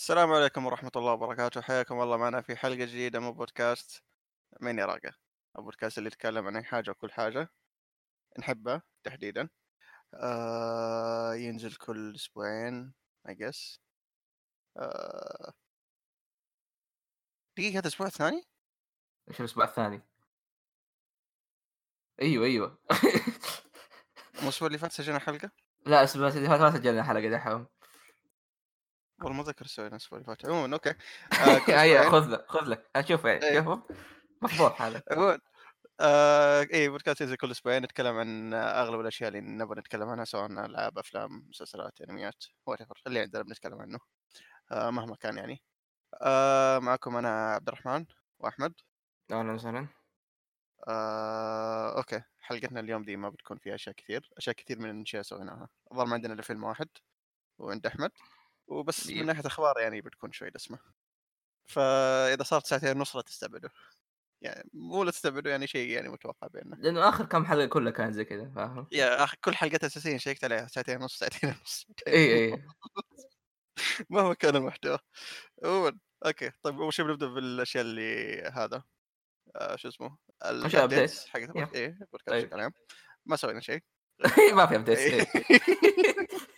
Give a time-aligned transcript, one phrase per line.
[0.00, 4.02] السلام عليكم ورحمة الله وبركاته حياكم الله معنا في حلقة جديدة من بودكاست
[4.60, 5.12] من يراقة
[5.58, 7.48] البودكاست اللي يتكلم عن أي حاجة وكل حاجة
[8.38, 9.48] نحبها تحديدا
[10.14, 12.92] آه ينزل كل أسبوعين
[13.28, 13.78] I guess
[14.76, 15.52] آه
[17.56, 18.42] دقيقة هذا الأسبوع الثاني؟
[19.28, 20.02] إيش الأسبوع الثاني؟
[22.22, 22.78] أيوه أيوه
[24.34, 25.50] مو الأسبوع اللي فات سجلنا حلقة؟
[25.86, 27.66] لا الأسبوع اللي فات ما سجلنا حلقة دحوم
[29.22, 30.46] والله ما أذكر سوينا الأسبوع اللي فات.
[30.46, 30.90] عموما أوكي.
[30.90, 30.94] آه
[31.82, 33.58] هيا أسبوعين خذ لك خذ لك أشوف إيه.
[33.58, 33.82] شوفه.
[34.42, 35.38] مفضوح هذا عموما
[36.00, 40.46] آه إيه بودكاست ينزل كل أسبوعين نتكلم عن أغلب الأشياء اللي نبغى نتكلم عنها سواء
[40.46, 43.98] ألعاب أفلام مسلسلات أنميات وات اللي عندنا بنتكلم عنه.
[44.72, 45.62] آه مهما كان يعني.
[46.22, 48.06] آه معكم أنا عبد الرحمن
[48.38, 48.74] وأحمد.
[49.32, 49.88] أهلا وسهلا.
[50.88, 52.22] آه أوكي.
[52.40, 54.30] حلقتنا اليوم دي ما بتكون فيها أشياء كثير.
[54.38, 55.68] أشياء كثير من الاشياء سويناها.
[55.92, 56.88] الظاهر ما عندنا الا فيلم واحد
[57.58, 58.10] وعند أحمد.
[58.70, 59.26] وبس من.
[59.26, 60.78] ناحية أخبار يعني بتكون شوي دسمة
[61.66, 63.70] فإذا صارت ساعتين ونص لا تستبعدوا
[64.42, 68.12] يعني مو لا تستبعدوا يعني شيء يعني متوقع بيننا لأنه آخر كم حلقة كلها كان
[68.12, 72.34] زي كذا فاهم؟ يا أخي كل حلقات اساسيه شيكت عليها ساعتين ونص ساعتين ونص اي
[72.34, 72.64] اي
[74.10, 74.98] مهما كان المحتوى
[75.64, 78.82] عموما أوكي طيب أول شيء بنبدأ بالأشياء اللي هذا
[79.56, 81.28] آه شو اسمه ال updates updates.
[81.28, 81.74] حقت.
[81.74, 82.44] إيه بودكاست طيب.
[82.44, 82.72] بشكل عام
[83.26, 83.80] ما سوينا شيء
[84.56, 85.26] ما في updates إيه.
[85.50, 86.26] إيه.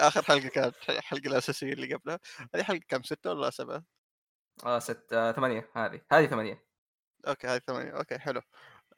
[0.00, 2.18] آخر حلقة كانت الحلقة الأساسية اللي قبلها
[2.54, 3.84] هذه حلقة كم ستة ولا سبعة؟
[4.66, 6.64] آه ست آه، ثمانية هذه هذه ثمانية.
[7.28, 8.42] أوكي هذه ثمانية أوكي حلو.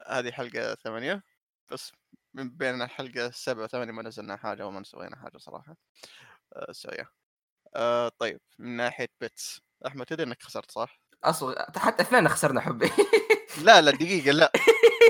[0.07, 1.23] هذه حلقة ثمانية
[1.71, 1.91] بس
[2.33, 5.77] من بين الحلقة السبعة وثمانية ما نزلنا حاجة وما سوينا حاجة صراحة.
[6.53, 7.07] آه سويا
[7.75, 12.89] آه طيب من ناحية bets أحمد تدري إنك خسرت صح؟ أصلا حتى اثنين خسرنا حبي.
[13.63, 14.51] لا لا دقيقة لا.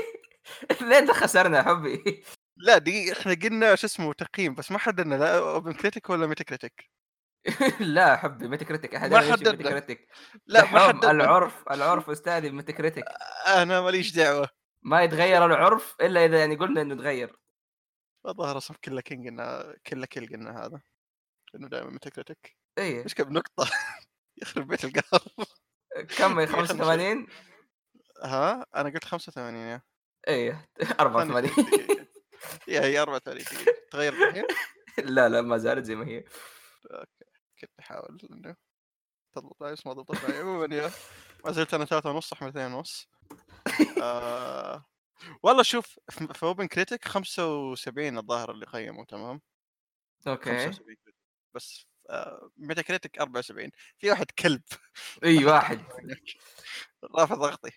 [0.72, 2.24] اثنين خسرنا حبي.
[2.56, 6.90] لا دقيقة إحنا قلنا شو اسمه تقييم بس ما حددنا لا Open Critic ولا Metacritic
[7.80, 9.70] لا حبي Metacritic أحد ما حددنا.
[9.70, 10.08] Critic
[10.46, 11.10] لا ما حددنا.
[11.10, 13.04] العرف العرف أستاذي Metacritic
[13.46, 14.48] أنا ماليش دعوة.
[14.82, 17.36] ما يتغير العرف إلا إذا يعني قلنا إنه تغير
[18.26, 20.80] الظاهر أصلا كله كينج قلنا كله كيل قلنا هذا
[21.54, 23.70] إنه دائما ميتا كريتيك إيه مشكله بنقطة؟
[24.42, 25.22] يخرب بيت القهر
[26.18, 27.26] كم دقيقة، خلنا 85
[28.24, 29.82] ها؟ أنا قلت 85 يا.
[30.28, 31.50] إيه ثانية 84
[32.68, 34.44] يا هي 34 دقيقة تغير الحين
[34.98, 36.24] لا لا ما زالت زي ما هي.
[37.60, 38.56] كنت أحاول إنه
[39.32, 40.38] تضبط معي بس ما ضبطت معي.
[40.38, 40.90] عموما يا
[41.44, 43.08] ما زلت أنا ثلاثة ونص أحمد اثنين ونص.
[44.02, 44.84] آه...
[45.42, 49.40] والله شوف في Open Critic 75 الظاهر اللي قيموا تمام؟
[50.26, 50.50] أوكي.
[50.58, 50.96] 75
[51.54, 52.50] بس آه...
[52.56, 54.62] Metacritic 74 في واحد كلب.
[55.24, 55.80] إي واحد.
[57.18, 57.70] رافع ضغطي.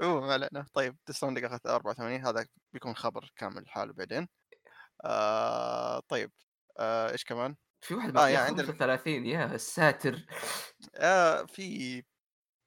[0.00, 0.66] عموما ما علينا.
[0.74, 4.28] طيب Death Stranding اخذت 84 هذا بيكون خبر كامل لحاله بعدين.
[5.04, 6.00] آه...
[6.08, 6.32] طيب.
[6.78, 7.10] آه...
[7.12, 10.26] إيش كمان؟ في واحد آه، آه yeah عندنا- 35 يا ساتر
[10.94, 12.02] آه في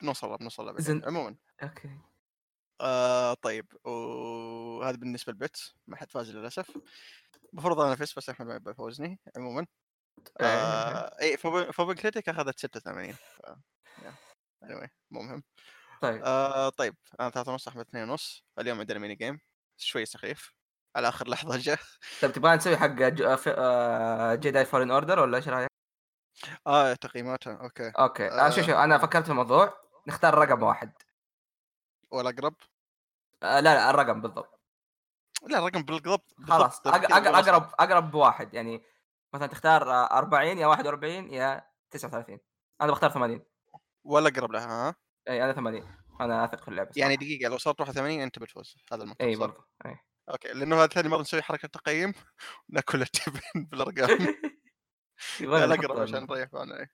[0.01, 0.81] بنوصل بنوصل بعدين.
[0.85, 1.05] زين.
[1.05, 1.35] عموما.
[1.63, 1.97] أوكي.
[2.81, 3.65] آه طيب.
[3.85, 6.77] وهذا بالنسبة لل bets ما حد فاز للأسف.
[7.53, 9.19] المفروض أنا فزت بس أحمد ما يبغى يفوزني.
[9.37, 9.67] عموما.
[10.41, 10.47] إيه.
[10.47, 11.37] آه اي
[11.73, 13.41] ف Open Critic أخذت 86 ف
[14.65, 15.43] anyway مو مهم.
[16.03, 16.21] طيب.
[16.25, 19.39] آه طيب أنا ثلاثة ونص أحمد اثنين ونص اليوم عندنا mini game
[19.77, 20.53] شوي سخيف
[20.95, 21.79] على آخر لحظة جاء
[22.21, 22.87] طيب تبغى نسوي حق
[24.39, 25.69] Jedi Fallen Order ولا إيش رأيك؟
[26.67, 27.91] آه تقييماتها أوكي.
[27.99, 28.27] أوكي.
[28.27, 29.73] آه شوف شوف أنا فكرت في الموضوع
[30.07, 30.93] نختار رقم واحد.
[32.11, 32.55] ولا أقرب؟
[33.43, 34.59] آه لا لا الرقم بالضبط.
[35.47, 38.83] لا الرقم بالضبط خلاص أقرب أقرب بواحد يعني
[39.33, 42.39] مثلا تختار آه، 40 يا 41 يا 39
[42.81, 43.45] أنا بختار 80
[44.03, 44.95] ولا أقرب لها ها؟
[45.29, 47.15] اي أنا 80 أنا أثق في اللعبة يعني.
[47.15, 51.09] دقيقة لو صارت 81 أنت بتفوز هذا المفروض اي؟ برضه اي okay لأنه هذا ثاني
[51.09, 52.13] مرة نسوي حركة تقييم
[52.69, 53.41] نأكل التبن
[53.71, 54.17] بالأرقام.
[55.39, 56.89] لا اقرب عشان نريح بالنا إيه.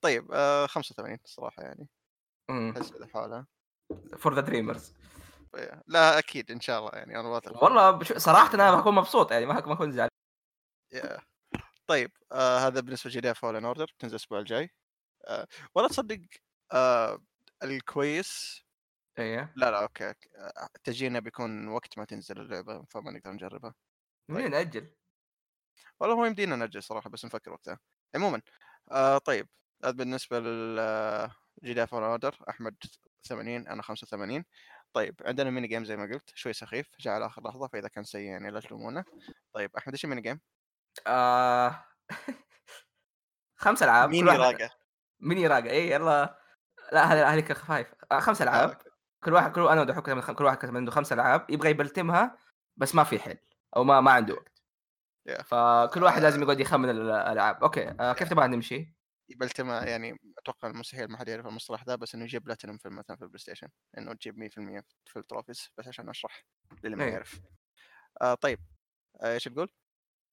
[0.00, 1.88] طيب آه 85 الصراحة يعني.
[2.50, 3.46] أحس حالها.
[4.18, 4.94] for the dreamers.
[5.86, 8.12] لا أكيد إن شاء الله يعني أنا واثق والله بش...
[8.12, 10.10] صراحة أنا بكون مبسوط يعني ما أكون زعلان.
[10.92, 11.20] yeah.
[11.86, 14.70] طيب آه هذا بالنسبة ل Jedi Fallen Order بتنزل الأسبوع الجاي.
[15.28, 16.20] آه ولا تصدق
[16.72, 17.18] آه
[17.64, 18.64] الكويس.
[19.18, 19.52] إيه.
[19.56, 23.74] لا لا okay آه، تجينا بيكون وقت ما تنزل اللعبة فما نقدر نجربها.
[24.28, 24.94] مين ناجل
[26.00, 27.78] والله هو يمدينا نأجل صراحة بس نفكر وقتها.
[28.14, 28.42] عموما
[28.92, 29.48] آه طيب
[29.84, 31.30] هذا بالنسبة لل
[31.64, 32.76] Jedi Fallen Order أحمد
[33.28, 34.44] 80 أنا 85
[34.92, 38.04] طيب عندنا mini game زي ما قلت شوي سخيف جاء على اخر لحظة فإذا كان
[38.04, 39.04] سيء يعني لا تلومونه
[39.54, 40.40] طيب أحمد إيش ال mini game؟
[41.06, 41.84] آه...
[43.56, 44.70] خمس ألعاب ميني راقة.
[45.20, 46.43] ميني راقة اي يلا.
[46.92, 48.78] لا هذه هذيك خفايف آه خمس آه، ألعاب.
[49.24, 52.38] كل واحد كل أنا خم- كل واحد كتب عنده خمس ألعاب يبغى يبلتنها
[52.76, 53.38] بس ما في حل
[53.76, 54.52] أو ما ما عنده وقت.
[55.28, 55.42] Yeah.
[55.42, 56.22] فكل واحد آه.
[56.22, 57.62] لازم يقعد يخمن ال- الألعاب.
[57.62, 58.94] okay آه كيف تبغى نمشي؟
[59.28, 63.16] يبلتنها يعني أتوقع مستحيل ما حد يعرف المصطلح ذا بس إنه يجيب بلاتينوم في مثلا
[63.16, 66.44] في البلاي ستيشن إنه تجيب 100% في ال trophies بس عشان أشرح
[66.84, 67.12] للي ما إيه.
[67.12, 67.40] يعرف.
[68.22, 68.58] آه طيب.
[69.22, 69.68] آه، إيش تقول؟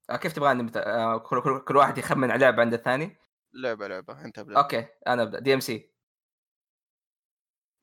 [0.10, 0.78] آه كيف تبغاني مت...
[0.78, 3.18] آه كل, كل, كل واحد يخمن على لعبة عند الثاني؟
[3.54, 4.26] لعبة لعبة.
[4.26, 4.58] أنت أبدأ.
[4.58, 5.40] okay أنا أبدأ.
[5.40, 5.91] DMC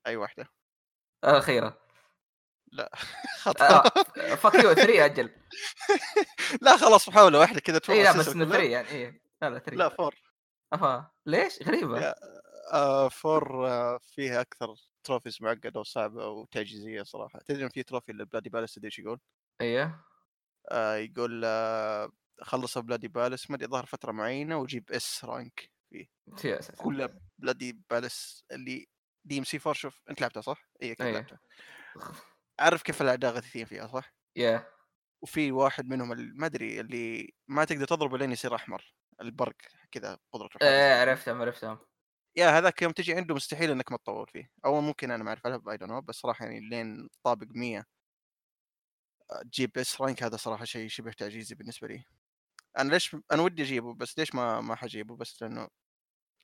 [0.07, 0.45] أي واحدة.
[1.23, 1.73] أخيرا
[2.71, 2.91] لا.
[3.61, 3.89] آه خطأ.
[4.35, 5.29] fuck you 3 أجل.
[6.61, 9.77] لا خلاص محاوله واحدة كذا اي لا بس إنه 3 يعني اي لا لا 3
[9.77, 10.15] لا four.
[10.73, 12.13] افا ليش؟ غريبة.
[12.73, 17.39] آه four آه فيها أكثر trophies معقدة وصعبة وتعجيزيه صراحة.
[17.39, 19.19] تدري إن في trophy ل Bloody Palace تدري إيش يقول؟
[19.61, 20.05] أيوه
[20.71, 22.11] آه يقول آه
[22.41, 26.07] خلص Bloody Palace ما أدري ظهر فترة معينة وجيب S rank فيه.
[26.45, 26.83] يا ساتر.
[26.83, 28.87] كل Bloody Palace اللي
[29.25, 31.13] DMC 4 شوف أنت لعبتها صح؟ اي أكيد إيه.
[31.13, 31.39] لعبتها
[32.59, 34.67] عارف كيف الاعداء غثيثين فيها صح؟ yeah
[35.21, 39.55] وفي واحد منهم ما أدري اللي ما تقدر تضربه لين يصير أحمر البرق
[39.91, 41.01] كذا قدرته إيه.
[41.01, 41.79] عرفتهم عرفتهم
[42.35, 45.67] yeah هذاك يوم تجي عنده مستحيل إنك ما تطول فيه أو ممكن أنا ما أعرف
[45.69, 47.85] I don't know بس صراحة يعني لين طابق 100
[49.51, 52.03] تجيب S rank هذا صراحة شيء شبه تعجيزي بالنسبة لي
[52.77, 55.67] أنا ليش أنا ودي أجيبه بس ليش ما ما حجيبه بس لأنه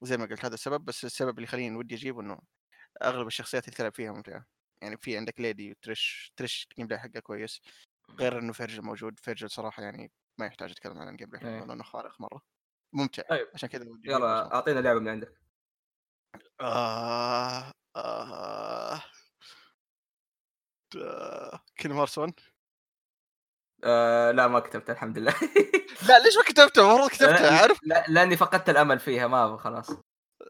[0.02, 2.40] زي ما قلت هذا السبب بس السبب اللي يخليني ودي أجيبه إنه
[3.02, 4.46] أغلب الشخصيات اللي تلعب فيها ممتعة
[4.82, 7.62] يعني في عندك Lady و Trish Trish ال gameplay حقه كويس
[8.20, 11.60] غير إنه Vergil موجود Vergil صراحة يعني ما يحتاج أتكلم عن ال gameplay إيه.
[11.60, 12.42] حقه لأنه خارق مرة
[12.94, 13.48] ممتع طيب.
[13.54, 14.56] عشان كذا يلا.
[14.56, 15.40] أعطينا لعبة من عندك
[16.62, 19.02] آه آه
[20.96, 22.34] آه هارتس 1
[23.84, 25.34] آه لا ما كتبت الحمد لله
[26.10, 29.90] لا ليش ما كتبته؟ المفروض كتبته عارف؟ لا لأني فقدت الأمل فيها ما خلاص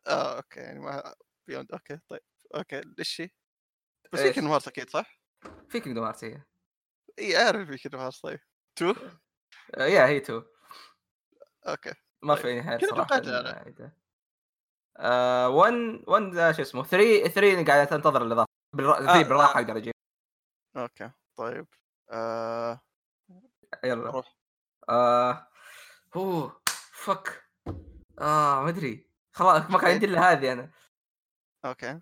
[0.08, 1.16] آه أوكي يعني ما
[1.48, 2.22] بيوند أوكي طيب
[2.56, 3.30] أوكي ليش هي؟
[4.12, 5.20] بس في؟ كيلو هارتس أكيد صح؟
[5.70, 6.42] في كينجدوم هارتس هي
[7.20, 8.40] إي أعرف في كيلو هارتس طيب
[8.76, 8.94] تو
[9.76, 10.44] آه، يا هي تو
[11.68, 12.44] أوكي ما طيب.
[12.44, 13.22] في نهايه صراحة.
[14.98, 15.74] آه 1
[16.08, 18.50] 1 ذا شو اسمه 3 3 قاعد تنتظر الاضافه.
[18.80, 19.62] آه، ذي بالراحة آه.
[19.62, 19.94] أقدر أجيب
[20.78, 21.68] أوكي طيب
[22.12, 22.82] آه
[23.84, 24.36] يلا روح
[24.90, 25.48] آه
[26.16, 26.62] أوه
[26.94, 27.44] فك
[28.22, 30.72] آه ما أدري خلاص ما كان عندي إلا هذه أنا
[31.66, 32.02] أوكي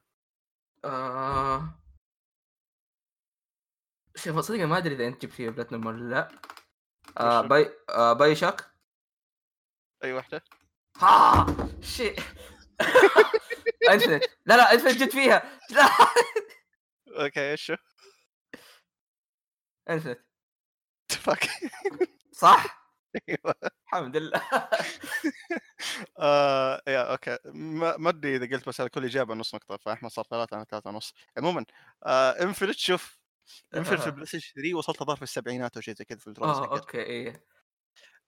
[0.86, 1.80] آه.
[4.16, 6.32] شوف صدق ما أدري إذا أنت جبت فيها بلاتنوم ولا لا.
[7.18, 8.64] آه؟ باي آه باي شوك
[10.04, 10.44] أي واحدة؟
[10.98, 11.46] ها!
[11.82, 12.20] شيء.
[13.92, 15.60] Infinite لا لا Infinite جبت فيها.
[15.76, 15.90] لا.
[17.24, 17.76] okay إيش شو؟
[19.90, 20.20] Infinite
[22.32, 22.83] صح؟
[23.88, 24.42] الحمد لله.
[26.20, 27.38] آه yeah okay.
[28.00, 30.90] ما أدري إذا قلت بس هذا كل إجابة نص نقطة فاحمد صار ثلاثة أنا ثلاثة
[30.90, 31.66] ونص عموما
[32.06, 33.20] آه Infinite شوف
[33.76, 36.58] Infinite في البلاي ستيشن 3 وصلت الظاهر في السبعينات أو شيء زي كذا في الدروس
[36.58, 37.46] آه okay إيه.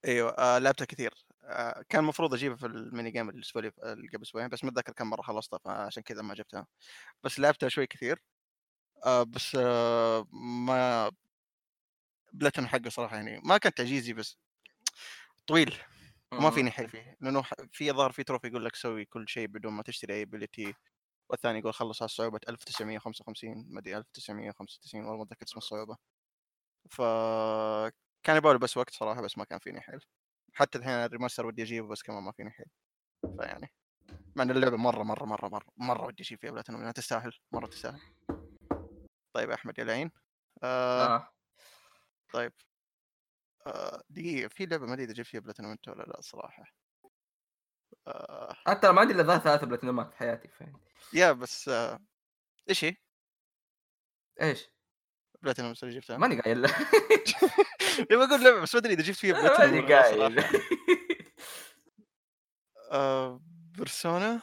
[0.05, 1.13] أيوه آه لعبتها كثير.
[1.43, 4.69] آه كان المفروض أجيبها في ال mini game الأسبوع اللي اللي قبل أسبوعين بس ما
[4.71, 6.67] أتذكر كم مرة خلصتها فعشان كذا ما جبتها.
[7.23, 8.19] بس لعبتها شوي كثير.
[9.05, 11.11] آه بس آه ما
[12.33, 14.37] بلاتن حقه صراحة يعني ما كان تعجيزي بس
[15.47, 15.75] طويل
[16.33, 19.73] وما فيني حيل فيه لأنه في ظهر في trophy يقول لك سوي كل شيء بدون
[19.73, 20.73] ما تشتري أي ability
[21.29, 25.97] والثاني يقول خلص على صعوبة 1955 ما أدري 1995 والله ما أتذكر اسم الصعوبة.
[26.91, 27.01] ف
[28.23, 29.99] كان يبغى له بس وقت صراحة بس ما كان فيني حيل.
[30.53, 32.65] حتى الحين ال remaster ودي أجيبه بس كمان ما فيني حيل.
[33.37, 33.71] فيعني
[34.35, 37.67] مع إن اللعبة مرة مرة مرة مرة مرة ودي أجيب فيها بلاتينوم لأنها تستاهل مرة
[37.67, 38.01] تستاهل.
[39.33, 40.11] طيب يا أحمد يا العين.
[40.63, 41.29] آه آه.
[42.33, 42.53] طيب.
[43.67, 46.63] آه دقيقة في لعبة ما أدري إذا جبت فيها بلاتينوم ولا لا صراحة.
[48.07, 48.53] آه.
[48.67, 50.79] حتى ما عندي إلا ذا ثلاث بلاتينومات في حياتي فاهم
[51.13, 51.99] yeah بس آه
[52.69, 52.95] إيش هي؟
[54.41, 54.69] إيش؟
[55.41, 56.57] بلاتينوم اللي جبتها؟ ماني قايل.
[58.11, 60.41] يبغى أقول لعبة بس ما أدري إذا جبت فيها بلاتينوم ماني قايل.
[60.41, 60.59] صراحة.
[62.91, 63.41] آه
[63.77, 64.41] Persona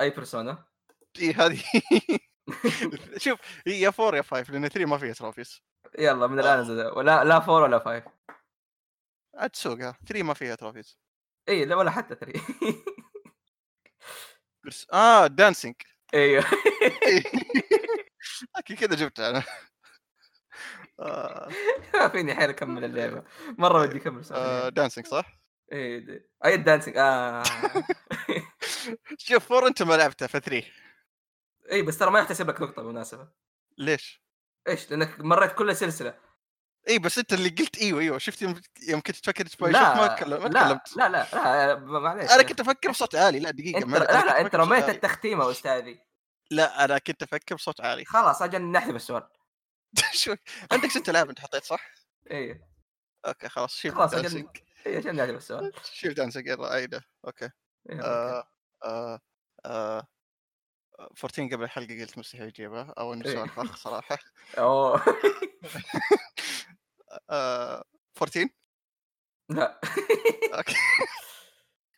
[0.00, 0.64] أي Persona
[1.20, 1.62] اي هذه.
[3.24, 5.62] شوف هي يا 4 يا 5 لأن 3 ما فيها trophies
[5.98, 8.04] يلا من الآن زد ولا لا four ولا five
[9.34, 10.98] عاد تسوقها 3 ما فيها trophies
[11.48, 12.32] إي لا ولا حتى three
[14.66, 15.74] بس آه Dancing
[16.14, 16.44] أيوه.
[18.56, 19.42] okay كذا جبتها أنا.
[21.00, 21.48] آه.
[21.94, 23.24] ما فيني حيل أكمل اللعبة.
[23.58, 24.68] مرة ودي أكمل آه.
[24.68, 25.40] Dancing صح؟
[25.72, 27.42] إي أي ال Dancing آه.
[29.18, 30.62] شوف 4 أنت ما لعبتها ف 3
[31.70, 33.28] اي بس ترى ما يحتسب لك نقطة بالمناسبة.
[33.78, 34.22] ليش؟
[34.68, 36.14] إيش؟ لأنك مريت كل السلسله
[36.88, 38.18] اي بس أنت اللي قلت إيوه إيوه.
[38.18, 40.96] شفت يوم كنت تفكر تسوي لا ما لا تكلمت.
[40.96, 42.30] لا لا لا معليش.
[42.30, 43.38] أنا كنت أفكر بصوت عالي.
[43.38, 44.88] لا دقيقة أنت لا لا أنت رميت.
[44.88, 46.00] التختيمة أستاذي.
[46.50, 48.04] لا أنا كنت أفكر بصوت عالي.
[48.04, 49.28] خلاص أجل نحذف السؤال.
[50.12, 50.34] شو
[50.72, 51.90] عندك ست العاب أنت حطيت صح؟
[52.30, 52.60] اي
[53.26, 54.48] okay خلاص شيل خلاص، Dancing.
[54.86, 55.72] اي عشان نحذف السؤال.
[55.92, 57.50] شيل Dancing يلا عيده okay.
[57.90, 58.48] يلا آه
[58.84, 59.20] آه
[59.66, 60.06] آه
[61.00, 63.32] 14 قبل الحلقة قلت مستحيل يجيبها أو انه إيه.
[63.34, 64.18] سؤال فخ صراحة.
[64.58, 65.02] أوه.
[67.30, 67.84] آه
[68.22, 68.48] 14
[69.50, 69.80] لا.
[70.58, 70.74] أوكي.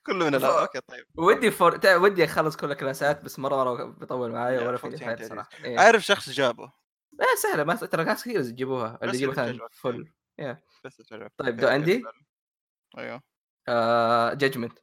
[0.07, 1.07] كله من لا أوكي طيب.
[1.17, 1.81] ودي فور...
[1.87, 5.25] ودي أخلص كل الكلاسات بس مرة مره بيطول معايا لا، ولا في 14 حياتي.
[5.25, 5.49] صراحة.
[5.65, 5.79] إيه.
[5.79, 6.73] عارف شخص جابه.
[7.13, 9.75] لا سهلة ما ترى ناس كثير يجيبوها اللي بس يجيب اللي مثلا بتعجبك.
[9.75, 10.13] فل
[10.85, 12.05] بس تعرف طيب دو عندي؟
[12.99, 13.23] أيوه.
[14.35, 14.79] جاجمنت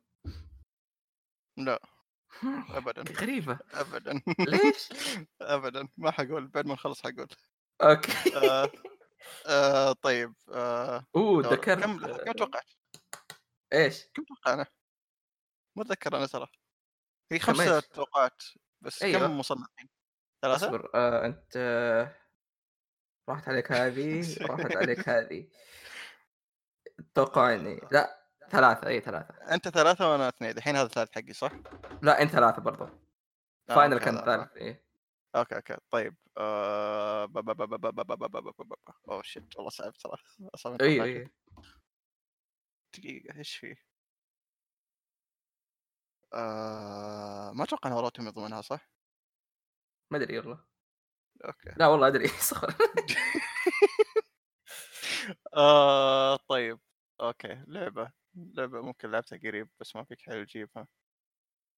[1.58, 1.80] لا.
[2.78, 4.90] ابدا غريبة ابدا ليش؟
[5.42, 7.28] ابدا ما حقول بعد ما نخلص حقول
[7.82, 8.72] okay آه
[9.48, 11.44] آه طيب آه أوه.
[11.44, 12.72] ذكرت كم كم توقعت؟
[13.74, 14.66] إيش؟ كم توقع أنا؟
[15.76, 16.48] ما أتذكر أنا ترى
[17.32, 18.44] هي خمسة؟ توقعات
[18.82, 19.20] بس أيوة.
[19.20, 19.90] كم الحين؟
[20.42, 22.16] ثلاثة؟ أصبر آه أنت آه،
[23.30, 25.48] راحت عليك هذه راحت عليك هذه
[27.00, 28.19] أتوقع اني لا
[28.50, 31.52] ثلاثة اي ثلاثة انت ثلاثة وأنا اثنين الحين هذا الثالث حقي صح؟
[32.02, 34.84] لا انت ثلاثة برضو آه Final كان ثالث اي
[35.36, 36.16] أوكي أوكي طيب
[39.10, 40.18] اوه شيت والله صعب ترى
[40.56, 41.30] اصعب اي اي
[42.98, 43.76] دقيقة إيش فيه؟
[47.54, 48.90] ما أتوقع ان اوراتهم يضمنها صح؟
[50.12, 50.64] ما ادري والله
[51.46, 52.76] أوكي لا والله ادري صخر
[55.54, 56.80] آه طيب
[57.22, 58.12] أوكي لعبه
[58.54, 60.88] لعبة ممكن لعبتها قريب بس ما فيك حيل تجيبها.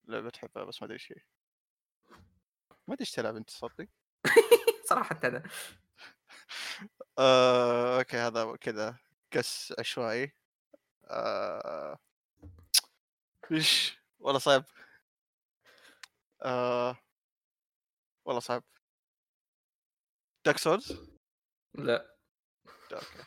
[0.07, 1.13] لعبة تحبها بس ما أدري إيش
[2.87, 3.87] ما أدري إيش تلعب أنت تصدق؟
[4.89, 5.43] صراحة أنا.
[7.19, 7.97] آه...
[7.99, 8.97] okay هذا كذا
[9.33, 10.33] guess عشوائي.
[11.05, 11.97] آه...
[13.51, 14.65] إيش؟ والله صعب.
[16.43, 16.97] آه...
[18.25, 18.63] والله صعب.
[20.45, 21.11] Dark Souls
[21.73, 22.15] لا.
[22.93, 23.23] okay.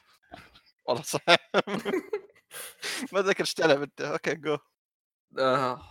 [0.85, 1.39] والله صعب.
[3.13, 4.01] ما اتذكر إيش تلعب أنت.
[4.01, 4.59] okay go
[5.39, 5.83] آه.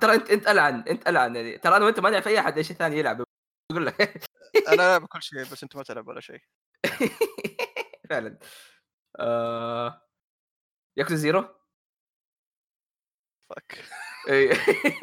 [0.00, 1.58] ترى انت أنت ألعن أنت ألعن يعني.
[1.58, 3.24] ترى أنا وأنت ما نعرف أي أحد إيش ثاني يلعب.
[3.72, 4.00] أقول لك.
[4.68, 6.40] أنا ألعب كل شيء بس أنت ما تلعب ولا شيء.
[8.10, 8.38] فعلا.
[9.20, 10.06] آه...
[10.96, 11.60] Yakuza Zero؟
[13.50, 13.84] fuck
[14.28, 14.54] اي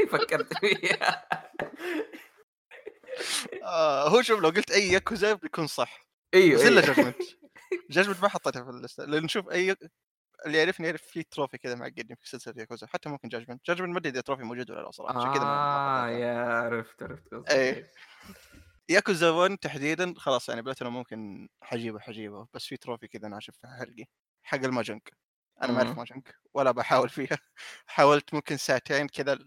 [0.07, 1.27] فكرت فيها
[3.63, 6.07] آه هو شوف لو قلت أي ياكوزا بيكون صح.
[6.33, 6.81] إيوه بس إلا.
[6.81, 7.21] Judgment
[7.89, 9.75] Judgment ما حطيتها في اللسته لأن نشوف أي
[10.45, 13.99] اللي يعرفني يعرف في trophy كذا معقدني في سلسله ياكوزا حتى ممكن Judgment Judgment ما
[13.99, 16.09] ادري اذا trophy موجود ولا لا صراحة؟ عشان كذا آه حطيتها.
[16.09, 17.91] يا عرفت عرفت قصدك إيه.
[18.89, 22.47] ياكوزا 1 تحديدا خلاص يعني بلاتينوم ممكن حجيبه حجيبه.
[22.53, 24.05] بس في trophy كذا ناشف في حلقي
[24.43, 25.01] حق ال mahjong
[25.63, 25.97] أنا ما أعرف مم.
[25.97, 27.37] mahjong ولا بحاول فيها.
[27.87, 29.39] حاولت ممكن ساعتين كذا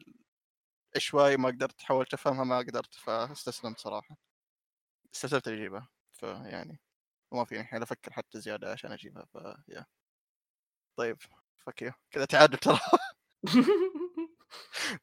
[0.98, 4.16] شوي ما قدرت حاولت أفهمها ما قدرت فاستسلمت صراحة.
[5.14, 6.80] استسلمت اجيبها فيعني
[7.32, 9.36] ما فيني حيل أفكر حتى زيادة عشان أجيبها ف
[9.68, 9.86] يا
[11.00, 11.18] طيب
[11.66, 12.78] fuck you كذا تعادل ترى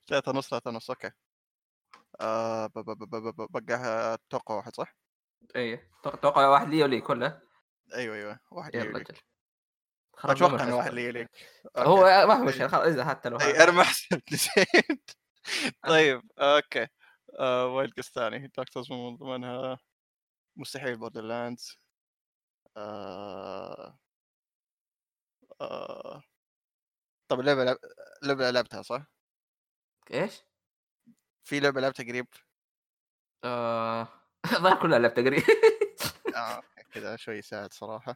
[0.07, 1.11] ثلاثة ونص ثلاثة ونص okay.
[2.21, 2.69] آه
[3.49, 4.95] بقاها أتوقع واحد صح؟
[5.55, 7.41] اي أتوقع واحد لي ولي كله
[7.93, 9.23] أيوه أيوه واحد لي وليك.
[10.17, 10.93] أتوقع إنه واحد.
[10.93, 11.29] لي ليك
[11.77, 12.27] هو.
[12.27, 13.63] ما في مشكله خلاص إذا حتى لو هذا.
[13.63, 15.11] أنا ما حسبت نسيت.
[15.87, 16.87] طيب أوكي.
[17.39, 18.47] آه وايلد قص ثاني.
[18.57, 19.77] دكتورز من ضمنها
[20.55, 21.79] مستحيل بوردر لاندز
[22.77, 23.99] آه.
[25.61, 26.23] آه.
[27.31, 27.77] طب اللعبة لعب...
[28.23, 29.05] لعبة لعبتها صح؟
[30.13, 30.41] إيش؟
[31.43, 32.27] في لعبة لعبتها قريب؟
[33.43, 34.07] آه...
[34.57, 35.43] الظاهر كلها لعبت تقريبا
[36.37, 38.15] آه كذا شوي يساعد صراحة.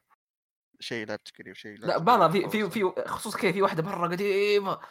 [0.79, 2.69] شيء لعبت قريب شيء لا بالله قريب في في.
[2.69, 4.81] في خصوص كذا في واحدة مرة قديمة.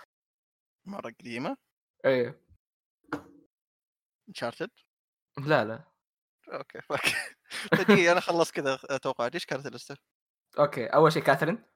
[0.84, 1.56] مرة قديمة؟
[2.04, 2.40] إيه.
[4.28, 4.70] Uncharted
[5.38, 5.84] لا لا.
[6.52, 7.36] okay fuck
[7.72, 9.96] دقيقة أنا خلصت كذا توقعات إيش كانت اللستة؟
[10.58, 11.69] okay أول شيء Catherine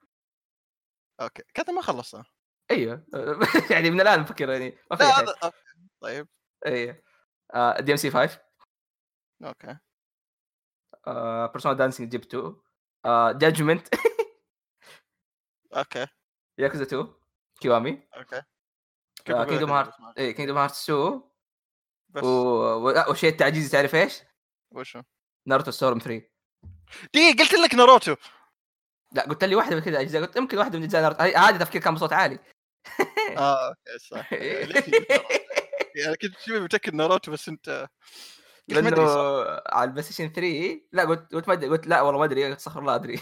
[1.21, 2.25] okay كذا ما خلصتها
[2.71, 3.06] أيوه.
[3.71, 5.02] يعني من الآن بفكر يعني ما في.
[5.04, 5.52] هذا.
[6.00, 6.28] طيب.
[6.66, 7.02] إيه
[7.81, 8.40] DMC 5
[9.45, 9.79] okay.
[11.53, 12.56] Persona Dancing جيب 2
[13.38, 13.88] Judgment
[15.76, 16.07] okay.
[16.59, 17.14] Yakuza 2
[17.61, 18.43] Kiwami okay.
[19.25, 21.23] Kingdom Hearts إيه Kingdom Hearts 2
[22.09, 22.23] بس.
[22.23, 22.26] و...
[22.28, 24.23] و- والشيء التعجيزي تعرف إيش؟
[24.71, 25.02] وشو؟
[25.47, 26.23] Naruto Storm 3
[27.14, 28.16] دقيقة قلت لك ناروتو.
[29.14, 31.23] لا قلت لي واحدة من كذا أجزاء قلت يمكن واحدة من اجزاء ناروتو.
[31.23, 32.38] هذه تفكير كان بصوت عالي.
[33.38, 34.33] آه okay صح.
[34.33, 34.90] ناروتو؟
[35.97, 37.88] يعني كنت شوي متأكد ناروتو بس أنت
[38.68, 39.02] لأنه
[39.68, 42.56] على ال PlayStation 3 لا قلت قلت ما أدري قلت لا والله ما أدري قلت
[42.59, 43.21] استغفر الله أدري.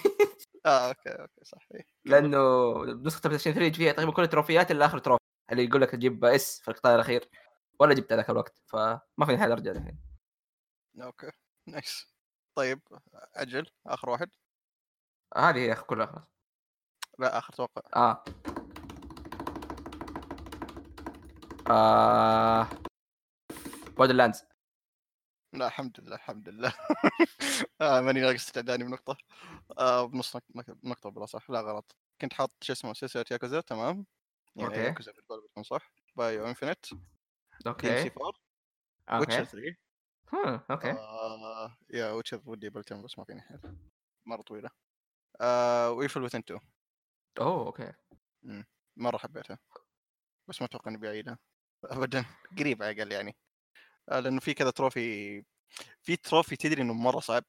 [0.66, 1.68] آه okay okay صح.
[1.74, 1.86] إيه.
[2.04, 2.38] لأنه
[2.84, 6.24] نسخة ال PlayStation 3 فيها تقريبا كل التروفيات إلا آخر trophy اللي يقول لك تجيب
[6.24, 7.28] S في القطار الأخير
[7.80, 9.98] ولا جبت ذاك الوقت فما في حال أرجع الحين
[11.02, 11.30] okay
[11.66, 12.06] nice.
[12.54, 12.80] طيب
[13.34, 14.30] أجل آخر واحد.
[15.36, 16.24] هذه هي كلها خلاص.
[17.18, 17.82] لا آخر توقع.
[17.96, 18.24] آه.
[21.70, 22.68] آه...
[23.96, 24.44] بودر لاندز
[25.52, 26.72] لا الحمد لله الحمد لله.
[27.80, 29.16] آه ماني ناقص استعداني بنقطة.
[29.78, 31.50] آه بنص نق- نق- نقطة بلا صح.
[31.50, 31.96] لا غلط.
[32.20, 34.06] كنت حاط شو اسمه سلسلة ياكوزا تمام؟
[34.56, 34.80] يعني أوكي.
[34.80, 36.98] ياكوزا بالقول بتكون صح؟ بايو انفنت دي
[37.64, 38.10] سي أوكي.
[38.10, 38.32] 4
[39.20, 39.76] ويتشر أوكي 3
[40.32, 40.90] هم، أوكي.
[40.90, 43.60] آه يا ويتشر ودي بلتم بس ما فيني حيل.
[44.26, 44.70] مرة طويلة.
[45.96, 46.60] ويفل وثن 2
[47.40, 47.92] أوه أوكي.
[48.96, 49.58] مرة حبيتها.
[50.48, 51.38] بس ما أتوقع إني بعيدها
[51.84, 52.24] ابدا.
[52.58, 53.36] قريب على الأقل يعني.
[54.10, 55.44] آه لأنه في كذا trophy
[56.02, 57.44] في trophy تدري إنه مرة صعب.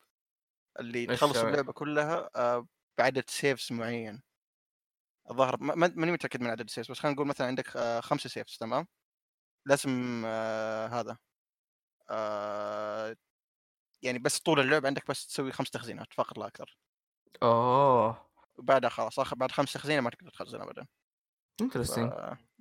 [0.80, 4.22] اللي تخلص سوي؟ اللعبة كلها آه بعدد saves معين.
[5.32, 8.00] الظاهر ما- ما- ماني متأكد من عدد ال saves بس خلينا نقول مثلا عندك آه
[8.00, 8.88] خمسة saves تمام؟
[9.66, 11.18] لازم آه هذا.
[12.10, 13.16] آه
[14.04, 16.78] يعني بس طول اللعبة عندك بس تسوي خمس تخزينات فقط لا أكثر.
[17.44, 18.30] أوه.
[18.58, 20.88] وبعدها خلاص آخر بعد خمس تخزينه ما تقدر تخزن ابدا.
[21.62, 22.12] interesting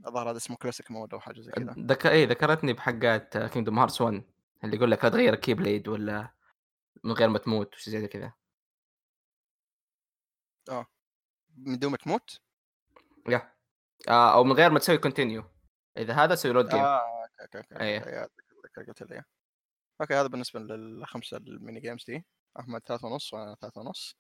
[0.07, 1.75] الظاهر هذا اسمه classic mode أو حاجة زي كذا.
[1.79, 2.07] ذك...
[2.07, 4.23] اي ذكرتني بحقات Kingdom Hearts 1
[4.65, 6.35] اللي يقول لك لا تغير ال Keyblade ولا
[7.05, 8.33] من غير ما تموت وشي زي كذا.
[11.57, 12.41] من دون ما تموت؟
[13.29, 13.53] yeah.
[14.09, 15.45] آه أو من غير ما تسوي continue
[15.97, 17.01] إذا هذا تسوي load game آه
[17.41, 19.15] okay okay okay قلت لي.
[19.15, 19.25] إياه.
[20.01, 22.27] okay هذا بالنسبة للخمسة ال mini games دي.
[22.61, 24.17] أحمد ثلاثة ونص وأنا ثلاثة ونص.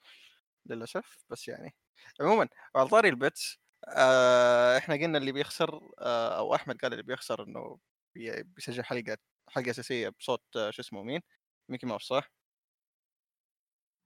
[0.66, 1.74] للأسف بس يعني
[2.20, 7.02] عموما على طاري ال bets آه إحنا قلنا اللي بيخسر آه أو أحمد قال اللي
[7.02, 7.78] بيخسر إنه
[8.14, 9.16] بي- بيسجل حلقة
[9.48, 11.20] حلقة أساسية بصوت آه شو اسمه مين؟
[11.68, 12.30] ميكي ماوس صح؟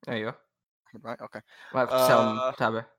[0.09, 0.47] أيوه
[0.89, 1.41] أحمد معي okay
[1.73, 2.53] ما آه.
[2.53, 2.97] متابع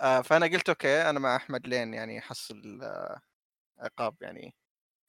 [0.00, 3.20] آه فأنا قلت okay أنا مع أحمد لين يعني احصل آه
[3.78, 4.56] عقاب يعني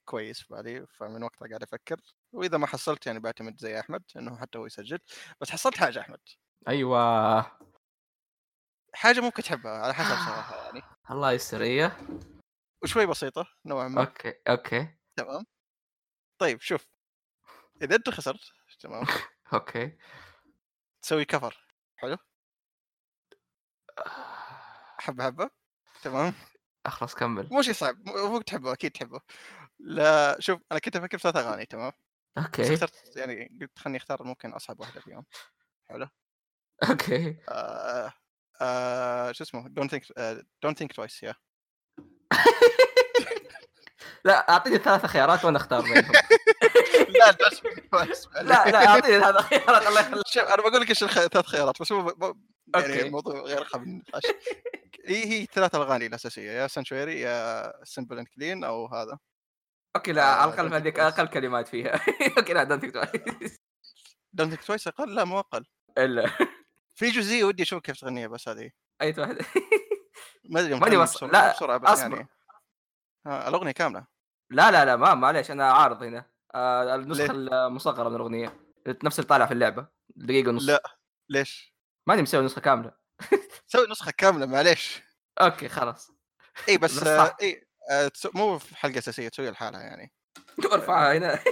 [0.05, 2.01] كويس في بالي فمن وقتها قاعد أفكر
[2.33, 4.99] وإذا ما حصلت يعني بعتمد زي أحمد إنه حتى هو يسجل
[5.41, 6.19] بس حصلت حاجة أحمد
[6.67, 7.51] أيوه.
[8.93, 10.81] حاجة ممكن تحبها على حسب صراحة يعني.
[11.11, 11.97] الله يستر إيه؟
[12.83, 14.01] وشوي بسيطة نوعا ما.
[14.01, 14.97] okay okay.
[15.15, 15.45] تمام.
[16.37, 16.87] طيب شوف.
[17.81, 19.03] إذا أنت خسرت تمام.
[19.53, 19.97] okay.
[21.01, 22.17] تسوي cover حلو.
[24.99, 25.49] حبه حبه
[26.03, 26.33] تمام.
[26.85, 27.49] أخلص كمل.
[27.51, 29.19] مو شيء صعب مو تحبه أكيد تحبه.
[29.79, 31.91] لا شوف أنا كنت أفكر في ثلاث أغاني تمام.
[32.37, 32.73] بس okay.
[32.73, 35.25] اخترت يعني قلت خلني أختار ممكن أصعب واحدة فيهم.
[35.89, 36.07] حلو.
[36.89, 38.13] okay آه
[38.61, 40.03] آه شو اسمه؟ Don't Think
[40.63, 41.35] Don't Think Twice يا
[44.25, 46.11] لا أعطيني ثلاث خيارات وأنا أختار بينهم.
[47.19, 47.37] لا.
[48.41, 50.27] لا لا أعطيني ثلاث خيارات الله يخليك.
[50.27, 52.15] شوف أنا بقول لك إيش ثلاث خيارات بس هو
[52.75, 53.01] يعني.
[53.01, 54.23] الموضوع غير قابل للنقاش
[55.05, 59.17] هي هي ثلاث الاغاني الأساسية يا Sanctuary يا Simple and Clean أو هذا.
[59.95, 61.01] okay لا آه، على الأقل don't think هذيك twice.
[61.01, 61.99] أقل كلمات فيها.
[62.37, 62.85] okay لا Don't
[64.33, 65.65] Don't Think Twice أقل؟ لا مو أقل.
[65.97, 66.29] إلا.
[66.95, 68.71] في جزئية ودي أشوف كيف تغنيها بس هذه.
[69.01, 69.37] أي واحد
[70.51, 72.15] ما أدري ماني لا، بسرعة بس أصبر.
[72.15, 72.29] يعني.
[73.27, 74.07] آه الأغنية كاملة.
[74.49, 76.31] لا لا لا ما معليش أنا عارض هنا.
[76.55, 78.59] آه النسخة؟ المصغرة من الأغنية.
[79.03, 79.87] نفس اللي طالع في اللعبة.
[80.15, 80.63] دقيقة ونص.
[80.63, 80.97] لا
[81.29, 81.75] ليش؟
[82.07, 82.91] ماني مسوي نسخة كاملة.
[83.67, 85.01] سوي نسخة كاملة معليش.
[85.41, 86.11] أوكي خلاص.
[86.69, 87.37] إي بس, آه.
[87.41, 90.13] إي آه مو في حلقة أساسية تسويها لحالها يعني.
[90.73, 91.39] ارفعها هنا.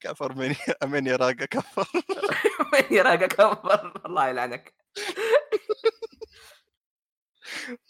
[0.00, 1.88] كفر مني مني راقه كفر.
[2.72, 4.06] وين يراقى كفر.
[4.06, 4.74] الله يلعنك.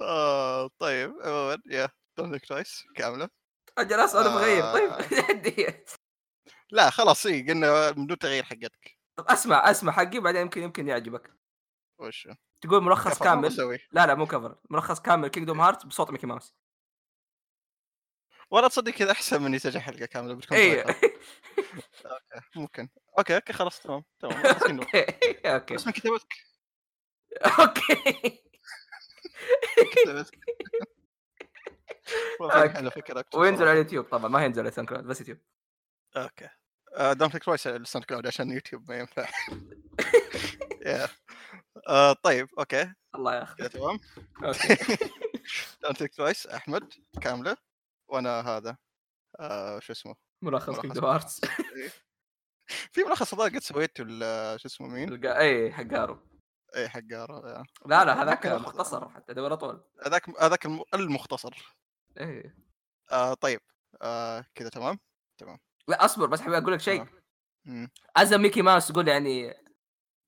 [0.01, 3.29] آه طيب عموما يا Don't Twice كاملة.
[3.79, 5.25] أجل أسأل بغير طيب آه.
[5.29, 5.67] عندي.
[6.71, 10.89] لا خلاص اي قلنا من دون تغيير حقتك؟ طب أسمع أسمع حقي بعدين يمكن يمكن
[10.89, 11.33] يعجبك.
[11.99, 12.29] وش؟
[12.61, 13.79] تقول ملخص كامل.
[13.93, 14.59] لا لا مو cover.
[14.71, 16.55] ملخص كامل Kingdom Heart بصوت ميكي ماوس.
[18.51, 20.85] والله تصدق كذا أحسن من يسجل حلقة كاملة بتكون اي
[22.03, 22.43] طريقة.
[22.57, 22.89] ممكن.
[23.19, 24.35] okay okay خلاص تمام تمام
[24.71, 24.87] إنه.
[25.47, 26.35] okay بس من كتابتك.
[27.61, 28.43] okay.
[29.93, 30.39] كتابتك.
[32.95, 33.63] فكرة وينزل.
[33.63, 35.39] على اليوتيوب طبعا ما ينزل على SoundCloud بس يوتيوب.
[36.17, 36.49] okay.
[36.99, 39.29] Don't Think Twice ال SoundCloud عشان يوتيوب ما ينفع.
[41.89, 42.95] آه، طيب okay.
[43.15, 44.01] الله ياخذ كذا تمام.
[44.45, 44.77] okay.
[45.83, 47.57] Don't Think Twice أحمد كاملة
[48.09, 48.77] وأنا هذا.
[49.41, 51.41] آه شو اسمه؟ ملخص Kingdom Hearts.
[51.77, 51.91] إيه.
[52.67, 54.05] في ملخص الظاهر قد سويته
[54.57, 56.19] شو اسمه مين؟ تلقى اي حقارو.
[56.77, 59.85] اي حق آه، لا لا هذاك مختصر حتى دور طول.
[60.07, 61.77] هذاك هذاك الم- المختصر.
[62.21, 62.57] إيه.
[63.13, 63.61] آه طيب.
[64.03, 64.99] آه كذا تمام؟
[65.89, 67.05] لا أصبر بس حبيت أقول لك شيء.
[67.05, 67.23] تمام.
[67.65, 67.91] مم.
[68.17, 69.55] ازم ميكي ماوس تقول يعني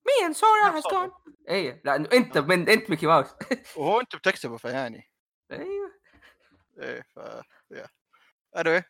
[0.07, 0.83] مين؟ سورا هاز.
[0.91, 1.11] جون
[1.49, 3.27] اي لأنه أنت من أنت ميكي ماوس.
[3.77, 5.11] وهو أنت بتكتبه فيعني.
[5.51, 5.91] أيوه.
[6.79, 7.17] إيه ف
[7.71, 7.87] yeah.
[8.57, 8.83] Anyway.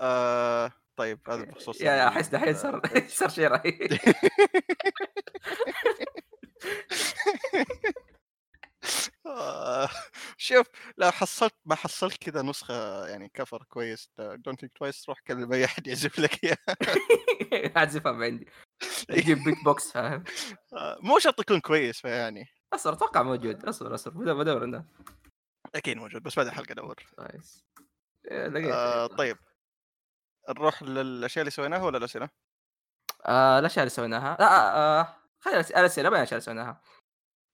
[0.00, 3.98] آه طيب هذا بخصوص يا أحس دحين صار ال- صار شيء رهيب.
[9.26, 9.88] آه،
[10.36, 10.66] شوف
[10.98, 15.64] لو حصلت ما حصلت كذا نسخة يعني cover كويس Don't Think Twice روح كلم أي
[15.64, 16.56] أحد يعزف لك إياها
[17.76, 18.48] أعزفها من عندي.
[19.10, 20.24] أجيب بيت بوكس فاهم؟
[20.72, 22.46] آه، مو شرط يكون كويس فيعني.
[22.72, 23.64] أصبر أتوقع موجود.
[23.64, 24.84] أصبر أصبر بدور أنا
[25.74, 26.94] أكيد موجود بس بعد الحلقة أدور.
[27.16, 27.64] كويس
[28.30, 28.72] إيه، لقيت.
[28.72, 29.36] آه، طيب.
[30.48, 32.28] نروح للأشياء اللي سويناها ولا الأسئلة؟
[33.26, 36.80] آه الاشياء اللي سويناها لا آه خلينا الاسئله بين الاشياء اللي سويناها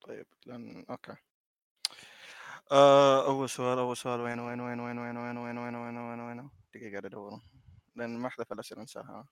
[0.00, 1.16] طيب لأن okay
[2.72, 6.20] آه، أول سؤال أول سؤال وين وين وين وين وين وين وين وين وين وين
[6.20, 7.42] وين دقيقة قاعد أدوره
[7.96, 9.28] لأن ما أحذف الأسئلة أنساها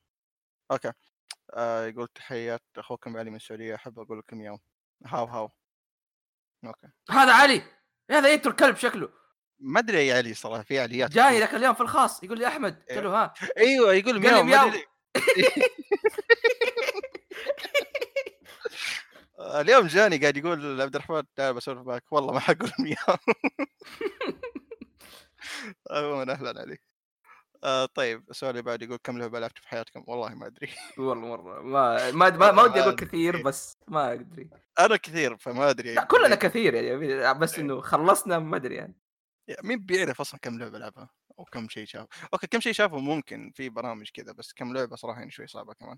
[0.70, 0.92] أوكي
[1.54, 4.58] آه يقول تحيات أخوكم علي من السعودية أحب أقول لكم يوم
[5.06, 5.50] هاو هاو
[6.64, 7.62] okay هذا علي
[8.10, 9.08] هذا يترك كلب شكله
[9.60, 11.40] ما أدري يا علي صراحة في عليات جاني كثير.
[11.40, 13.34] ذاك اليوم في الخاص يقول لي أحمد قلت له ها.
[13.58, 14.70] أيوه يقول مياو مياو.
[19.40, 22.04] اليوم جاني قاعد يقول عبد الرحمن تعال بسولف معك.
[22.10, 22.96] والله ما حقول مياو.
[25.90, 26.82] عموما أهلا عليك.
[27.64, 30.68] آه طيب السؤال اللي بعد يقول كم لعبة لعبت في حياتكم؟ والله ما أدري.
[30.98, 31.62] والله مرة.
[31.62, 33.42] ما ما ما, ما ودي أقول كثير.
[33.42, 34.50] بس ما أدري.
[34.78, 35.94] أنا كثير فما أدري.
[35.94, 38.94] لا كلنا كثير يعني بس إنه خلصنا ما أدري يعني.
[39.64, 43.52] مين بيعرف أصلا كم لعبة لعبها أو كم شيء شاف okay كم شيء شافه ممكن
[43.54, 45.96] في برامج كذا بس كم لعبة صراحة يعني شوي صعبة كمان.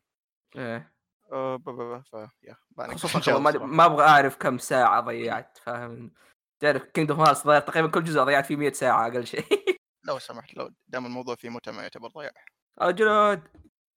[0.56, 0.92] إيه.
[1.32, 6.12] أه ب- ب- ب- ف yeah خصوصا ما, أبغى أعرف كم ساعة ضيعت فاهم؟
[6.60, 9.44] تعرف Kingdom Hearts ضيعت تقريبا كل جزء ضيعت فيه 100 ساعة أقل شيء.
[10.08, 12.32] لو سمحت لو دام الموضوع فيه متعة ما يعتبر ضياع
[12.78, 13.42] اجلد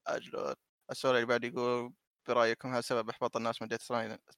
[0.08, 0.56] أجل
[0.92, 1.94] السؤال اللي بعد يقول
[2.28, 3.68] برايكم هل سبب إحباط الناس من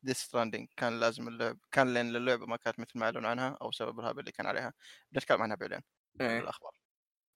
[0.04, 3.72] Death Stranding كان لازم اللعب كان لأن اللعبه ما كانت مثل ما اعلنوا عنها أو
[3.72, 4.74] سبب الهبل اللي كان عليها؟
[5.12, 5.82] بنتكلم عنها بعدين
[6.22, 6.40] إيه.
[6.40, 6.72] الاخبار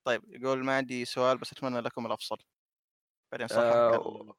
[0.03, 2.37] طيب يقول ما عندي سؤال بس أتمنى لكم الافضل
[3.31, 4.35] بعدين صح آه،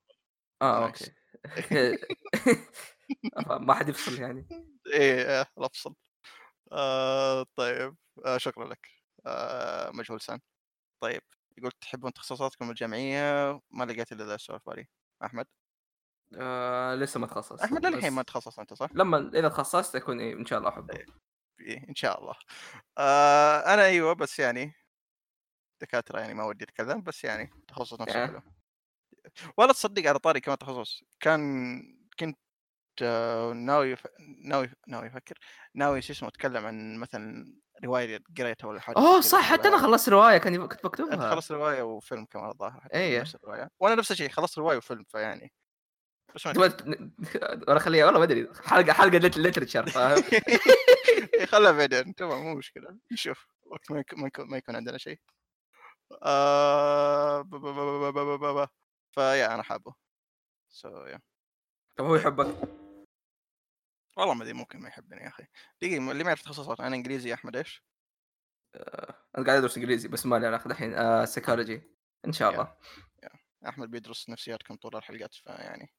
[0.62, 1.03] آه nice.
[1.03, 1.99] Okay.
[3.66, 4.48] ما حد يفصل يعني.
[4.94, 5.94] إيه إيه، الافضل
[6.72, 7.96] آه طيب
[8.27, 8.88] آه شكرا لك.
[9.27, 10.40] آه مجهول سان
[11.03, 11.22] طيب
[11.59, 14.88] يقول تحبون تخصصاتكم الجامعيه ما لقيت إلا ذا السؤال في بالي.
[15.25, 15.46] أحمد؟
[16.37, 20.35] آه لسه ما تخصص احمد للحين ما تخصص أنت صح؟ لما إذا تخصصت يكون إيه
[20.35, 20.95] إن شاء الله أحبه.
[21.61, 22.35] إيه إن شاء الله.
[22.99, 24.73] آه أنا أيوه بس يعني
[25.81, 28.27] دكاترة يعني ما ودي أتكلم بس يعني تخصص نفسه إيه.
[28.27, 28.42] حلو.
[29.57, 31.05] ولا تصدق على طاري كمان تخصص.
[31.21, 31.83] كان
[32.18, 32.38] كنت
[33.03, 34.07] آه، ناوي ف...
[34.45, 35.38] ناوي ناوي أفكر
[35.75, 40.09] ناوي شو اسمه أتكلم عن مثلا رواية قريتها ولا حاجة أوه صح حتى أنا خلصت
[40.09, 43.21] رواية كان كنت بكتبها خلصت رواية وفيلم كمان الظاهر إيه.
[43.21, 43.71] نفس الرواية.
[43.81, 45.53] وأنا نفس الشيء خلصت رواية وفيلم فيعني
[47.68, 48.49] ولا خليها والله ما أدري.
[48.64, 50.23] حلقه حلقة ليترشر فاهم؟
[51.53, 52.14] خلها بعدين.
[52.18, 52.99] تمام مو مشكلة.
[53.12, 55.18] نشوف وقت ما يكون ما يكون, عندنا شيء.
[56.23, 57.42] آه...
[59.14, 59.95] فيا أنا حابه.
[60.68, 61.18] so yeah.
[61.97, 62.55] طب هو يحبك؟
[64.16, 65.47] والله ما أدري ممكن ما يحبني يا أخي.
[65.83, 67.85] دقيقة اللي ما يعرف تخصصات أنا إنجليزي يا أحمد إيش؟
[69.38, 71.83] أنا قاعد أدرس إنجليزي بس ما لي علاقة الحين آه سيكولوجي
[72.27, 72.77] إن شاء الله.
[73.68, 75.92] أحمد بيدرس نفسياتكم طول الحلقات فيعني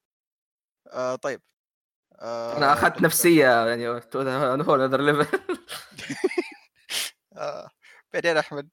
[0.92, 1.42] آه طيب.
[2.20, 3.96] آه أنا اخذت نفسية يعني هو
[5.00, 5.38] level
[7.36, 7.70] آه
[8.12, 8.68] بعدين أحمد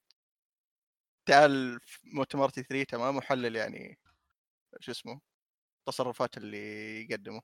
[1.26, 4.00] تعال مؤتمر تي 3 تمام؟ وحلل يعني
[4.80, 5.22] شو اسمه
[5.80, 7.42] التصرفات اللي يقدمه.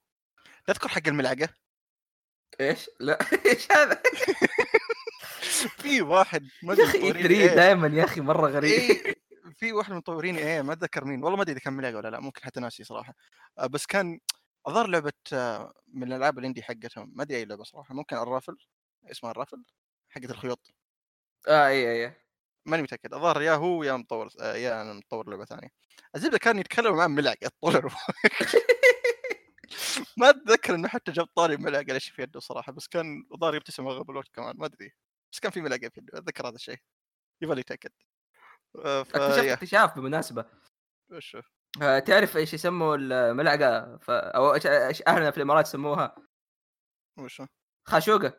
[0.65, 1.49] تذكر حق الملعقة؟
[2.61, 3.19] إيش؟ لا.
[3.45, 4.01] إيش هذا؟
[5.81, 7.55] في واحد ما يا أدري أخي 3 إيه.
[7.55, 9.15] دائما يا أخي مرة غريب.
[9.57, 12.07] في واحد من مطورين إيه ما أتذكر مين والله ما أدري إذا كان ملعقة ولا
[12.09, 13.13] لا ممكن حتى ناسي صراحة.
[13.57, 14.19] آه، بس كان
[14.67, 17.11] الظاهر لعبة آه، من الألعاب الاندي حقتهم.
[17.15, 17.95] ما أدري أي لعبة صراحة.
[17.95, 18.57] ممكن الرافل.
[19.11, 19.63] اسمها الرافل.
[20.09, 20.71] حقت الخيوط.
[21.47, 22.13] آه اي اي
[22.65, 23.13] ماني متأكد.
[23.13, 25.69] الظاهر يا هو يا مطور آه، يا أنا مطور لعبة ثانية.
[26.15, 27.51] الزبده كان يتكلم مع ملعقة.
[27.61, 27.73] طول
[30.17, 32.71] ما أتذكر إنه حتى جاب طاري ملعقة ليش في يده صراحة.
[32.71, 34.57] بس كان الظاهر يبتسم اغلب الوقت كمان.
[34.57, 34.91] ما أدري.
[35.33, 36.17] بس كان في ملعقة في يده.
[36.19, 36.77] أتذكر هذا الشيء.
[37.41, 37.91] يبغى يتأكد.
[38.85, 40.45] آه، أكتشفت اكتشاف بالمناسبه
[41.11, 41.19] آه،
[41.79, 44.11] تعرف إيش يسموا الملعقة؟ ف...
[44.11, 46.15] أو إيش أهلنا في الإمارات يسموها؟
[47.17, 47.41] وش
[47.85, 48.33] خاشوقة.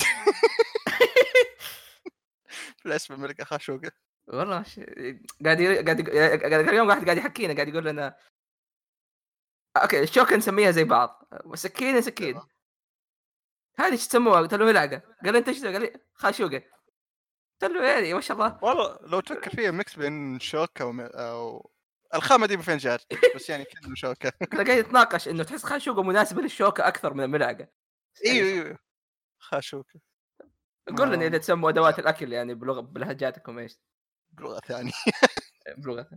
[2.86, 3.92] الاسم الملكة خاشوقة.
[4.26, 4.80] والله ش...
[5.44, 5.82] قاعد ي...
[5.82, 6.10] قاعد.
[6.40, 8.16] قاعد اليوم واحد قاعد يحكينا قاعد يقول لنا
[9.76, 11.28] okay الشوكة نسميها زي بعض.
[11.44, 12.40] والسكينه سكين.
[13.78, 15.02] هذه إيش تسموها؟ قلت له ملعقة.
[15.24, 16.62] قال لي أنت إيش قال لي خاشوقة.
[17.62, 18.58] قلت له يعني ما شاء الله.
[18.62, 21.00] والله لو تفكر فيها mix بين شوكة وم...
[21.00, 21.73] أو
[22.14, 23.02] الخامة دي من فين جات
[23.34, 24.30] بس يعني كانه شوكة.
[24.52, 27.68] كنا قاعد نتناقش إنه تحس خاشوقه مناسبة للشوكة أكثر من الملعقة.
[28.26, 28.78] إيوه إيوه
[29.38, 30.00] خاشوكه
[30.98, 33.78] قول لنا ما- إذا تسموا أدوات الأكل يعني بلغة بلهجاتكم إيش؟
[34.32, 34.92] بلغة ثانية.
[35.78, 36.08] بلغة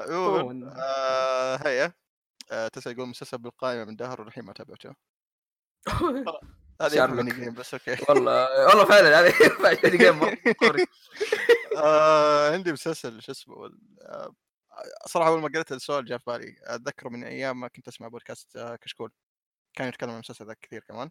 [0.00, 1.92] عموما آه هيا.
[2.52, 4.94] آه تسأل يقول مسلسل بالقائمة من دهر والحين ما تابعته.
[6.80, 7.06] هذه.
[7.06, 7.96] mini game بس okay.
[8.08, 9.34] والله والله فعلا هذه
[9.84, 10.36] mini game.
[11.76, 13.54] آه عندي مسلسل شو اسمه
[14.02, 14.34] آه،
[15.06, 16.54] صراحة أول ما قريت السؤال جاء في بالي.
[16.64, 19.12] اتذكر من أيام ما كنت أسمع بودكاست آه، كشكول.
[19.76, 21.10] كان يتكلم عن المسلسل ذا كثير كمان.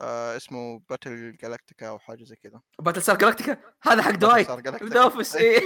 [0.00, 2.60] آه اسمه Battle Galactica أو حاجة زي كذا.
[2.78, 4.82] Battlestar Galactica هذا حق Battlestar Galactica.
[4.84, 5.60] The Office إيه.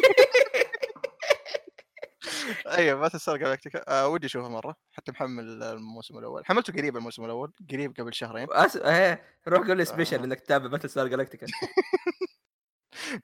[2.67, 6.47] أيوه Battlestar Galactica آه ودي اشوفه مرة حتى محمل الموسم الأول.
[6.47, 8.47] حملته قريب الموسم الأول قريب قبل شهرين.
[8.51, 8.77] أس...
[8.77, 9.85] إيه روح قول لي آه.
[9.87, 11.47] special إنك تتابع Battlestar Galactica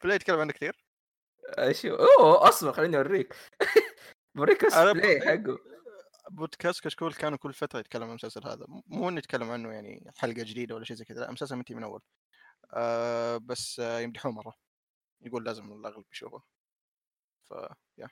[0.03, 0.85] بلاي يتكلم عنه كثير؟
[1.59, 3.35] إيش؟ أوه أصبر خليني أوريك.
[4.35, 5.59] بوريك أنا السبلاي ب- حقه.
[6.31, 8.67] بودكاست كشكول كانوا كل فترة يتكلم عن المسلسل هذا.
[8.87, 11.85] مو إنه يتكلم عنه يعني حلقة جديدة ولا شيء زي كذا لا مسلسل منتهي من
[11.85, 12.01] أول.
[12.75, 14.55] آه بس آه يمدحوه مرة.
[15.23, 16.43] يقول لازم الأغلب يشوفه.
[17.49, 17.55] ف
[17.99, 18.09] يا.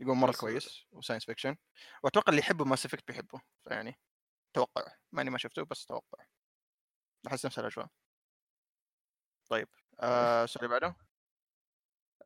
[0.00, 1.56] يقول مرة كويس وساينس فيكشن
[2.02, 3.98] وأتوقع اللي يحبه ماس افكت بيحبه فيعني
[4.54, 6.24] توقع ماني ما شفته بس توقع.
[7.26, 7.86] أحس نفس الاجواء
[9.50, 9.68] طيب
[10.00, 10.96] آه السؤال اللي بعده؟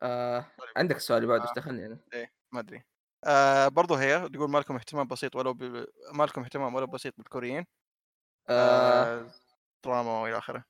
[0.03, 0.47] آه...
[0.77, 1.49] عندك السؤال اللي بعده آه.
[1.49, 2.01] إيش دخلني أنا.
[2.15, 2.85] إيه ما أدري.
[3.25, 5.87] آه برضو هي تقول ما لكم اهتمام بسيط ولو ب...
[6.13, 7.67] ما لكم اهتمام ولو بسيط بالكوريين.
[8.49, 9.21] آه...
[9.21, 9.31] آه
[9.85, 10.65] دراما وإلى آخره.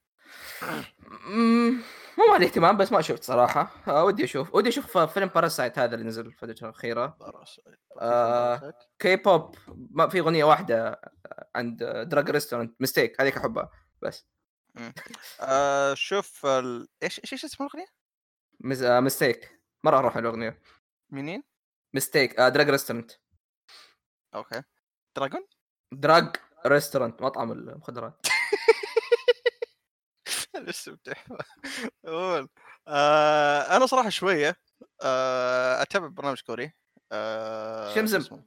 [2.19, 3.71] مو مالي اهتمام بس ما شفت صراحة.
[3.88, 4.55] آه ودي أشوف.
[4.55, 7.07] ودي أشوف فيلم Parasite هذا اللي نزل الفترة الأخيرة.
[7.21, 7.79] Parasite.
[8.01, 8.73] آه.
[8.99, 11.01] كي بوب ما في أغنية واحدة
[11.57, 13.71] عند دراج ريستورانت ميستيك هذيك أحبها.
[14.03, 14.27] بس.
[15.41, 16.88] آه شوف ال...
[17.03, 17.87] إيش إيش اسم الأغنية؟
[18.61, 18.83] مز...
[18.83, 20.62] آه ميستيك مرة أروح الأغنية.
[21.11, 21.43] منين؟
[21.95, 23.12] ميستيك آه دراج ريستورانت
[24.35, 24.62] أوكي.
[25.17, 25.47] دراجون؟
[25.93, 26.37] دراج
[26.67, 28.27] ريستورانت مطعم المخدرات.
[31.05, 31.38] تحفه
[32.07, 32.49] أول.
[32.88, 34.57] آه أنا صراحة شوية
[35.03, 36.73] آه أتابع برنامج كوري.
[37.12, 38.42] آه شمزم.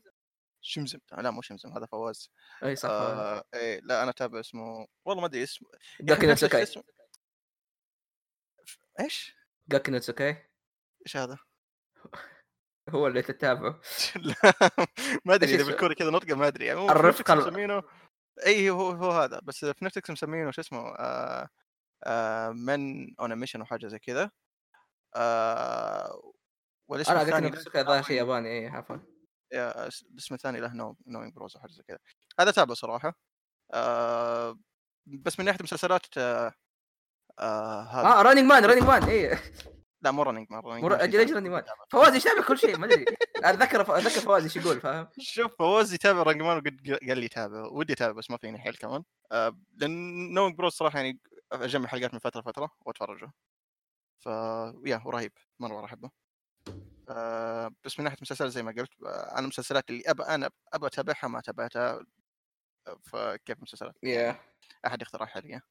[0.61, 0.99] شمزم.
[1.17, 2.31] لا مو شمزم هذا فواز.
[2.63, 3.43] أي صح آه.
[3.53, 5.67] إيه لا أنا أتابع اسمه والله ما أدري اسمه.
[6.01, 6.83] جاكي اسمه-
[8.99, 9.35] إيش؟
[9.69, 10.49] جاكي نوتسوكاي.
[11.05, 11.37] إيش هذا؟
[12.89, 13.81] هو اللي تتابعه.
[14.15, 14.35] لا
[15.25, 16.65] ما أدري إذا؟ بالكوري كذا نطقة ما أدري.
[16.65, 17.83] يعني هو في الرفقة نتفلكس ال- مسمينه.
[18.45, 21.49] إي هو هو هذا بس في نتفلكس مسمينه شو اسمه؟ آه
[22.53, 24.31] من اون ميشن أو حاجة زي كذا
[25.15, 26.33] آه
[26.87, 28.97] والاسم أنا الثاني ذا شيء ياباني اي عفوا.
[29.53, 31.99] الاسم الثاني له نو Knowing Bros أو حاجة زي كذا
[32.39, 33.13] هذا تابعه صراحة.
[33.73, 34.59] آه
[35.05, 36.53] بس من ناحية المسلسلات آه
[37.39, 38.07] آه هذا.
[38.07, 39.39] آه Running Man Running Man اي
[40.01, 40.93] لا مو Running Man Running.
[40.93, 43.05] أجل أجل Running Man فواز يتابع كل شيء ما أدري.
[43.35, 47.65] أتذكر أتذكر فواز إيش يقول فاهم؟ شوف فواز يتابع Running Man وقد قال لي يتابع
[47.65, 49.03] ودي أتابع بس ما فيني حيل كمان.
[49.31, 51.19] آه لأن Knowing Bros صراحة يعني
[51.51, 53.31] اجمع حلقات من فترة لفترة واتفرجه
[54.19, 54.25] ف
[54.85, 56.11] يا ورهيب مرة مره احبه
[57.09, 60.87] آه بس من ناحية مسلسلات زي ما قلت آه أنا المسلسلات اللي ابى أنا ابى
[60.87, 62.05] أتابعها ما تابعتها.
[62.87, 64.39] آه، فكيف مسلسلات؟ يا
[64.85, 65.61] أحد يقترح علي.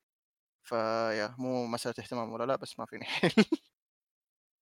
[0.65, 3.05] فيا مو مسألة اهتمام ولا لا بس ما فيني.
[3.05, 3.33] حيل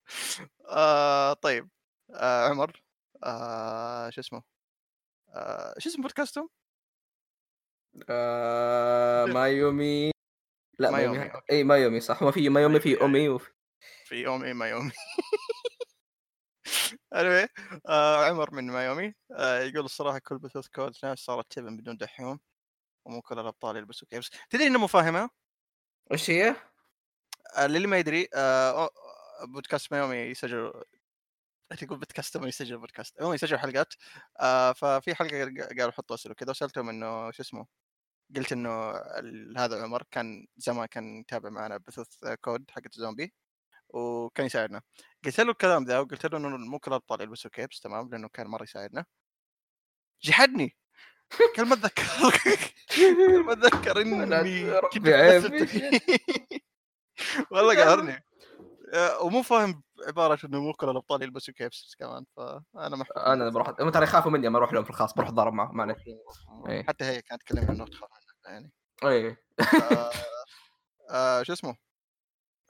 [0.69, 1.69] آه طيب.
[2.15, 2.83] آه عمر
[3.23, 4.43] آه شو اسمه؟
[5.29, 6.49] آه شو اسم بودكاستهم؟
[8.09, 10.11] آه مايومي.
[10.79, 11.53] لا مايومي، مايومي أوكي.
[11.53, 12.21] اي مايومي صح.
[12.23, 13.51] ما في مايومي في أومي وفي
[14.05, 14.91] في يومي ما يومي.
[17.15, 17.47] Anyway
[17.89, 22.39] آه عمر من مايومي آه يقول الصراحة كل بثوث كود ناس صارت تبن بدون دحيوم
[23.05, 25.29] ومو كل الأبطال يلبسوا كيبس تدري إنه مو فاهمها
[26.11, 26.55] وش هي؟
[27.57, 28.91] آه للي ما يدري آه أو-
[29.45, 30.73] بودكاست مايومي يسجل
[31.77, 33.93] تقول بودكاست ما يسجل بودكاست هم يسجلوا حلقات.
[34.39, 35.37] آه ففي حلقة
[35.79, 37.67] قالوا حطوا أسئلة وكذا وسألتهم إنه شو اسمه؟
[38.35, 38.91] قلت إنه
[39.57, 42.07] هذا عمر كان زمان كان يتابع معنا بثوث
[42.41, 43.33] COD حقت زومبي
[43.89, 44.81] وكان يساعدنا.
[45.25, 48.47] قلت له الكلام ذا وقلت له إنه مو كل الأبطال يلبسوا capes تمام؟ لأنه كان
[48.47, 49.05] مرة يساعدنا.
[50.23, 50.75] جحدني!
[51.57, 52.03] قال ما اتذكر
[52.97, 54.65] قال ما اتذكر إني.
[57.51, 58.23] والله قهرني.
[58.93, 63.73] آه، ومو فاهم عبارة إنه مو كل الأبطال يلبسوا capes كمان فأنا محبوب أنا بروح
[63.79, 65.97] هم ترى يخافوا مني لما أروح لهم في الخاص بروح ضارب معهم ما عليك.
[66.69, 66.83] إيه.
[66.83, 68.09] حتى هي كانت تكلمني انه تخاف
[68.49, 68.71] يعني.
[69.03, 70.11] اي آه،
[71.11, 71.75] آه، شو اسمه؟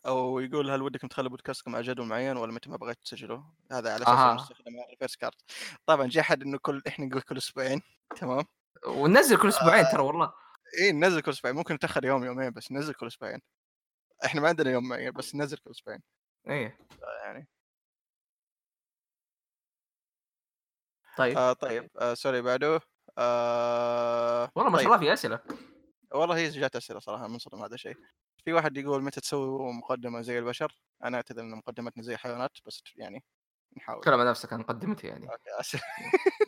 [0.05, 3.93] أو يقول هل ودكم تخلوا بودكاستكم على جدول معين ولا متى ما بغيت تسجلوه؟ هذا
[3.93, 4.15] على أساس.
[4.17, 5.35] انه نستخدم reverse card
[5.85, 7.81] طبعا جحد إنه كل إحنا نقول كل أسبوعين
[8.15, 8.43] تمام؟
[8.87, 10.33] وننزل كل أسبوعين ترى والله.
[10.81, 11.55] إي ننزل كل أسبوعين.
[11.57, 13.41] ممكن نتأخر يوم يومين بس ننزل كل أسبوعين.
[14.25, 16.01] إحنا ما عندنا يوم معين بس ننزل كل أسبوعين.
[16.49, 16.77] اي
[17.23, 17.47] يعني.
[21.17, 21.37] طيب.
[21.37, 21.89] آه طيب.
[21.97, 22.79] آه سوري بعده.
[23.17, 24.93] آه والله ما شاء طيب.
[24.93, 25.39] الله في أسئلة.
[26.13, 27.95] والله هي جات أسئلة صراحة منصدم هذا الشيء.
[28.45, 32.83] في واحد يقول متى تسوي مقدمة زي البشر؟ أنا أعتذر ان مقدمتنا زي حيوانات بس
[32.95, 33.23] يعني
[33.77, 34.01] نحاول.
[34.07, 35.27] عن نفسك عن مقدمتي يعني.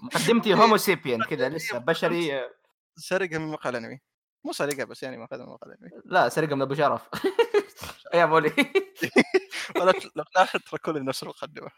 [0.03, 2.49] مقدمتي هومو سيبيان كذا لسه بشري.
[2.95, 3.99] سرقها من مقال أنمي.
[4.43, 7.09] مو سرقة بس يعني ماخذها من مقهى الانمي لا سرقة من أبو شرف
[8.13, 8.49] يا بولي.
[9.77, 11.69] ولا لو تلاحظ ترى كلهم نفس المقدمه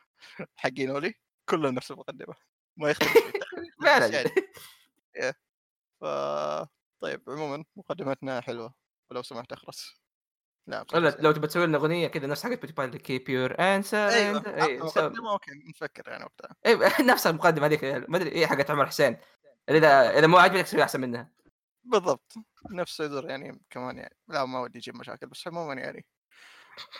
[0.56, 1.14] حقين اولي
[1.50, 2.36] كلهم نفس المقدمة.
[2.78, 3.32] ما يختلف.
[3.84, 4.08] فعلا.
[4.08, 4.30] يعني
[6.02, 6.06] ف
[7.04, 8.74] طيب عموما مقدمتنا حلوة
[9.12, 10.04] ولو سمحت اخرس
[10.68, 14.08] لا ولا لو تبى تسوي لنا أغنية كذا نفس حقت بيوتي باي كي بيور انسر
[14.08, 14.40] أيوه
[14.86, 16.56] مقدمه أوكي نفكر يعني وقتها
[17.14, 19.18] نفس المقدمة هذيك ما أدري إيه حقت عمر حسين.
[19.70, 21.32] اذا إذا مو عاجبك تسوي أحسن منها.
[21.84, 22.34] بالضبط
[22.72, 24.18] نفس يدور يعني كمان يعني.
[24.28, 26.06] لا ما ودي أجيب مشاكل بس عموما يعني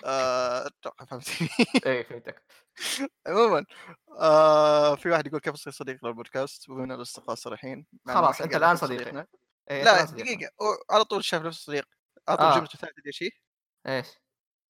[0.06, 1.50] آه، أتوقع فهمتني.
[1.86, 2.44] اي فهمتك.
[3.28, 3.66] عموما
[4.20, 9.28] آه في واحد يقول كيف اصير صديق للبودكاست؟ ومن الاصدقاء الصريحين خلاص أنت الآن صديقنا.
[9.72, 11.86] إيه، لا أو- على طول شاف نفس الصديق
[12.28, 12.58] على طول آه.
[12.58, 13.32] جملته ثالثه شيء
[13.88, 14.08] إيش؟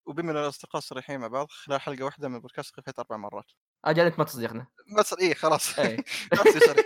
[0.06, 3.52] وبما ان الأصدقاء الصريحين مع بعض خلال حلقة واحدة من البودكاست خفيت أربع مرات.
[3.86, 4.68] أجل انت ما تصديقنا
[5.00, 5.80] بس اي خلاص.
[5.80, 5.96] اي
[6.32, 6.86] لا تصير صريح.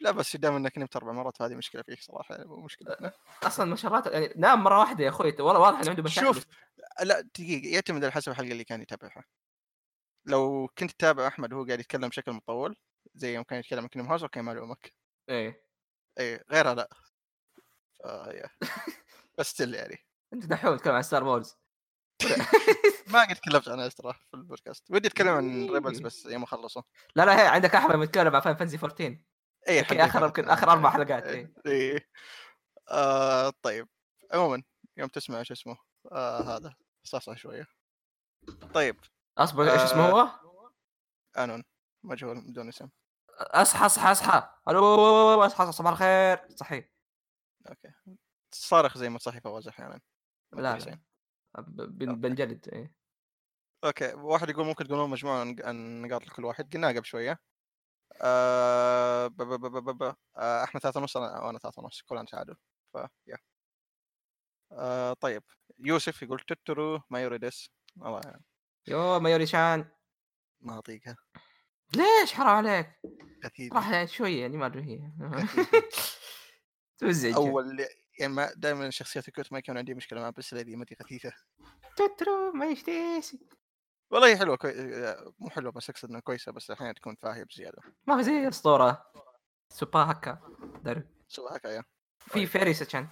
[0.00, 3.12] لا بس دام إنك نمت أربع مرات فهذه مشكلة فيك صراحة يعني مو مشكلة.
[3.42, 5.28] أصلا ما شاء الله يعني نام مرة واحدة يا أخوي.
[5.40, 6.26] والله واضح إنه عنده مشاكل.
[6.26, 6.46] شوف
[7.02, 9.24] لا دقيقة يعتمد على حسب الحلقة اللي كان يتابعها.
[10.26, 12.76] لو كنت تتابع أحمد وهو قاعد يتكلم بشكل مطول
[13.14, 14.92] زي يوم كان يتكلم عن House أوكي ما الومك
[15.28, 15.71] إيه.
[16.18, 16.88] اي غيرها لأ.
[18.04, 18.48] آه يا
[19.38, 19.98] بس still يعني.
[20.32, 21.56] إنت دحوم تتكلم عن Star Wars
[23.12, 24.90] ما قد تكلمت عنها ترى في البودكاست.
[24.90, 26.04] ودي أتكلم عن Rebels إيه.
[26.04, 26.84] بس يوم اخلصه
[27.16, 29.18] لا لا هي عندك أحمد متكلم عن Final Fantasy 14
[29.68, 31.54] اي آخر- يمكن آخر أربع حلقات، إيه.
[31.66, 32.08] اي
[32.90, 33.88] آه طيب.
[34.32, 34.62] عموما
[34.96, 35.76] يوم تسمع شو اسمه؟
[36.12, 36.74] آه هذا.
[37.04, 37.66] صحصح شوية.
[38.74, 38.96] طيب.
[39.38, 40.10] أصبر إيش اسمه آه.
[40.10, 40.70] هو؟
[41.38, 41.64] anon.
[42.04, 42.88] مجهول بدون اسم.
[43.38, 44.48] أصحى أصحى أصحى.
[44.68, 46.48] ألو أصحى صباح الخير.
[46.56, 46.88] صحي
[47.68, 47.92] أوكي.
[48.54, 50.00] صارخ زي ما تصحي فواز أحيانا
[50.52, 51.00] لا لا.
[51.58, 52.94] بنجلد إيه.
[53.84, 54.14] أوكي.
[54.14, 55.66] واحد يقول ممكن تقولون مجموعة نق-
[56.06, 56.72] نقاط لكل واحد.
[56.74, 57.40] قلناها قبل شوية.
[58.22, 62.02] آه ب ب ب ب ب ب آه احمد ثلاثة ونص أنا وأنا ثلاثة ونص.
[62.02, 62.56] كلنا تعادل
[62.94, 63.36] ف yeah.
[64.72, 65.42] آه طيب.
[65.78, 68.44] يوسف يقول トゥットゥルー まゆりです والله يعني
[68.88, 69.90] يو مايوري شان
[70.60, 71.16] ما أطيقها.
[71.96, 72.86] ليش حرام عليك؟
[73.44, 75.00] كثير راح يعني شوية يعني ما أدري هي.
[76.98, 77.86] تزعج أول
[78.20, 81.32] يعني ما دائما شخصيات الكوت ما يكون عندي مشكلة معها بس الذي ما كثيفه
[81.96, 83.36] توترو ما يشتيش.
[84.10, 84.72] والله هي حلوة كوي...
[85.38, 87.78] مو حلوة بس أقصد إنها كويسة بس أحيانا تكون فاهية بزيادة.
[88.06, 89.06] ما في زي الأسطورة.
[89.68, 90.38] سوبا هكا.
[90.82, 91.84] داري سوى هكا يا.
[92.20, 93.08] في فيري ساتشان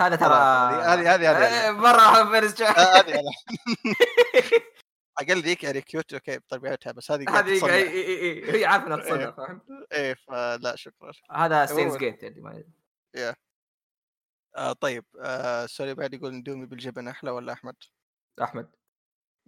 [0.00, 1.68] هذا خلاص، ترى هذه- هذه- هذه- هذه.
[1.68, 1.70] آه،
[2.24, 3.22] مره فيري ساتشان آه، هذه
[5.20, 7.68] أقل ذيك يعني cute أوكي بطبيعتها بس هذه هذه تصنع.
[7.70, 7.84] إي-
[8.50, 9.30] إي- هي عارفه إنها تصنع إيه.
[9.30, 9.60] فاهم
[9.92, 11.12] إيه فلا شكرا.
[11.32, 11.98] هذا Steins عموماً.
[11.98, 12.64] جيت اللي ما
[14.56, 17.76] آه طيب آه sorry بعد يقول ندومي بالجبن أحلى ولا أحمد؟
[18.42, 18.70] أحمد.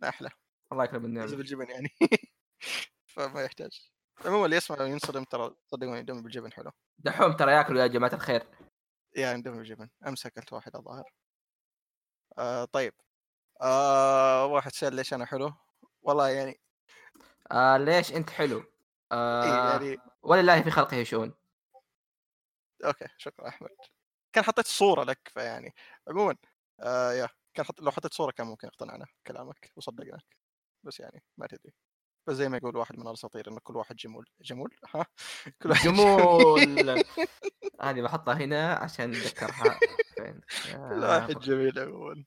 [0.05, 0.31] أحلى.
[0.73, 1.89] الله يكرم لازم النعم بالجبن يعني.
[3.15, 3.91] فما يحتاج.
[4.25, 6.71] عموما اللي يسمع وينصدم ترى صدقوني ندومي بالجبن حلو.
[6.99, 8.47] دحوم ترى ياكلوا يا جماعة الخير.
[9.17, 9.89] يا ندومي بالجبن.
[10.07, 11.13] امس اكلت واحد الظاهر
[12.39, 12.95] آه طيب.
[13.63, 15.53] آه واحد سأل ليش أنا حلو؟
[16.03, 16.61] والله يعني
[17.53, 18.67] آه ليش أنت حلو؟ إيه
[19.13, 21.35] آه يعني ولله في خلقه شؤون.
[22.85, 23.71] أوكي شكرا أحمد.
[24.33, 25.75] كان حطيت صورة لك فيعني
[26.09, 26.37] عموما
[26.81, 27.81] آه يا كان حط...
[27.81, 30.37] لو حطيت صورة كان ممكن اقتنعنا كلامك وصدقناك
[30.83, 31.73] بس يعني ما تدري.
[32.27, 35.07] بس زي ما يقول واحد من الأساطير إنه كل واحد جمول جمول؟ ها؟
[35.63, 37.05] كل واحد جمول!
[37.81, 39.79] هذه بحطها هنا عشان نتذكرها
[40.17, 40.41] فين
[40.91, 42.25] كل آه، واحد جميل عموما.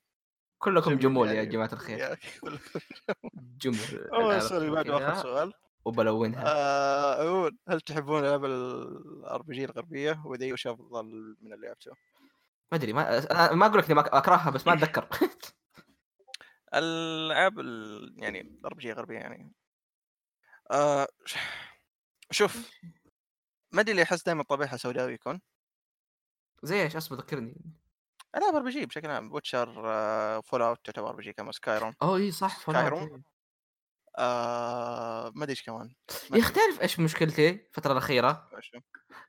[0.63, 1.47] كلكم جميل جمول يا يعني.
[1.47, 2.19] جماعة الخير.
[2.41, 2.79] كلكم
[3.33, 3.77] جمول.
[4.19, 5.53] الآن سؤال اللي كذا اخر سؤال.
[5.85, 6.43] وبلونها.
[6.45, 11.91] آه عموما هل تحبون العاب ال RPG الغربية؟ وإذا إيش أفضل من اللي لعبته؟
[12.71, 15.07] ما أدري ما ما أقول لك إني ما أكرهها بس ما أتذكر.
[16.73, 18.15] الألعاب ال...
[18.17, 19.51] يعني ال RPG الغربية يعني.
[20.71, 21.07] آه
[22.31, 22.71] شوف
[23.71, 25.41] ما أدري ليه أحس دائما طابعها سوداوي يكون.
[26.63, 27.55] زي إيش؟ أصبر ذكرني.
[28.35, 29.73] العاب RPG بشكل عام Witcher
[30.41, 33.23] Fallout تعتبر RPG كمان Skyrim أوه اي صح فول؟ إيه.
[34.17, 35.93] آه ما أدري إيش كمان
[36.53, 38.49] تعرف إيش مشكلتي الفترة الأخيرة؟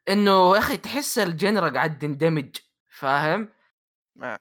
[0.08, 2.56] إنه يا أخي تحس ال genre قاعد تندمج
[2.88, 3.48] فاهم؟
[4.16, 4.38] ما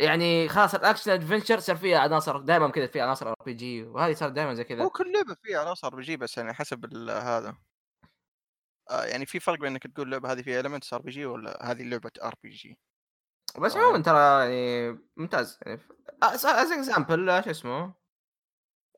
[0.00, 4.28] يعني خلاص ال action adventure صار فيها عناصر دائما كذا فيها عناصر RPG وهذه صار
[4.28, 7.56] دائما زي كذا هو كل لعبة فيها عناصر RPG بس يعني حسب ال- هذا
[8.90, 11.70] آه يعني في فرق بين إنك تقول اللعبة هذه فيها المنتس ار بي جي ولا
[11.70, 12.78] هذه لعبة ار بي جي
[13.58, 13.76] بس.
[13.76, 15.58] عموما ترى يعني ممتاز.
[15.62, 15.80] يعني
[16.22, 17.94] as example شو اسمه؟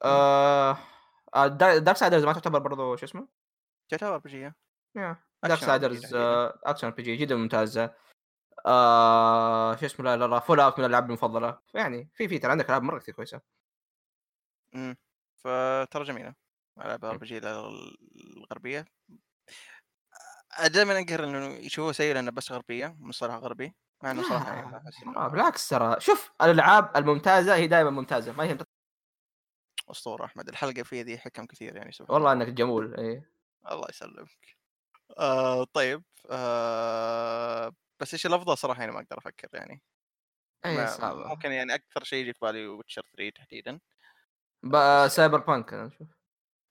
[0.02, 0.78] آه
[1.46, 3.28] Darksiders ما تعتبر برضو شو اسمه؟
[3.88, 4.52] تعتبر RPG
[5.42, 6.14] Darksiders.
[6.64, 7.94] action RPG جدا ممتازه
[8.66, 11.58] آه شو اسمه لا لا لا Fallout من الألعاب المفضلة.
[11.74, 13.40] يعني في في ترى عندك ألعاب مرة كثير كويسة.
[14.74, 14.96] امم
[15.36, 16.34] فترى جميلة.
[16.78, 18.84] ألعاب ار بي جي الغربية.
[20.66, 23.74] دائما انقهر إنه يشوفوه سيء لأنه بس غربية مصطلح غربي.
[24.02, 26.00] مع إنه صراحة يعني أحس إنه آه، بالعكس ترى.
[26.00, 28.58] شوف الألعاب الممتازة هي دائما ممتازة ما هي
[29.90, 32.44] أسطورة أحمد الحلقة فيها ذي حكم كثير يعني سبحان والله الله.
[32.44, 33.22] إنك جمول إي.
[33.70, 34.56] الله يسلمك.
[35.18, 39.82] آه طيب آه بس إيش الأفضل صراحة يعني ما أقدر أفكر يعني.
[40.66, 41.28] إي صعبة.
[41.28, 43.80] ممكن يعني أكثر شيء يجي في بالي ويتشر 3 تحديدا.
[44.62, 46.08] ب- بس- سايبر بانك أنا أشوف.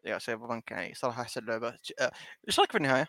[0.03, 2.11] يا سايبر بانك يعني صراحة احسن لعبه آه،
[2.47, 3.07] إيش رأيك في النهاية؟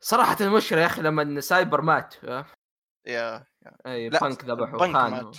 [0.00, 2.14] صراحة المشكلة يا أخي لما سايبر مات؟
[3.08, 3.46] يا
[3.86, 4.92] أي بانك ذبحوا خان.
[4.92, 5.36] مات.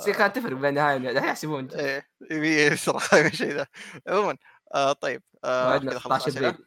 [0.00, 1.68] بس كانت تفرق بين النهايه والنهاية، يحسبون.
[2.30, 3.66] إيه صراحة الشيء ذا.
[4.08, 4.36] عموما
[4.74, 6.48] آه طيب آه وعندنا كذا خلصنا 16 أسئلة.
[6.48, 6.64] ابريل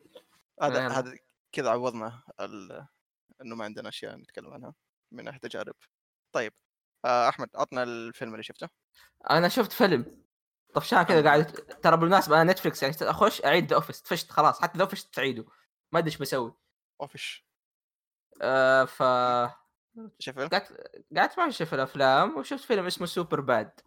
[0.62, 1.00] هذا يلا.
[1.00, 1.18] هذا
[1.52, 2.88] كذا عوضنا ال...
[3.42, 4.74] إنه ما عندنا أشياء نتكلم عنها
[5.12, 5.76] من ناحية تجارب.
[6.32, 6.54] طيب
[7.06, 8.70] آه أحمد عطنا الفيلم اللي شفته.
[9.30, 10.24] أنا شفت فيلم.
[10.74, 14.62] طفشان كذا قاعد ترى بالمناسبة أنا Netflix يعني أخش أعيد The Office طفشت خلاص.
[14.62, 15.46] حتى The Office تعيده.
[15.92, 16.54] ما أدري إيش بسوي.
[17.02, 17.47] اوفش
[18.42, 19.04] آه ف
[20.20, 23.80] شوف فيلم قعدت قعدت ما أشوف الافلام وشفت فيلم اسمه Superbad.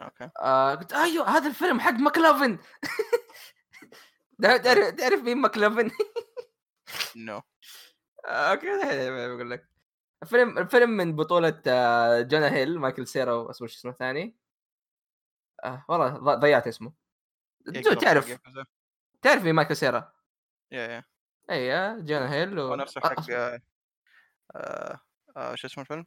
[0.00, 0.30] Okay.
[0.40, 2.58] آه قلت أيوه هذا الفيلم حق McLovin.
[4.42, 5.90] تعرف تعرف مين McLovin؟
[7.16, 7.42] No.
[8.26, 8.66] آه، okay
[9.36, 9.68] بقول لك.
[10.22, 14.36] الفيلم الفيلم من بطولة آه، Jonah Hill Michael Cera واسمه شو اسمه الثاني؟
[15.64, 16.92] آه والله ضيعت اسمه.
[18.00, 18.38] تعرف
[19.22, 20.12] تعرف مين Michael Cera
[20.72, 21.04] yeah yeah
[21.50, 22.72] اي Jonah Hill و...
[22.72, 23.60] ونفسه آه، حق آه،
[24.56, 25.00] آه،
[25.36, 26.06] آه، شو اسمه الفيلم؟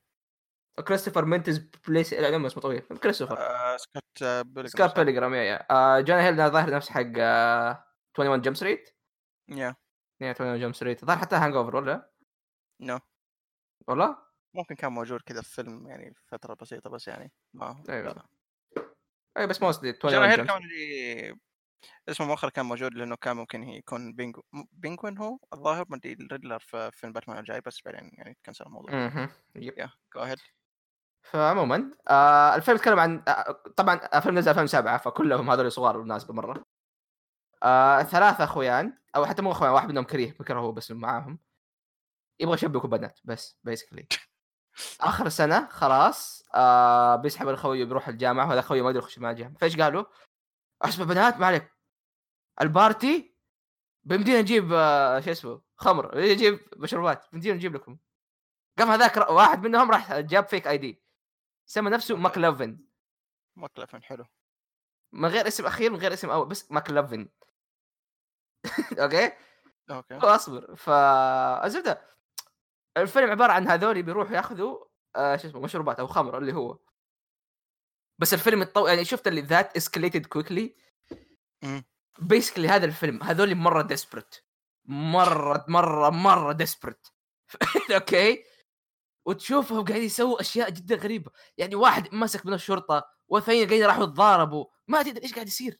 [0.87, 2.81] Christopher Mintz-Plasse لا لا اسمه طويل.
[2.81, 3.37] Christopher.
[3.39, 5.67] آه، Scott آه، Pilgrim Scott؟ Pilgrim yeah yeah.
[5.71, 7.83] آه Jonah Hill ظاهر نفس حق آه
[8.19, 8.89] 21 Jump Street؟
[9.49, 9.75] yeah
[10.21, 11.05] yeah 21 Jump Street.
[11.05, 12.11] ظاهر حتى Hangover ولا؟
[12.81, 12.99] no
[13.87, 14.17] والله؟
[14.53, 18.13] ممكن كان موجود كذا في فيلم يعني فترة بسيطة بس يعني ما أيوة.
[18.13, 18.23] لا.
[19.37, 21.39] اي بس mostly Jonah 21 Hill كمان اللي
[22.09, 24.41] اسمه مؤخرا كان موجود لأنه كان ممكن هي يكون Pengu-
[24.71, 28.65] Penguin هو الظاهر ما ادري ال Riddler في فيلم باتمان الجاي بس بعدين يعني cancel
[28.65, 28.93] الموضوع.
[28.93, 29.73] أها yep.
[29.77, 30.37] Yeah go ahead
[31.23, 36.65] فعموما آه الفيلم يتكلم عن آه طبعا الفيلم نزل 2007 فكلهم هذول صغار بالمناسبة مرة.
[37.63, 41.39] آه ثلاثة أخويان أو حتى مو أخويان واحد منهم كريه بكره هو بس معاهم.
[42.39, 44.07] يبغى يشبكوا بنات بس basically
[45.01, 49.57] آخر سنة خلاص آه بيسحب الخوي بيروح الجامعة وهذا خوي ما يقدر يخش مع الجامعة.
[49.57, 50.03] فإيش قالوا؟
[50.81, 51.71] أسمع بنات ما عليك.
[52.61, 53.37] ال party
[54.03, 56.17] بيمدينا نجيب آه شو اسمه خمر.
[56.17, 57.25] نجيب مشروبات.
[57.31, 57.97] بيمدينا نجيب لكم.
[58.79, 61.03] قام هذاك واحد منهم راح جاب fake ID
[61.65, 62.85] سمى نفسه McLovin.
[63.55, 64.25] McLovin حلو.
[65.11, 67.29] من غير اسم أخير من غير اسم أول بس McLovin.
[69.01, 69.31] Okay؟
[69.89, 70.15] Okay.
[70.17, 70.75] أصبر.
[70.75, 72.01] فالزبده
[72.97, 76.79] الفيلم عبارة عن هذول بيروحوا ياخذوا آه شو اسمه مشروبات أو خمر اللي هو.
[78.19, 78.87] بس الفيلم الطو...
[78.87, 80.75] يعني شفت اللي that escalated quickly.
[82.19, 84.45] Basically هذا الفيلم هذول مرة desperate
[84.85, 87.13] مرة مرة مرة desperate
[87.95, 88.43] okay
[89.27, 91.31] وتشوفهم قاعدين يسووا أشياء جدا غريبة.
[91.57, 94.65] يعني واحد مسك من الشرطة والثانيين قاعدين راحوا يتضاربوا.
[94.87, 95.79] ما تدري إيش قاعد يصير.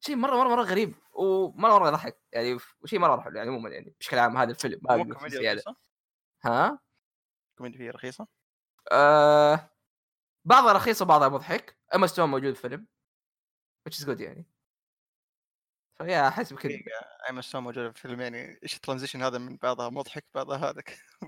[0.00, 0.94] شيء مرة مرة مرة غريب.
[1.12, 2.20] ومرة مرة يضحك.
[2.32, 5.76] يعني وشيء مرة حلو يعني عموما يعني بشكل عام هذا الفيلم ما كوميديا رخيصة؟
[6.44, 6.80] ها؟
[7.58, 8.26] كوميديا فيه رخيصة؟
[8.92, 9.70] آه.
[10.46, 12.86] بعضها رخيص وبعضها مضحك Emma Stone موجود في الفيلم
[13.88, 14.46] which is good يعني.
[15.98, 16.72] ف yeah أحس بكذا
[17.28, 20.82] Emma Stone موجوده في الفيلم يعني إيش ال transition هذا من بعضها مضحك بعضها هذا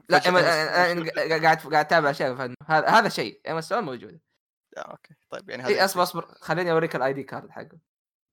[0.08, 0.40] لا أنا
[1.44, 3.40] قاعد قاعد أتابع اشياء هذا هذا شيء.
[3.50, 4.20] Emma Stone موجود.
[4.76, 5.14] آه، okay.
[5.30, 6.34] طيب يعني هذا أصبر أصبر.
[6.40, 7.78] خليني أوريك ال ID card حقه.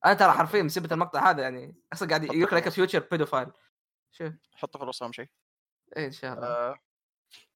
[0.04, 1.76] أنا ترى حرفيا بسبب المقطع هذا يعني.
[1.92, 3.52] أصلا قاعد يقول لك future pedophile
[4.12, 4.32] شوف.
[4.54, 5.28] حطه في الوصف أهم شيء.
[5.96, 6.46] اي إن شاء الله.
[6.46, 6.78] آه،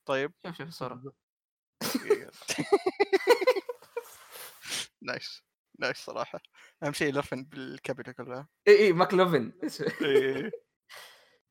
[0.06, 0.32] طيب.
[0.46, 1.12] شوف شوف الصورة.
[5.02, 5.42] nice
[5.78, 6.40] nice صراحة.
[6.82, 8.48] أهم شيء Lovin بال capital كلها.
[8.68, 9.52] اي اي McLovin.
[10.02, 10.50] إيه.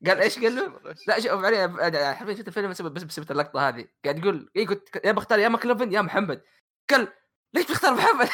[0.05, 3.87] قال إيش قال له؟ لا شوف أنا حرفيا شفت الفيلم بس بس بسبب اللقطة هذه.
[4.05, 6.43] قاعد يقول اي قلت يا بختار يا ماكلوفن يا محمد.
[6.89, 7.13] قال
[7.53, 8.29] ليش بختار محمد؟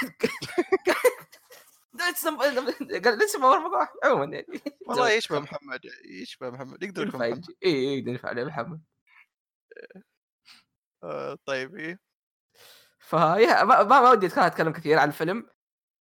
[3.06, 3.48] قال ليش ما
[4.04, 4.62] عموما يعني.
[4.88, 6.84] والله يشبه محمد يشبه محمد.
[6.84, 7.46] يقدر يكون محمد.
[7.66, 8.82] اي اي ينفع عليه محمد.
[9.78, 10.02] آه،
[11.46, 12.00] طيب إيه
[13.00, 15.50] فيا ما, ما ودي أتكلم كثير عن الفيلم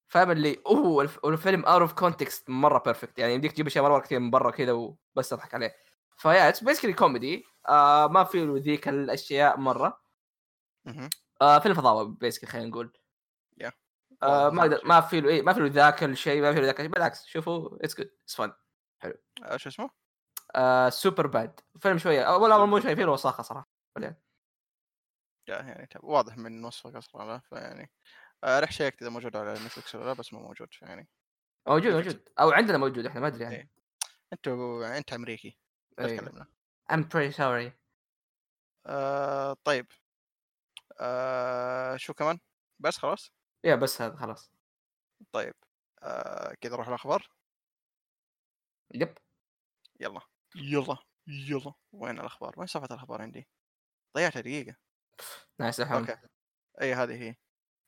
[0.08, 4.00] فاهم اللي أوه الف- الفيلم اوت اوف كونتكست مرة بيرفكت يعني يمديك تجيب أشياء مرة
[4.00, 5.76] كثير من برا كذا وبس تضحك عليه
[6.18, 10.02] ف yeah it's basically comedy آه ما في ذيك الأشياء مرة
[10.86, 11.10] مهم.
[11.42, 12.98] آه فيلم فضاوه basically خلينا نقول.
[14.24, 14.80] آه ما.
[14.84, 17.26] ما في له إيه ما في له ذاك الشيء ما في له ذاك الشيء بالعكس
[17.26, 18.54] شوفوا it's good it's fun
[19.44, 19.90] آه، شو اسمه؟
[20.56, 23.68] آه Superbad فيلم شوية ولا مو شوية في له وساخة صراحة
[25.48, 27.92] yeah يعني واضح من وصفك أصلا فيعني
[28.44, 31.08] آه، رح شيكت إذا موجود على Netflix ولا لا بس مو موجود يعني
[31.68, 31.94] موجود.
[31.94, 32.30] موجود.
[32.40, 33.56] أو عندنا موجود إحنا ما أدري يعني.
[33.56, 33.72] إيه.
[34.34, 35.58] أنتوا أنت أمريكي
[35.98, 36.08] لا.
[36.08, 36.48] تكلمنا
[36.92, 37.72] I'm pretty sorry.
[38.86, 39.88] آه طيب.
[41.00, 42.40] آه شو كمان؟
[42.80, 43.32] بس خلاص؟
[43.64, 44.52] يا بس هذا خلاص.
[45.32, 45.54] طيب.
[46.04, 47.30] آه كذا نروح الأخبار؟
[48.94, 49.18] Yep.
[50.00, 50.22] يلا.
[50.56, 50.98] يلا.
[51.28, 51.74] يلا.
[51.92, 53.48] وين الأخبار؟ وين صفحة الأخبار عندي؟
[54.18, 54.76] ضيعتها دقيقة.
[55.60, 56.22] nice الحمد okay.
[56.82, 57.36] إي هذه هي.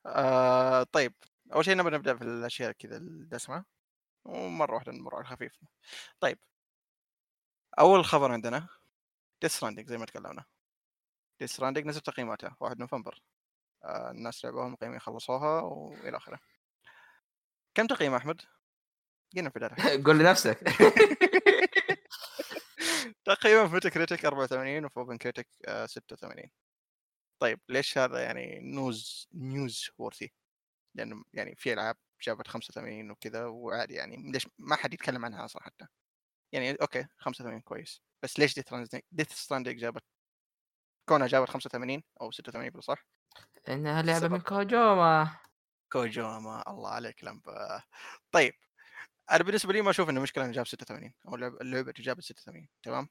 [0.05, 1.13] آه طيب.
[1.53, 3.65] أول شيء نبغى نبدأ في الأشياء كذا الدسمة.
[4.25, 5.59] ومرة واحدة نمر على الخفيف.
[6.19, 6.39] طيب.
[7.79, 8.67] أول خبر عندنا
[9.41, 10.45] Death زي ما تكلمنا.
[11.39, 13.21] Death نزل تقييماتها 1 نوفمبر.
[13.83, 16.39] آه الناس لعبوها مقيمين خلصوها وإلى آخره.
[17.75, 18.41] كم تقييم أحمد؟
[19.37, 20.59] قلنا في البدايه قول لنفسك.
[23.25, 25.47] تقييمه في Metacritic 84 وفي OpenCritic
[25.85, 26.49] 86
[27.39, 30.33] طيب ليش هذا يعني news newsworthy
[30.95, 35.63] لأنه يعني في ألعاب جابت 85 وكذا وعادي يعني ليش ما حد يتكلم عنها أصلا
[35.63, 35.85] حتى
[36.51, 38.59] يعني okay 85 كويس بس ليش
[39.11, 40.03] Death Stranding جابت
[41.09, 43.05] كونها جابت 85 أو 86 بالصح
[43.69, 44.39] إنها لعبة من.
[44.39, 45.37] كوجوما.
[45.91, 47.83] كوجوما الله عليك لمبة.
[48.31, 48.53] طيب
[49.31, 53.09] أنا بالنسبة لي ما أشوف إنه مشكلة إنه جاب 86 أو اللعبه جابت 86 تمام؟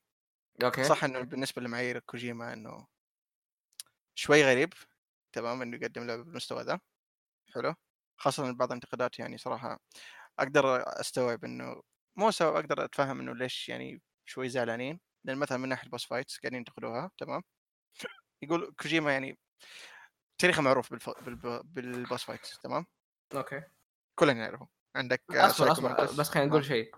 [0.65, 0.85] Okay.
[0.85, 2.87] صح إنه بالنسبة لمعايير كوجيما إنه
[4.15, 4.73] شوي غريب
[5.33, 6.81] تمام إنه يقدم لعبه بالمستوى ذا
[7.55, 7.75] حلو
[8.21, 9.81] خاصة بعض الانتقادات يعني صراحة
[10.39, 11.83] أقدر أستوعب إنه
[12.17, 16.07] مو سبب أقدر أتفهم إنه ليش يعني شوي زعلانين لأن مثلا من ناحية ال boss
[16.07, 17.43] fights قاعدين ينتقدوها تمام؟
[18.43, 19.39] يقول كوجيما يعني
[20.39, 21.11] تاريخه معروف بالف...
[21.11, 21.61] بالب...
[21.65, 22.87] بال boss fights تمام؟
[23.35, 23.63] Okay.
[24.19, 26.05] كلنا نعرفه عندك أصبر أصبر.
[26.21, 26.49] بس خلينا.
[26.49, 26.95] نقول شيء.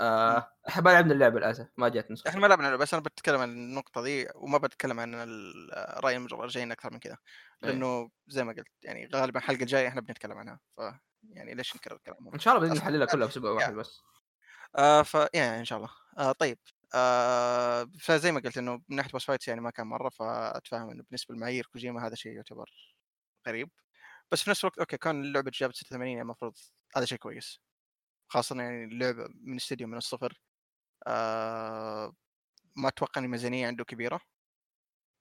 [0.00, 3.02] آه، إحنا ما لعبنا اللعبة للأسف ما جات نسخه إحنا ما لعبنا له، بس أنا
[3.02, 7.16] بتكلم عن النقطة ذي وما بتكلم عن الراي المرجعين أكثر من كذا
[7.64, 7.70] إيه.
[7.70, 10.80] لأنه زي ما قلت يعني غالبا الحلقة الجاية إحنا بنتكلم عنها ف
[11.30, 12.80] يعني ليش نكرر الكلام إن شاء الله باذن.
[12.80, 13.56] نحللها كلها في أسبوع يا.
[13.56, 14.00] واحد بس
[14.76, 16.58] آه ف يعني إن شاء الله آه طيب
[16.94, 21.02] آه فزي ما قلت إنه من ناحية boss fights يعني ما كان مرة فأتفهم إنه
[21.02, 22.70] بالنسبة لمعايير كوجيما هذا شيء يعتبر
[23.48, 23.70] غريب
[24.32, 26.54] بس في نفس الوقت okay كان اللعبة جابت 86 يعني المفروض
[26.96, 27.60] هذا شيء كويس
[28.34, 30.40] خاصة يعني اللعبة من استديو من الصفر
[31.06, 32.12] آه
[32.76, 34.20] ما أتوقع إن الميزانية عنده كبيرة.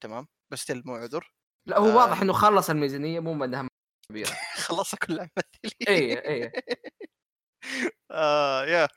[0.04, 1.34] تمام بس ستيل مو عذر.
[1.66, 1.96] لا هو آه.
[1.96, 3.68] واضح إنه خلص الميزانية مو انها
[4.10, 4.32] كبيرة.
[4.68, 6.52] خلصها كلها مثلي اي اي
[8.12, 8.88] آه يا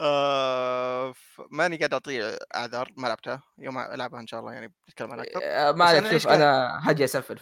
[0.00, 1.14] آه
[1.50, 3.42] ماني قاعد أعطيه أعذار ما لعبتها.
[3.58, 5.40] يوم ألعبها إن شاء الله يعني بنتكلم عنها أكثر.
[5.42, 7.40] آه، بس ما أنا عليك شوف أنا هجي أسفل.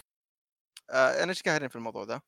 [0.90, 2.20] آه أنا إيش قاهرني في الموضوع ذا؟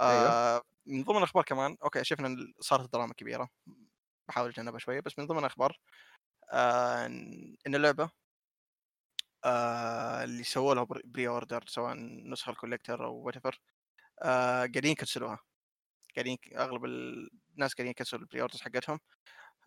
[0.00, 0.62] أيوه.
[0.88, 3.48] من ضمن الأخبار كمان okay شفنا صارت دراما كبيرة
[4.28, 5.78] بحاول أتجنبها شوية بس من ضمن الأخبار
[6.52, 7.06] آه
[7.66, 8.10] إن اللعبة
[9.44, 11.94] آه اللي سووا لها pre-order سواء
[12.32, 13.60] نسخة ال collector أو whatever
[14.22, 15.38] آه قاعدين يكنسلوها.
[16.16, 19.00] قاعدين أغلب الناس قاعدين يكنسلوا ال pre-orders حقتهم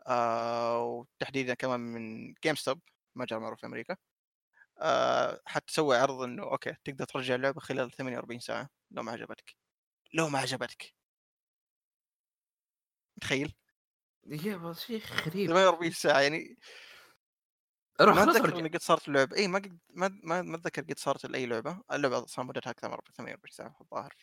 [0.07, 2.81] آه وتحديدا كمان من GameStop
[3.15, 3.97] متجر معروف في أمريكا
[4.81, 9.55] آه حتسوي عرض إنه okay تقدر ترجع اللعبة خلال 48 ساعة لو ما عجبتك.
[10.13, 10.95] لو ما عجبتك.
[13.17, 13.53] متخيل؟
[14.25, 15.49] يا شيء غريب.
[15.49, 16.57] 48 ساعة يعني
[18.01, 19.37] روح ما أتذكر إني قد صارت اللعبة.
[19.37, 21.81] إي ما قد ما ما ما أتذكر قد صارت لأي لعبة.
[21.91, 24.15] اللعبة أصلا مدتها أكثر من 48 ساعة الظاهر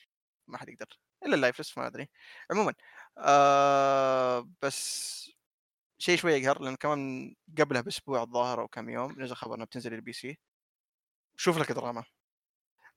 [0.46, 0.86] ما حد يقدر.
[1.26, 2.08] إلا اللايف لسه ما أدري.
[2.50, 2.74] عموما
[3.18, 5.18] آه بس
[5.98, 9.92] شيء شوي يقهر لأن كمان قبلها بأسبوع الظاهر أو كم يوم نزل خبر إنها بتنزل
[9.92, 10.38] لل PC
[11.36, 12.04] شوف لك دراما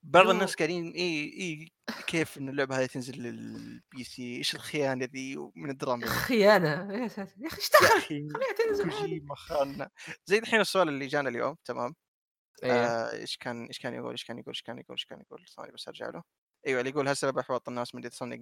[0.02, 0.28] بعض.
[0.28, 1.72] الناس قاعدين إي إي
[2.06, 7.02] كيف ان اللعبة هذه تنزل لل PC إيش الخيانة ذي من الدراما؟ خيانة.
[7.02, 7.34] يا ساتر.
[7.38, 8.90] يا أخي اشتغل أخي خليها تنزل
[9.36, 9.90] خاننا
[10.26, 11.94] زي الحين السؤال اللي جانا اليوم تمام؟
[12.62, 12.72] إيه.
[12.72, 15.44] آه، إيش كان إيش كان يقول إيش كان يقول إيش كان يقول إيش كان يقول؟
[15.56, 16.22] ثاني بس أرجع له.
[16.66, 18.32] أيوه اللي يقول هل سبب إحباط الناس من Death إن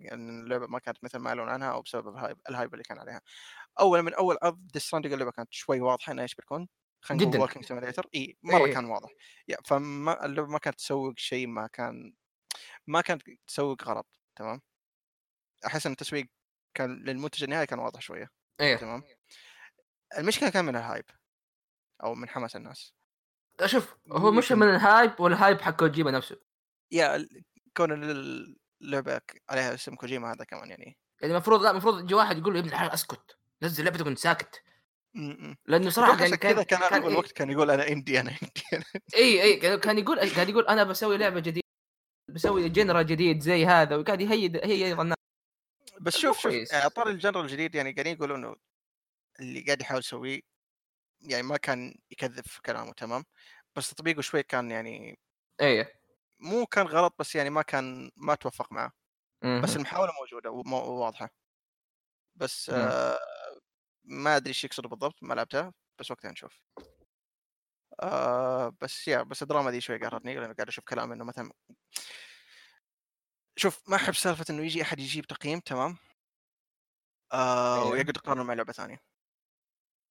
[0.44, 2.98] اللعبة ما كانت مثل ما اعلن عنها أو بسبب ال hype ال hype اللي كان
[2.98, 3.20] عليها؟
[3.80, 6.68] أول من أول عرض Death اللعبة كانت شوي واضحة إنها إيش بتكون؟
[7.02, 7.40] خلينا نقول.
[7.40, 8.74] Walking simulator إي مرة إيه.
[8.74, 9.10] كان واضح.
[9.48, 12.14] يا فما اللعبه ما كانت تسوق شيء ما كان
[12.86, 14.60] ما كانت تسوق غلط تمام؟
[15.66, 16.26] أحس إن التسويق
[16.74, 18.30] كان للمنتج النهائي كان واضح شوية
[18.60, 18.76] إيه.
[18.76, 19.02] تمام؟
[20.18, 21.04] المشكلة كان من ال hype
[22.02, 22.94] أو من حماس الناس.
[23.66, 26.40] شوف هو مش من ال hype وال hype حق كوجيما نفسه.
[26.92, 27.28] يا
[27.76, 30.98] كون ال- اللعبة عليها اسم كوجيما هذا كمان يعني.
[31.20, 34.18] يعني المفروض لا المفروض يجي واحد يقول له يا ابن الحلال أسكت نزل لعبتك وأنت
[34.18, 34.62] ساكت.
[35.66, 37.10] لأنه صراحة يعني عشان كذا كان أغلب إيه.
[37.12, 38.84] الوقت كان يقول أنا indie أنا indie
[39.14, 41.66] اي اي كان- كان يقول قاعد يقول أنا بسوي لعبة جديدة
[42.28, 45.16] بسوي genre جديد زي هذا وقاعد يهيت هي الناس
[46.00, 46.72] بس مو شوف شوف كويس.
[46.72, 48.56] يعني ال genre ال الجديد يعني قاعدين يقولوا إنه
[49.40, 50.40] اللي قاعد يحاول يسويه
[51.20, 53.24] يعني ما كان يكذب في كلامه تمام
[53.76, 55.16] بس تطبيقه شوي كان يعني
[55.60, 56.00] إيه
[56.38, 58.92] مو كان غلط بس يعني ما كان ما توفق معه.
[59.62, 61.30] بس المحاولة موجودة وواضحة
[62.34, 62.70] بس.
[62.70, 63.18] آه
[64.04, 66.60] ما أدري إيش يقصد بالضبط ما لعبتها بس وقتها نشوف.
[68.02, 71.50] آه بس يا بس الدراما دي شوي قهرتني لأنه قاعد أشوف كلام إنه مثلا
[73.56, 75.96] شوف ما أحب سالفة إنه يجي أحد يجيب تقييم تمام؟
[77.32, 77.90] آه أيوه.
[77.90, 79.00] ويقعد يقارنه مع لعبة ثانية.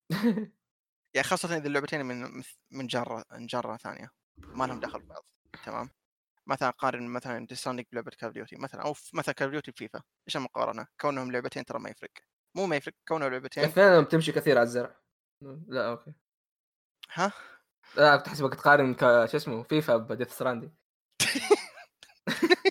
[1.15, 4.09] يعني خاصة إذا اللعبتين من من جرة من جرة ثانية
[4.53, 5.23] ما لهم دخل ببعض
[5.65, 5.89] تمام؟
[6.47, 10.37] مثلا قارن مثلا ديستاندينج بلعبة كاب ديوتي مثلا أو في- مثلا كاب ديوتي بفيفا إيش
[10.37, 12.11] المقارنة؟ كونهم لعبتين ترى ما يفرق.
[12.59, 13.63] مو ما يفرق كونهم لعبتين.
[13.63, 14.95] الاثنين بتمشي كثير على الزرع
[15.67, 16.13] لا أوكي.
[17.13, 17.33] ها؟
[17.95, 20.71] لا بتحسبك تقارن ك شو اسمه فيفا بديث ستراندي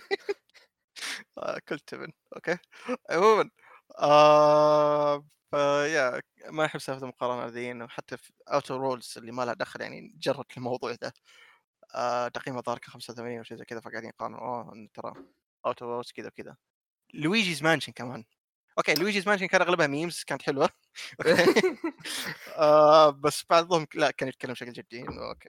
[1.38, 2.12] آه، كل تبن.
[2.36, 2.58] Okay.
[3.10, 3.50] عموما
[3.98, 9.54] آه فيا ما أحب سالفة المقارنة ذي إنه حتى في Outer Worlds اللي ما لها
[9.54, 11.12] دخل يعني جرت الموضوع ذا
[11.94, 14.40] آه تقييمها ظهر 85 أو شيء زي كذا فقاعدين يقارنوا.
[14.40, 15.12] أوه ترى
[15.66, 16.56] Outer Worlds كذا وكذا.
[17.14, 18.24] Luigi's Mansion كمان.
[18.78, 20.68] Okay Luigi's Mansion كان أغلبها memes كانت حلوة.
[21.20, 21.48] Okay.
[22.58, 25.48] آه بس بعضهم لا كان يتكلم بشكل جدي إنه okay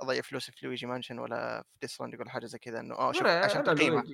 [0.00, 3.12] أضيع فلوسي في Luigi Mansion ولا في Death Strand ولا حاجة زي كذا إنه آه
[3.12, 4.04] شوف عشان تقييمه.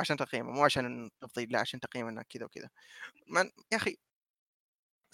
[0.00, 2.70] عشان تقييمه مو عشان تفضيل لا عشان تقييم إنه كذا وكذا.
[3.72, 3.96] يا أخي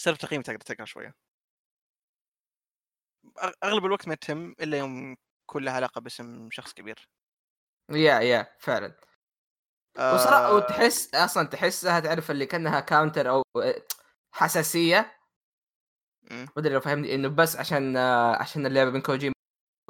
[0.01, 1.15] سالفة تقييم تقدر تقرأ شوية.
[3.65, 7.09] أغلب الوقت ما تتم إلا يوم يكون لها علاقة باسم شخص كبير.
[7.91, 8.95] يا يا فعلا.
[9.99, 13.43] وصراحة وتحس أصلا تحسها تعرف اللي كأنها كاونتر أو
[14.35, 15.17] حساسية.
[16.31, 19.33] ما أدري لو فهمني إنه بس عشان آه، عشان اللعبة من كوجيما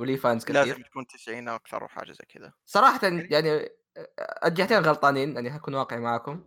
[0.00, 0.64] وليه فانز كثير.
[0.64, 2.52] لازم تكون 90 أو أكثر أو حاجة زي كذا.
[2.64, 3.50] صراحة يعني
[3.96, 6.44] آه، الجهتين غلطانين يعني هكون واقعي معاكم.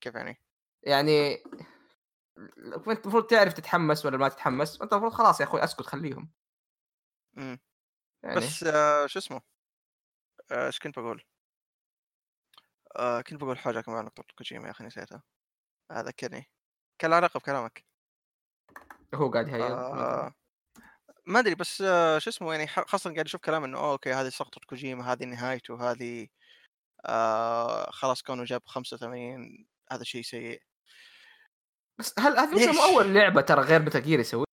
[0.00, 0.42] كيف يعني؟
[0.82, 1.42] يعني
[2.58, 6.32] انت المفروض تعرف تتحمس ولا ما تتحمس انت المفروض خلاص يا أخوي أسكت خليهم.
[7.32, 7.60] مم.
[8.22, 8.36] يعني.
[8.36, 9.40] بس آه شو اسمه؟
[10.50, 11.24] آه، إيش كنت بقول؟
[12.96, 15.22] آه كنت بقول حاجة كمان نقطة كوجيما يا أخي نسيتها.
[15.90, 16.50] آه، ذكرني
[16.98, 17.84] كان علاقه بكلامك
[19.14, 20.34] هو قاعد يهيل آه
[21.26, 24.28] ما أدري بس آه شو اسمه يعني خاصة قاعد أشوف كلام إنه oh okay هذه
[24.28, 26.28] سقطة كوجيما هذه نهايته هذه
[27.06, 30.62] آه خلاص كونه جاب 85 هذا شيء سيء.
[32.00, 34.44] بس هل هذه مش ليش؟ مو أول لعبة ترى غير Metal Gear يسوي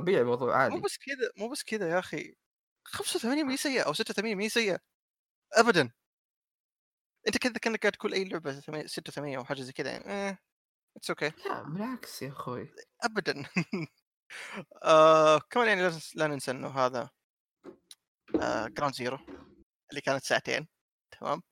[0.00, 0.80] طبيعي الموضوع مو عادي.
[0.80, 2.34] بس كذا مو بس كذا يا أخي.
[2.84, 4.78] 85 مي سيئة أو 86 مي سيئة.
[5.52, 5.90] ابدا.
[7.28, 10.38] أنت كذا كأنك قاعد تقول أي لعبة 86 أو حاجة زي كذا يعني إيه
[10.96, 12.74] it's okay لا بالعكس يا أخوي.
[13.02, 13.44] ابدا.
[14.84, 17.10] آه كمان يعني لا لا ننسى إنه هذا
[18.42, 19.18] آه Ground Zero
[19.90, 20.68] اللي كانت ساعتين
[21.20, 21.42] تمام؟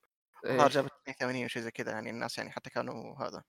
[0.46, 0.68] إيه.
[0.68, 3.42] جابت 82 أو شيء زي كذا يعني الناس يعني حتى كانوا هذا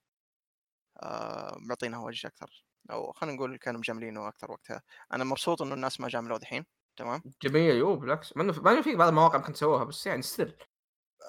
[1.03, 4.82] آه معطينها وجه أكثر أو خلينا نقول كانوا مجاملينه أكثر وقتها.
[5.13, 6.65] أنا مبسوط إنه الناس ما جاملوه دحين
[6.97, 8.38] تمام؟ جميل يو بالعكس.
[8.38, 10.58] ما إنه في بعض المواقع ممكن تسووها بس يعني still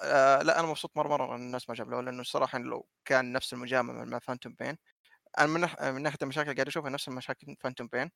[0.01, 3.53] آه لا أنا مبسوط مرة مرة إن الناس ما جاملوه لأنه الصراحة لو كان نفس
[3.53, 4.77] المجاملة مع Phantom Pain
[5.39, 5.81] أنا من, نح...
[5.81, 8.11] من ناحية المشاكل قاعد أشوفها نفس المشاكل Phantom Pain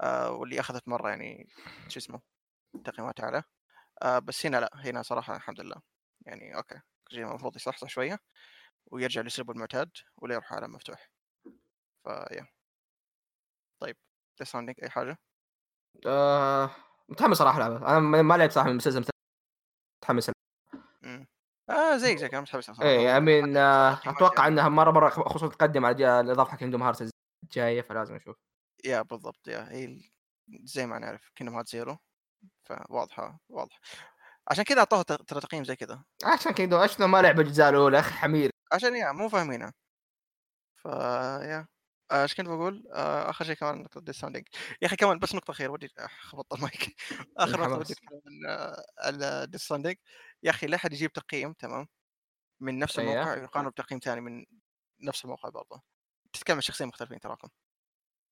[0.00, 1.48] آه واللي أخذت مرة يعني
[1.88, 2.20] شو اسمه
[2.84, 3.42] تقييمات اعلى
[4.02, 5.76] آه بس هنا لا هنا صراحة الحمد لله.
[6.26, 8.18] يعني okay كوجيما المفروض يصحصح شوية
[8.86, 11.10] ويرجع لاسلوبه المعتاد ولا يروح عالم مفتوح.
[12.04, 12.46] ف yeah
[13.80, 13.96] طيب
[14.40, 15.18] ديس أي حاجة؟
[16.06, 16.70] آه
[17.08, 19.04] متحمس صراحة العبها أنا ما لعبت صراحة من المسلسل
[20.02, 20.30] متحمس
[21.70, 24.54] آه زيك زيك أنا I mean آه تقييمات أتوقع يعني.
[24.54, 27.10] إنها مرة مرة خصوصا تقدم على الاضافه حق Kingdom Hearts
[27.44, 28.36] الجاية فلازم أشوف.
[28.84, 30.00] yeah بالضبط yeah هي
[30.64, 31.98] زي ما نعرف Kingdom Hearts Zero
[32.64, 33.80] فواضحة واضح.
[34.50, 37.98] عشان كذا اعطوه ت- ترى تقييم زي كذا عشان Kingdom اشنو ما لعب الجزء الأولى
[37.98, 39.72] أخي حمير عشان yeah مو فاهمينها.
[40.76, 40.86] ف
[42.10, 44.46] آه، إيش كنت بقول؟ آه، آخر شيء كمان نقطة Death Stranding
[44.82, 45.88] يا أخي كمان بس نقطة أخيرة ودي
[46.20, 46.96] خبطت المايك
[47.38, 47.80] آخر نقطة الحماس.
[47.80, 48.20] ودي اتكلم
[48.98, 49.96] عن ال Death Stranding
[50.42, 51.88] يا أخي لا أحد يجيب تقييم تمام
[52.60, 53.12] من نفس أيه.
[53.12, 54.46] الموقع يقارن بتقييم ثاني من
[55.00, 55.82] نفس الموقع برضه
[56.32, 57.48] تتكلم عن شخصين مختلفين تراكم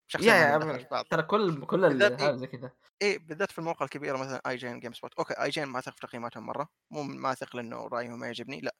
[0.09, 1.05] شخصين يا ما لهم يا دخل في بعض.
[1.05, 2.29] ترى كل كل إيه.
[2.29, 2.71] هذا زي كذا.
[3.03, 6.69] إيه بالذات في المواقع الكبيرة مثلا IGN GameSpot okay IGN ما اثق في تقييماتهم مرة.
[6.91, 8.61] مو ما اثق لأنه رأيهم ما يعجبني.
[8.61, 8.75] لا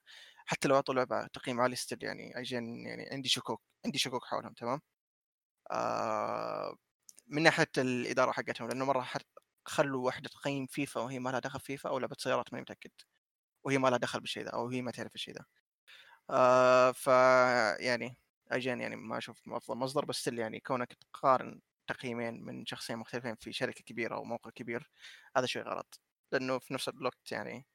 [0.47, 4.53] حتى لو أعطوا لعبة تقييم عالي still يعني IGN يعني عندي شكوك عندي شكوك حولهم
[4.55, 4.81] تمام؟
[5.73, 6.77] آه
[7.29, 9.07] من ناحية الإدارة حقتهم لأنه مرة
[9.67, 12.91] خلوا واحدة تقيم فيفا وهي ما لها دخل فيفا أو لعبة سيارات ماني متأكد.
[13.65, 15.45] وهي ما لها دخل بالشيء ذا أو هي ما تعرف الشيء ذا
[16.31, 17.07] آه ف
[17.81, 18.19] يعني
[18.53, 23.35] IGN يعني ما أشوف أفضل مصدر بس still يعني كونك تقارن تقييمين من شخصين مختلفين
[23.35, 24.91] في شركة كبيرة أو موقع كبير
[25.37, 26.01] هذا شيء غلط.
[26.33, 27.67] لأنه في نفس الوقت يعني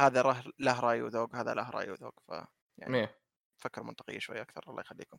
[0.00, 2.30] هذا ره- له رأي وذوق هذا له رأي وذوق ف
[2.78, 3.18] يعني إيه.
[3.58, 5.18] فكر منطقية شوي أكثر الله يخليكم.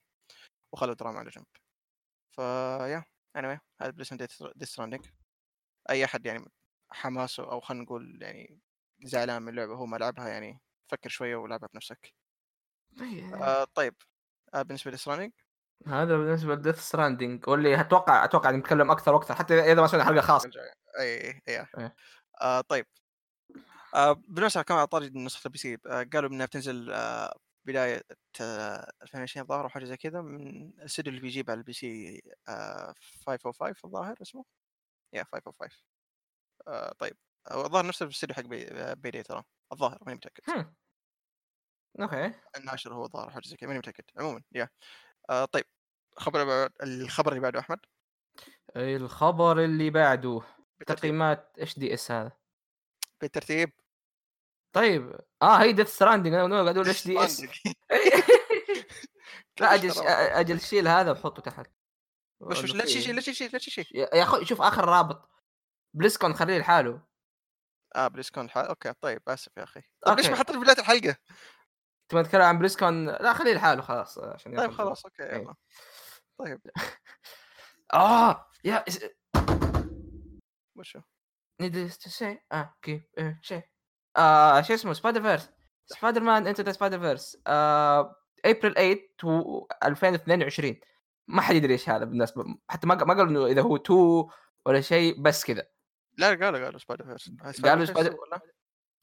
[0.74, 1.46] وخلوا الدراما على جنب.
[2.32, 3.04] ف yeah
[3.38, 5.06] anyway هذا بالنسبة Death Stranding
[5.90, 6.46] أي أحد يعني
[6.92, 8.60] حماسه أو خلينا نقول يعني
[9.04, 10.62] زعلان من اللعبه هو ما لعبها يعني
[10.92, 12.14] فكر شوية ولعبها بنفسك.
[13.02, 13.36] إيه.
[13.44, 13.96] آه طيب.
[14.62, 15.32] بالنسبة ل Stranding
[15.88, 20.06] هذا بالنسبة ل Death Stranding واللي أتوقع أتوقع نتكلم أكثر وأكثر حتى اذا ما سوينا
[20.06, 20.50] حلقة خاصة.
[21.00, 21.96] اي اي اي إيه.
[22.42, 22.86] آه طيب.
[23.96, 27.36] آه بالنسبة كمان على طاري نسخه ال PC آه قالوا إنها بتنزل آه
[27.66, 28.02] بداية
[28.42, 32.94] آه 2020 الظاهر أو حاجة زي كذا من الاستوديو اللي بيجيب على ال PC آه
[33.26, 34.46] 505 الظاهر اسمه؟
[35.14, 35.78] yeah 505
[36.68, 37.18] آه طيب.
[37.52, 40.74] هو الظاهر نفس الاستوديو حق بي, آه، بي ترى الظاهر ماني متأكد.
[42.02, 42.34] okay.
[42.58, 44.04] الناشر هو الظاهر حاجة زي كذا ماني متأكد.
[44.18, 44.70] عموما yeah.
[45.30, 45.66] آه طيب
[46.18, 47.80] خبر الخبر اللي بعده أحمد؟
[48.76, 50.42] الخبر اللي بعده
[50.88, 52.32] تقييمات HDS هذا.
[53.22, 53.72] بالترتيب.
[54.74, 57.42] طيب آه هي Death Stranding أنا قاعد أقول HDS.
[59.60, 61.72] لا أجل أجل شيل هذا وحطه تحت.
[62.40, 63.86] وش وش لا تشيل لا تشيل لا تشيل.
[63.92, 65.30] يا أخوي شوف آخر رابط.
[65.94, 67.02] BlizzCon خليه لحاله.
[67.96, 69.82] آه BlizzCon حال okay طيب آسف يا أخي.
[70.06, 71.16] طيب ليش ما حطيت بداية الحلقة؟
[72.14, 75.42] تبغى نتكلم عن BlizzCon لا خليه لحاله خلاص عشان طيب خلاص okay إيه.
[75.42, 75.56] يلا.
[76.38, 76.62] طيب.
[77.94, 78.86] آه yeah
[80.76, 81.00] وشو؟
[81.62, 83.62] needless to say آه كيف إيه شيء
[84.18, 85.50] آه شو اسمه؟ Spider-Verse
[85.86, 87.38] Spider-Man Into the Spider-Verse
[88.46, 90.76] ابريل 8 2022
[91.28, 94.26] ما حد يدري إيش هذا بالنسبة حتى ما ما قالوا انه إذا هو 2
[94.66, 95.68] ولا شيء بس كذا.
[96.18, 98.18] لا قالوا قالوا Spider-Verse قالوا Spider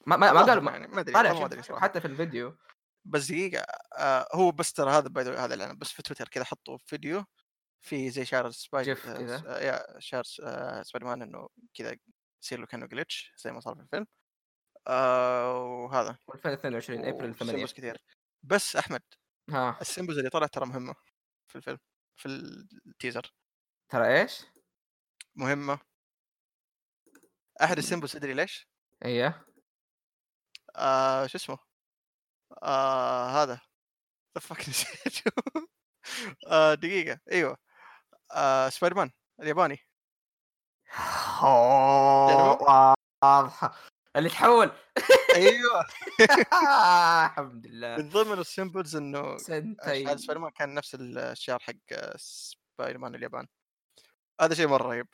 [0.06, 2.56] ما ما, ما قالوا يعني ما أدري حتى في الفيديو.
[3.04, 3.64] بس دقيقة
[3.98, 7.24] آه هو بس ترى هذا باي هذا الاعلان بس في تويتر كذا حطوا فيديو
[7.80, 11.96] في زي شعار Spider كذا آه yeah شعار آه سبايدر مان إنه كذا
[12.42, 14.06] يصير له كأنه glitch زي ما صار في الفيلم.
[14.88, 16.18] آه وهذا.
[16.34, 17.98] 2022 ابريل 8 بس كثير
[18.42, 19.02] بس أحمد
[19.50, 19.78] ها.
[19.80, 20.94] ال symbols اللي طلعت ترى مهمة
[21.48, 21.78] في الفيلم
[22.16, 22.26] في
[22.86, 23.34] ال teaser
[23.88, 24.42] ترى إيش؟
[25.34, 25.78] مهمة.
[27.62, 28.68] أحد ال symbols تدري ليش؟
[29.04, 29.44] أيوه
[30.76, 31.69] آه شو اسمه؟
[32.62, 33.60] آه هذا.
[34.40, 35.24] fuck نسيت
[36.48, 37.20] آه دقيقة.
[37.32, 37.56] أيوه.
[38.32, 39.78] آه سبايدر مان الياباني
[43.22, 43.76] واضحة
[44.16, 44.72] اللي تحول.
[45.34, 45.84] أيوه.
[47.26, 47.96] الحمد لله.
[47.96, 50.18] من ضمن ال symbols إنه سنتين.
[50.18, 53.46] سبايدر مان كان نفس الشعار حق سبايدر مان اليابان.
[54.40, 55.08] هذا شيء مرة رهيب.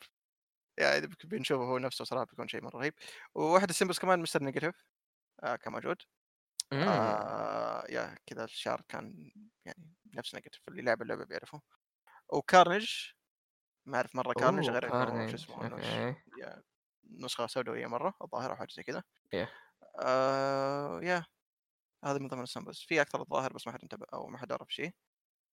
[0.77, 2.93] يعني إذا بنشوفه هو نفسه صراحة بيكون شيء مرة رهيب.
[3.35, 4.75] وواحد ال samples كمان Mister Negative.
[5.43, 5.97] آه كان موجود.
[6.73, 9.31] آه yeah كذا الشعر كان
[9.65, 11.61] يعني نفس Negative اللي لعب اللعبة بيعرفه.
[12.29, 12.89] و Carnage
[13.85, 16.63] ما أعرف مرة Carnage غير إنه شو اسمه إنه yeah
[17.11, 19.03] نسخة سوداوية مرة الظاهر أو حاجة زي كذا.
[19.35, 19.47] yeah.
[19.99, 21.25] آه yeah
[22.05, 22.79] هذا من ضمن ال samples.
[22.87, 24.91] في أكثر الظاهر بس ما حد انتبه أو ما حد عرف شيء.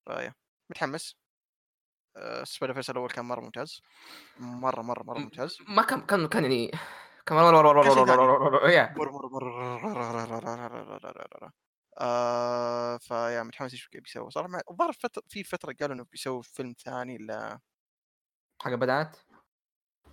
[0.08, 0.34] ف yeah
[0.70, 1.16] متحمس.
[2.16, 3.82] آه Spider-Verse الأول كان مرة ممتاز.
[4.38, 5.58] مرة مرة مرة ممتاز.
[5.68, 6.70] ما كان كان كان يعني
[7.30, 8.24] مره مره مره مره
[11.34, 11.52] مره
[11.98, 14.92] آه ف yeah متحمس إيش بيسوي صراحة الظاهر
[15.28, 17.58] في فتره قالوا انه بيسوي فيلم ثاني ل
[18.62, 19.16] حاجة بدات؟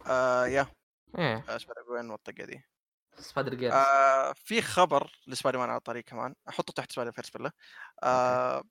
[0.07, 0.67] آه yeah
[1.17, 2.63] إيه آه Spider-Gwen والطقه دي
[3.17, 7.51] Spider girls آه في خبر لسبايدر مان على الطريق كمان احطه تحت Spider-Verse بالله
[8.03, 8.63] آه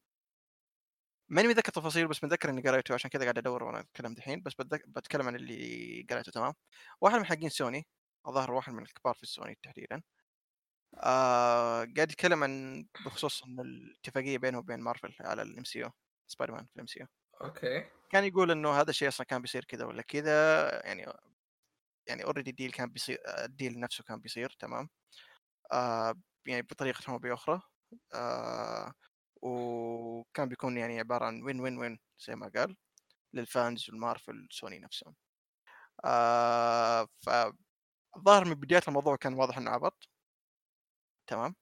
[1.28, 4.53] ماني متذكر تفاصيل بس متذكر اني قريته عشان كذا قاعد ادور وأنا اتكلم دحين بس.
[4.86, 6.55] بتكلم عن اللي قريته تمام
[7.01, 7.86] واحد من حقين سوني
[8.28, 10.02] الظاهر واحد من الكبار في سوني تحديدا.
[10.94, 16.76] آه قاعد يتكلم عن بخصوص إن الاتفاقية بينه وبين مارفل على ال MCU، Spider-Man في
[16.76, 17.07] ال MCU
[17.42, 17.86] أوكي.
[18.10, 20.32] كان يقول إنه هذا الشيء أصلا كان بيصير كذا ولا كذا
[20.86, 21.06] يعني
[22.08, 24.88] يعني already ال deal كان بيصير ال deal نفسه كان بيصير تمام.
[25.72, 26.14] آه
[26.46, 27.62] يعني بطريقه أو بأخرى.
[28.14, 28.92] آه
[29.42, 32.76] وكان بيكون يعني عبارة عن win win win زي ما قال
[33.34, 35.16] لل fans والمارفل سوني نفسهم.
[36.04, 37.08] آه
[38.14, 40.08] فالظاهر من بداية الموضوع كان واضح إنه عبط.
[41.26, 41.54] تمام.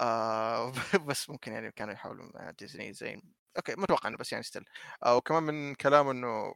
[0.00, 0.72] آه
[1.08, 3.20] بس ممكن يعني كانوا يحاولوا مع ديزني زي
[3.56, 4.64] okay متوقع إنه بس يعني still
[5.04, 6.54] آه وكمان من كلامه إنه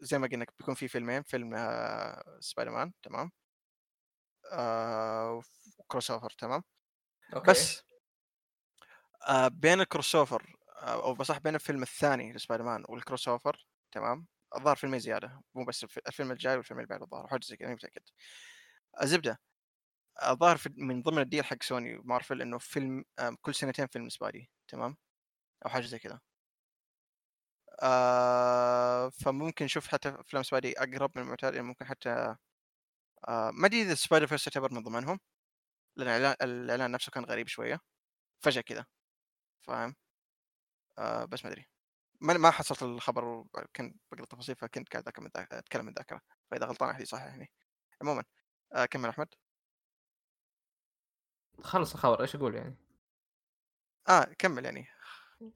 [0.00, 3.32] زي ما قلنا بيكون في فيلمين فيلم آه سبايدر مان تمام.
[4.52, 5.42] آه
[5.78, 6.62] و crossover تمام.
[7.34, 7.50] okay.
[7.50, 7.82] بس
[9.28, 14.26] آه بين ال crossover آه أو بصح بين الفيلم الثاني ل Spider-Man وال crossover تمام.
[14.56, 17.68] الظاهر فيلمين زيادة مو بس الف- الفيلم الجاي والفيلم اللي بعده الظاهر حاجة زي كذا
[17.74, 18.02] متأكد.
[19.02, 19.38] الزبده
[20.28, 24.08] الظاهر في- من ضمن ال deal حق سوني ومارفل إنه فيلم آه كل سنتين فيلم
[24.08, 24.96] Spidey تمام؟
[25.66, 26.20] أو حاجة زي كذا.
[27.82, 32.36] آه فممكن نشوف حتى أفلام Spidey أقرب من المعتاد يعني ممكن حتى
[33.28, 35.20] آه ما أدري إذا Spider-Verse يعتبر من ضمنهم
[35.96, 37.80] لأن الاعلان الإعلان نفسه كان غريب شوية.
[38.44, 38.86] فجأة كذا.
[39.62, 39.96] فاهم؟
[40.98, 41.66] آه بس ما أدري.
[42.22, 43.44] ما ما حصلت الخبر
[43.76, 45.08] كنت بقرا التفاصيل فكنت قاعد
[45.52, 46.20] أتكلم من ذاكره
[46.50, 47.50] فإذا غلطان احد يصححني
[48.02, 48.24] عموما
[48.74, 49.28] آه كمل أحمد.
[51.62, 52.76] خلص الخبر إيش أقول يعني؟
[54.08, 54.86] آه كمل يعني.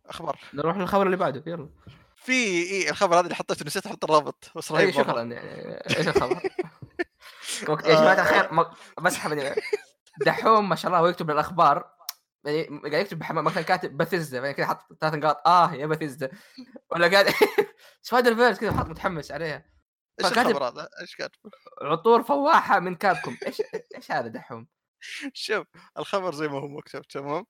[0.07, 0.41] أخبار.
[0.55, 1.71] نروح للخبر اللي بعده يلا.
[2.17, 4.51] في إيه الخبر هذا اللي حطيته نسيت أحط الرابط.
[4.57, 4.95] بس أي رهيب.
[4.95, 6.43] شكرا يعني إيش الخبر؟
[7.71, 9.55] يا جماعة الخير ما- بس حبيبي
[10.27, 11.96] دحوم ما شاء الله هو يكتب الاخبار
[12.47, 15.47] يعني قاعد يكتب مثلا كاتب بثيزدا بعدين كذا حط ثلاث نقاط.
[15.47, 16.31] آه يا بثيزدا
[16.91, 17.27] ولا قاعد
[18.03, 19.77] Spider-Verse كذا حاط متحمس عليها.
[20.21, 21.39] إيش الخبر هذا؟ إيش كاتب؟
[21.83, 23.63] عطور فواحة من كابكم إيش
[23.97, 24.67] إيش هذا دحوم؟
[25.33, 25.67] شوف
[25.99, 27.47] الخبر زي ما هو مكتوب تمام؟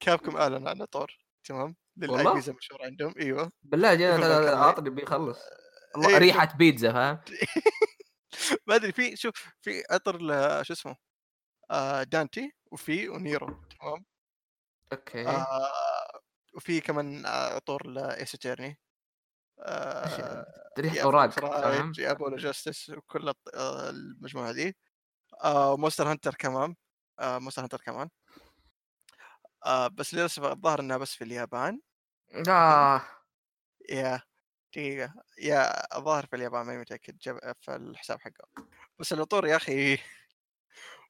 [0.00, 3.14] كابكم أعلن عن اطور تمام؟ للاجهزه المشهوره عندهم.
[3.20, 3.52] إيوه.
[3.62, 5.38] بالله جينا لك عاطني بيخلص
[5.96, 7.20] الله إيه، ريحة بيتزا فاهم؟
[8.66, 10.18] ما أدري في شوف في عطر
[10.62, 10.96] شو اسمه؟
[11.70, 14.04] آه دانتي وفي ونيرو تمام؟
[14.92, 15.26] أوكي.
[15.28, 15.72] آه
[16.54, 18.78] وفي كمان آه، عطور لايس اترني
[19.60, 20.46] آه
[20.78, 21.30] ريحه أوراق
[22.00, 24.76] Apollo Justice وكل آه، المجموعة دي
[25.44, 26.74] آه Monster Hunter كمان.
[27.20, 28.08] آه Monster Hunter كمان.
[29.66, 31.80] آه بس للأسف الظاهر إنها بس في اليابان.
[32.48, 33.02] آه.
[33.90, 34.22] yeah
[34.72, 35.14] دقيقة.
[35.38, 38.48] yeah الظاهر في اليابان ماني متأكد جاب في الحساب حقه.
[38.98, 39.98] بس العطور يا أخي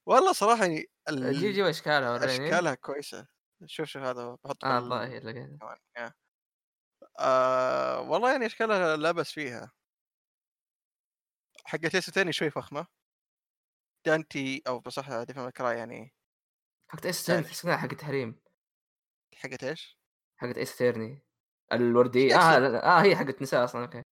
[0.07, 2.33] والله صراحة يعني ال- جي جي وأشكالها وريني.
[2.47, 3.27] أشكالها كويسة.
[3.67, 5.07] شوف شوف هذا بحط آه في الله
[5.99, 6.13] يا.
[7.19, 9.73] آه والله يعني أشكالها لا بأس فيها.
[11.65, 12.87] حقت Ace Attorney شوي فخمة.
[14.07, 16.15] دانتي أو بصح Devil May Cry يعني
[16.89, 17.07] حقت.
[17.07, 18.41] Attorney تحس حقت حريم
[19.35, 19.99] حقت إيش؟
[20.37, 21.23] حقت Ace Attorney
[21.73, 22.37] الوردية.
[22.37, 24.03] آه ال- لا- آه هي حقت نساء أصلا okay.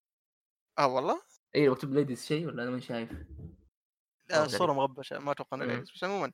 [0.79, 1.23] آه والله؟
[1.55, 3.13] اي مكتوب ladies شيء ولا أنا ماني شايف.
[4.29, 5.71] لا آه، الصورة مغبشة ما أتوقع إنه مم.
[5.71, 6.33] ladies بس عموما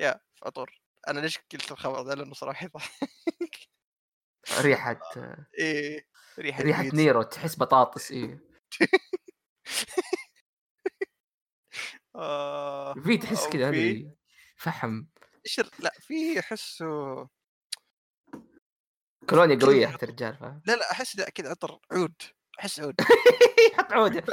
[0.00, 3.68] yeah فعطور أنا ليش قلت الخبر ذا لأنه صراحة يضحك.
[4.60, 5.00] ريحة
[5.58, 6.06] إيه
[6.38, 6.96] ريحة ريحة بيتزا.
[6.96, 8.38] نيرو تحس بطاطس اي
[12.16, 14.12] آه في تحس كذا هذه
[14.56, 15.04] فحم.
[15.46, 17.28] إيش لا في احسه
[19.30, 22.14] كولونيا قوية حق الرجال فاهم؟ لا لا أحس لا كذا عطر عود
[22.60, 22.94] أحس عود.
[23.76, 24.16] حط عود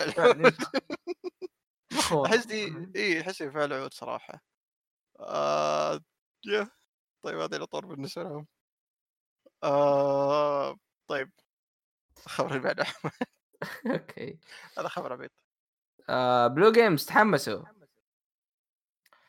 [2.26, 4.44] أحس دي اي أحس فعل عود صراحة.
[5.20, 6.02] آه...
[6.46, 6.70] yeah
[7.22, 8.48] طيب هذه العطور بالنسبة لهم.
[9.64, 10.76] آه...
[11.08, 11.32] طيب.
[12.26, 12.86] الخبر اللي بعده
[13.88, 14.40] okay.
[14.78, 15.32] هذا خبر عبيط
[16.10, 17.64] آه بلو جيمز تحمسوا.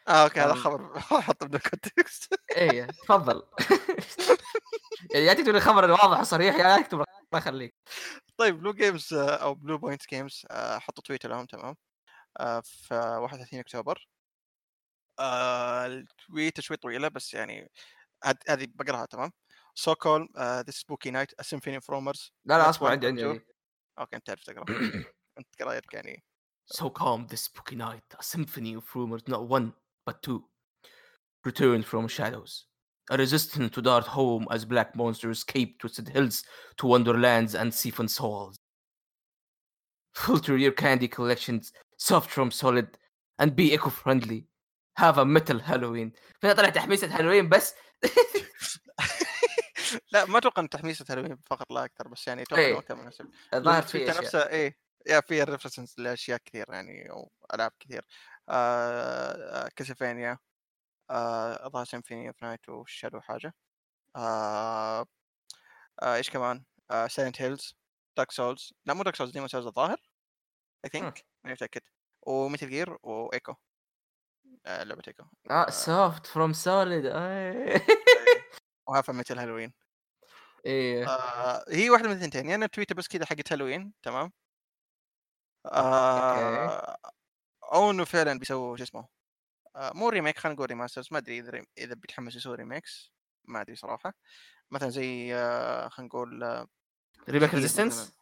[0.08, 0.54] آه okay هذا.
[0.54, 0.96] خبر.
[1.18, 3.42] أحطه بدون context إيه تفضل.
[5.14, 7.74] يعني يا تكتب الخبر الواضح وصريح يا تكتب الله يخليك
[8.36, 11.76] طيب Blue Games آه، أو Bluepoint Games حطوا tweet لهم تمام.
[12.40, 14.08] آه، في 31 أكتوبر.
[15.18, 17.70] آه، ال tweet ه شوي طويله بس يعني
[18.48, 19.30] هذه بقراها تمام
[19.74, 23.40] so calm the spooky night a symphony of rumors لا لا اصبر عندي عندي from.
[23.99, 24.64] okay انت تعرف تقرا
[25.38, 26.24] انت قرايتك يعني
[26.74, 29.74] So calm this spooky night, a symphony of rumors, not one,
[30.06, 30.40] but two,
[31.44, 32.66] return from shadows.
[33.10, 36.44] A resistance to dart home as black monsters escape twisted hills
[36.78, 38.56] to wonderlands and siphon souls.
[40.14, 42.88] Filter your candy collections, soft from solid,
[43.40, 44.46] and be eco-friendly.
[45.01, 46.11] A metal Halloween.
[46.40, 47.74] فين طلع تحميسة هالوين بس.
[50.12, 52.72] لا ما أتوقع إن تحميسة هالوين فقط لا أكثر بس يعني أتوقع إيه.
[52.72, 53.30] إنه كان مناسب.
[53.55, 58.05] الظاهر في نفسها إيه يا في reference لأشياء كثير يعني أو العاب كثير.
[58.49, 60.38] آه Castlevania
[61.11, 63.55] آه الظاهر Symphony of Night و Shadow حاجة.
[64.16, 65.07] آه
[66.03, 67.74] آه إيش كمان؟ آه Silent Hills
[68.16, 70.01] Dark Souls لا مو Dark Souls Demon Souls الظاهر
[70.84, 71.80] I think ماني متأكد.
[72.22, 73.57] و Metal Gear و Ico آه
[74.66, 77.05] لعبه Ico آه soft from solid
[78.86, 79.72] و have a metal Halloween.
[80.66, 81.08] إيه.
[81.08, 84.32] آه هي واحدة من الثنتين أنا تويتر بس كذا حقت هالوين تمام؟
[85.66, 86.96] آه
[87.72, 89.08] أو انه فعلا بيسووا شو اسمه
[89.76, 93.12] آه مو ريميك خلينا نقول ريماسترز ما أدري اذا إذا بيتحمسوا يسووا ريميكس
[93.44, 94.14] ما أدري صراحة.
[94.70, 96.68] مثلا زي آه خلينا نقول آه
[97.28, 98.12] ريباك ريزيستنس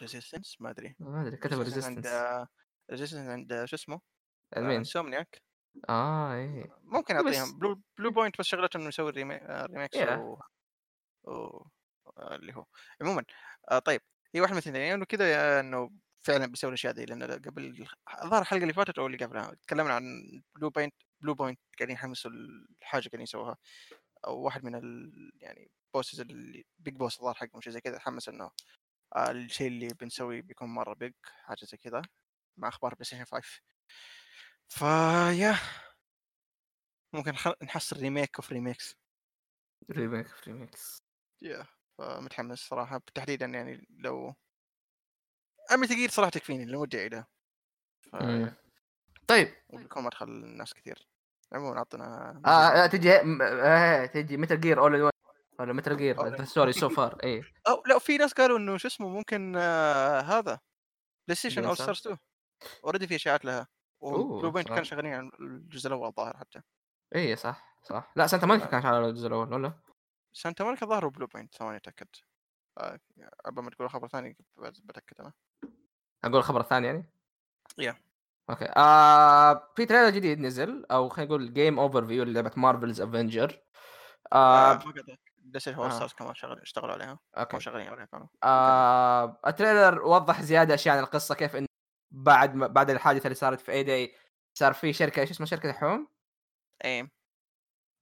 [0.00, 0.96] ريزيستنس ما أدري.
[0.98, 2.06] ما أدري عند ريزيستنس
[2.90, 4.00] ريزيستنس عند شو اسمه؟
[4.56, 5.42] مين؟ سومنياك
[5.88, 6.76] آه إيه.
[6.82, 10.10] ممكن بس- اعطيهم بلو, بلو بوينت بس شغلته إنه يسوي ريمي- آه، ريميكس Yeah.
[10.18, 10.38] و...
[11.24, 11.66] و...
[12.18, 12.66] آه، اللي هو.
[13.02, 13.24] عموما
[13.70, 14.00] آه طيب.
[14.34, 15.90] هي واحدة من الاثنين إنه كذا إنه
[16.20, 17.04] فعلا بيسوي الأشياء دي.
[17.04, 17.86] لأن قبل
[18.24, 20.02] الظاهر الحلقة اللي فاتت أو اللي قبلها تكلمنا عن
[20.56, 23.56] Bluepoint Bluepoint قاعدين يحمسوا الحاجة قاعدين يسووها.
[24.26, 25.12] أو واحد من ال...
[25.40, 28.50] يعني bosses اللي big boss الظاهر حقهم شيء زي كذا حمس إنه
[29.16, 32.02] آه الشيء اللي بنسويه بيكون مرة big حاجة زي كذا
[32.56, 33.60] مع أخبار PlayStation 5
[34.68, 35.56] ف yeah
[37.12, 37.54] ممكن خل...
[37.62, 38.96] نحصل remake of remakes.
[39.90, 41.02] remake remakes.
[41.42, 41.66] يا
[41.98, 44.34] فمتحمس صراحة تحديدا يعني لو
[45.72, 47.26] أمي تقيل صراحة تكفيني لو ودي أعيدها
[48.12, 48.16] ف...
[49.28, 49.54] طيب.
[49.68, 51.08] وبيكون مدخل ناس كثير.
[51.52, 53.12] عموما أعطنا آه آه، تجي
[53.62, 55.10] آه تجي متل جير اول
[55.58, 59.08] ولا متل جير سوري سو فار اي أو لا في ناس قالوا إنه شو اسمه
[59.08, 60.60] ممكن آه هذا.
[61.28, 61.94] بلاي ستيشن جيم أو ستار.
[61.94, 62.18] ستارز 2
[62.84, 63.68] اوريدي في اشاعات لها.
[64.00, 64.68] وبلو بوينت.
[64.68, 66.60] كانوا شغالين على الجزء الأول الظاهر حتى.
[67.14, 68.12] اي صح صح.
[68.16, 69.72] لا Santa Monica كانت على الجزء الأول ولا؟
[70.32, 72.08] Santa Monica ظهروا Bluepoint ثواني أتأكد.
[72.78, 73.00] آه،
[73.44, 75.32] قبل ما تقول خبر ثاني بتأكد أنا.
[76.24, 77.10] أقول الخبر الثاني يعني؟
[77.78, 77.96] yeah.
[78.50, 78.68] okay.
[78.76, 83.60] آه في trailer جديد نزل أو خلينا نقول game overview لعبه Marvel's Avenger
[84.32, 84.82] آه، آه
[85.44, 85.90] بس هو آه.
[85.90, 87.18] ستارز كمان شغل اشتغلوا عليها.
[87.36, 87.60] okay.
[87.60, 88.26] شغالين عليها كانوا.
[88.44, 91.65] آه ال trailer وضح زيادة أشياء عن القصة كيف
[92.16, 94.14] بعد ما بعد الحادثة اللي صارت في اي داي
[94.58, 96.08] صار في شركة إيش اسمها شركة الحوم؟
[96.84, 97.10] ايم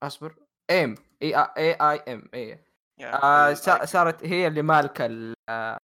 [0.03, 0.37] أصبر.
[0.71, 2.65] ايم إي اي اي ام إي.
[3.01, 5.79] آه ال- صا- صارت هي اللي مالكة ال- آه،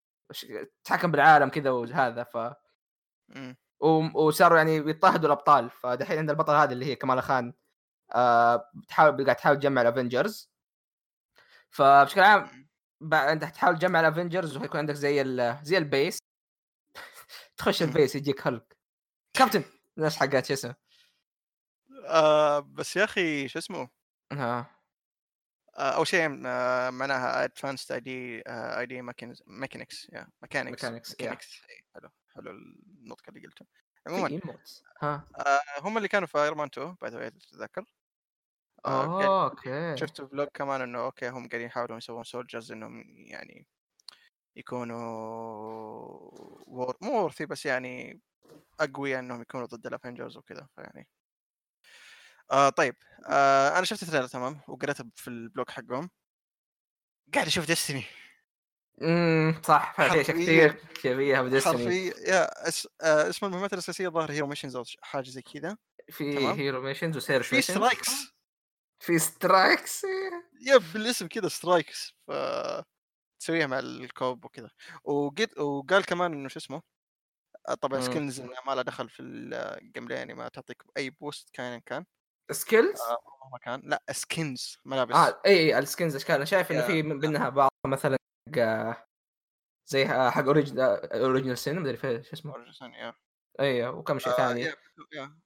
[0.83, 2.37] تتحكم بالعالم كذا وهذا ف
[4.15, 7.53] وصاروا يعني بيضطهدوا الأبطال فدحين عند البطل هذا اللي هي كمال خان
[8.15, 10.51] آه بتحاول قاعد تحاول تجمع الافنجرز
[11.69, 12.69] فبشكل عام
[13.13, 16.19] أنت تحاول تجمع الافنجرز ويكون عندك زي ال- زي البيس.
[17.61, 17.83] تخش.
[17.83, 18.77] البيس يجيك هلك.
[19.33, 19.63] كابتن!
[19.97, 20.75] نفس حقات شو اسمه؟
[22.07, 23.89] آه بس يا أخي شو اسمه؟
[24.33, 24.75] ها.
[25.77, 30.85] آه، أول شيء آه، معناها ادفانسد اي دي اي دي ميكانكس يا ميكانكس.
[30.85, 31.61] ميكانكس
[31.95, 33.65] حلو حلو النطق اللي قلته.
[34.07, 34.39] عموما
[35.01, 35.25] ها.
[35.37, 37.85] آه، هم اللي كانوا في ايرون مان 2 باي ذا تتذكر.
[38.85, 39.97] آه، قاعد- أوكي.
[39.97, 43.67] شفت فلوج كمان إنه أوكي هم قاعدين يحاولون يسوون سولجرز إنهم يعني
[44.55, 44.97] يكونوا
[46.67, 48.21] وور مو وورثي بس يعني
[48.79, 51.07] أقوياء إنهم يكونوا ضد الافنجرز وكذا فيعني.
[52.51, 52.95] آه طيب.
[53.27, 56.09] آه أنا شفت التريلر تمام وقريت في البلوج حقهم.
[57.33, 58.03] قاعد أشوف ديستني
[59.01, 60.23] امم صح في اشياء.
[60.23, 62.87] كثير شبيهه بديستني حرفيا يا اس...
[63.01, 65.77] آه اسم المهمات الأساسية ظاهر هيرو ميشنز أو حاجة زي كذا.
[66.09, 66.55] في تمام.
[66.55, 68.11] هيرو ميشنز وسيرش في سترايكس
[68.99, 70.03] في سترايكس
[70.61, 72.31] yeah بالاسم كذا strikes ف
[73.41, 74.69] تسويها مع ال co-op وكذا
[75.03, 76.81] وجيت وقال كمان انه شو اسمه
[77.81, 82.05] طبعا skins ما لها دخل في ال game يعني ما تعطيك اي boost كان كان
[82.51, 86.71] skills؟ آه ما كان لا skins ملابس آه اي اي ال skins اشكال أنا شايف
[86.71, 88.17] انه في منها بعض مثلا
[89.85, 93.13] زي حق original sin مدري شو اسمه original sin yeah
[93.59, 94.71] أيوه وكم شيء ثاني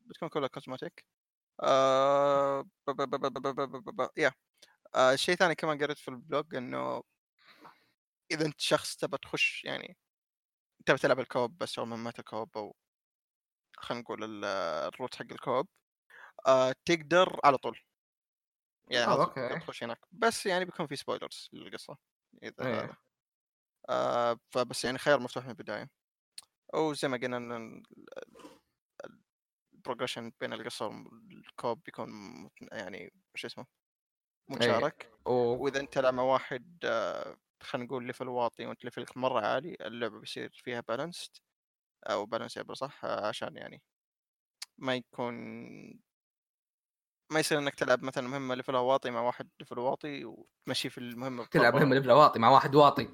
[0.02, 1.06] بتكون كلها cosmetic
[4.18, 4.32] yeah
[5.16, 7.04] شيء ثاني كمان قريت في ال blog انه
[8.32, 9.98] إذا أنت شخص تبى تخش يعني
[10.86, 12.76] تبى تلعب ال co-op بس أو مهمات ال co-op أو
[13.78, 14.46] خلينا نقول ال-
[14.94, 15.68] ال route حق ال co-op
[16.48, 17.80] آه تقدر على طول.
[18.92, 19.34] يعني آه، على طول.
[19.34, 20.00] تقدر تخش هناك.
[20.12, 21.98] بس يعني بيكون في spoilers للقصة
[22.44, 22.98] إذا إيه.
[23.90, 25.90] آه فبس يعني خيار مفتوح من البداية.
[26.74, 27.84] وزي ما قلنا إن
[29.74, 32.10] ال progression بين القصة وال co-op بيكون
[32.72, 33.66] يعني شو اسمه
[34.50, 35.32] مشارك و...
[35.32, 39.78] وإذا أنت تلعب مع واحد آه، خلينا نقول level واطي وانت level ك مره عالي
[39.82, 41.32] اللعبة بيصير فيها balanced
[42.10, 43.82] أو balance صح آه، عشان يعني
[44.78, 45.36] ما يكون
[47.32, 50.98] ما يصير إنك تلعب مثلا مهمة level ها واطي مع واحد level واطي وتمشي في
[50.98, 53.10] المهمة تلعب مهمة ليفل واطي مع واحد واطي.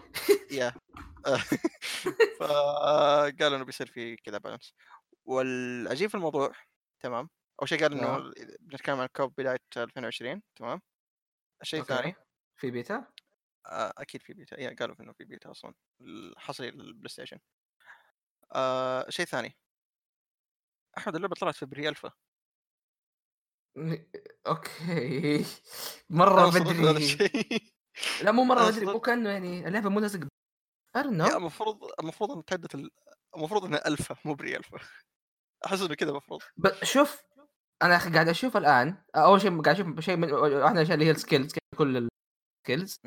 [0.52, 0.74] yeah.
[2.40, 4.74] فقالوا إنه بيصير في كذا balance
[5.26, 6.52] والعجيب في الموضوع
[7.00, 7.30] تمام؟
[7.62, 8.34] أول شيء قال إنه.
[8.60, 10.82] بنتكلم عن co-op بداية 2020 تمام؟
[11.62, 11.82] الشيء.
[11.82, 12.16] الثاني
[12.58, 13.08] في بيتا؟
[13.66, 17.40] أكيد في beta yeah قالوا إنه في بيتا أصلا الحصري للبلاي ستيشن.
[18.56, 19.58] آه شيء ثاني.
[20.98, 22.12] أحمد اللعبة طلعت في pre-alpha.
[24.48, 25.46] okay.
[26.10, 27.18] مرة بدري.
[28.24, 29.00] لا مو مرة بدري مو.
[29.00, 30.28] كأنه يعني اللعبة مو لازق
[31.38, 32.92] المفروض المفروض إن تعدت ال...
[33.36, 34.80] المفروض إنها ألفا مو pre-alpha.
[35.66, 36.42] أحس إنه كذا المفروض
[36.84, 37.24] شوف
[37.82, 41.06] أنا أخي قاعد أشوف الآن أول شيء قاعد أشوف شيء من واحدة من الأشياء اللي
[41.06, 42.10] هي ال skills كل
[42.68, 43.00] ال skills.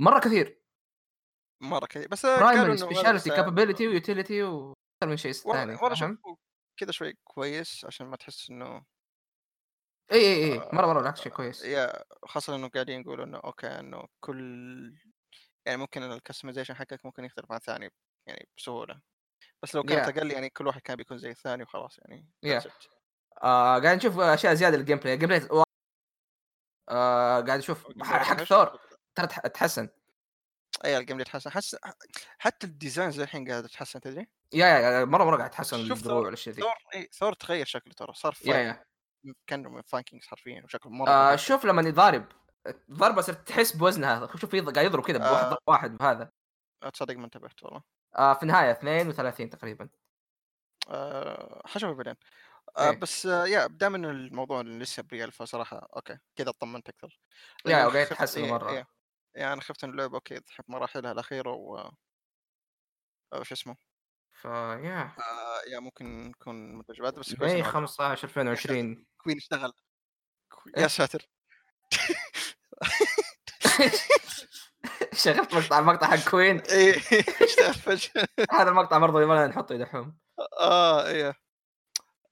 [0.00, 0.62] مرة كثير.
[1.62, 4.76] مرة كذا بس primary specialty capability و utility وأكثر
[5.06, 6.18] من شيء ثاني والله
[6.80, 8.84] كذا شوي كويس عشان ما تحس إنه
[10.12, 11.64] اي اي اي مرة مرة بالعكس شيء كويس.
[11.64, 14.94] yeah خاصة إنه قاعدين يقولوا إنه okay إنه كل
[15.66, 17.90] يعني ممكن ال customization حقك ممكن يختلف عن الثاني
[18.28, 19.00] يعني بسهولة.
[19.62, 20.18] بس لو كانت Yeah.
[20.18, 22.66] أقل يعني كل واحد كان بيكون زي الثاني وخلاص يعني Yeah.
[23.42, 25.48] آه قاعد نشوف أشياء زيادة لل gameplay ال gameplay
[26.90, 28.42] آه قاعد أشوف ح- حق.
[28.44, 28.78] ثور.
[29.16, 29.88] ترى تح- تحسن.
[30.84, 31.76] اي ال game يتحسن حس
[32.38, 36.24] حتى ال design زي الحين قاعد يتحسن تدري؟ yeah yeah مرة مرة قاعد تحسن الدروع
[36.24, 36.62] والأشياء ذي.
[36.62, 38.84] ثور اي ثور تغير شكله ترى صار yeah yeah.
[39.46, 41.36] كأنه من Vikings حرفيا وشكله مرة آه.
[41.36, 42.26] شوف لما يضارب
[42.90, 45.58] ضربه صرت تحس بوزنها شوف قاعد يضرب كذا بواحد آه.
[45.66, 46.30] واحد بهذا.
[46.92, 47.82] تصدق ما انتبهت والله.
[48.16, 49.88] آه في النهاية 32 تقريبا.
[50.88, 52.14] أه حشوفه بعدين.
[52.78, 52.98] أه إيه.
[52.98, 57.18] بس أه يا دام انه الموضوع لسه بريال فصراحه أوكي كذا اطمنت أكثر.
[57.66, 58.86] يا وقاعد خفت- يتحسن إيه،
[59.36, 61.90] يعني خفت إن اللعبة أوكي تحب مراحلها الأخيرة و
[63.34, 63.76] أو شو اسمه.
[64.32, 69.72] فيا آه يا ممكن يكون منتج بس إنه 15 2020 كوين اشتغل؟
[70.76, 71.28] يا ساتر.
[75.14, 76.60] شغلت مقطع المقطع حق كوين.
[76.70, 76.96] إيه
[77.42, 78.28] اشتغل فجأة.
[78.52, 80.18] هذا المقطع برضه يبغى نحطه دحوم
[80.60, 81.34] آه إيه.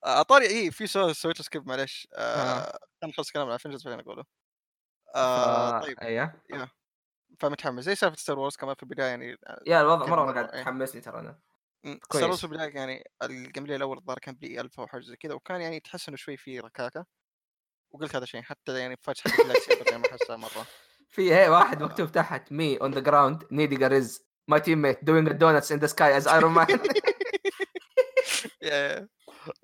[0.05, 2.19] آه، طاري إيه في سؤال سويت skip معلش آه.
[2.19, 4.25] آه خلينا نخلص كلام عن Avengers بعدين أقوله.
[5.17, 6.01] آه طيب.
[6.01, 6.43] أيوه.
[6.51, 6.69] yeah.
[7.41, 9.37] فمتحمس زي سالفة Star Wars كمان في البداية يعني
[9.67, 10.62] yeah الوضع مرة قاعد إيه.
[10.62, 11.39] تحمسني ترى أنا.
[11.85, 12.24] Star كويس.
[12.25, 15.80] Wars في البداية يعني ال gameplay الأول الظاهر كان pre-alpha وحاجه زي كذا وكان يعني
[15.80, 17.07] تحس إنه شوي في ركاكة.
[17.93, 18.97] وقلت هذا الشيء حتى يعني
[19.41, 20.66] ال lightsaber ما احسها مرة.
[21.14, 25.29] في هي واحد مكتوب تحت me on the ground needing a res my teammate doing
[25.29, 26.67] donuts in the sky as Iron Man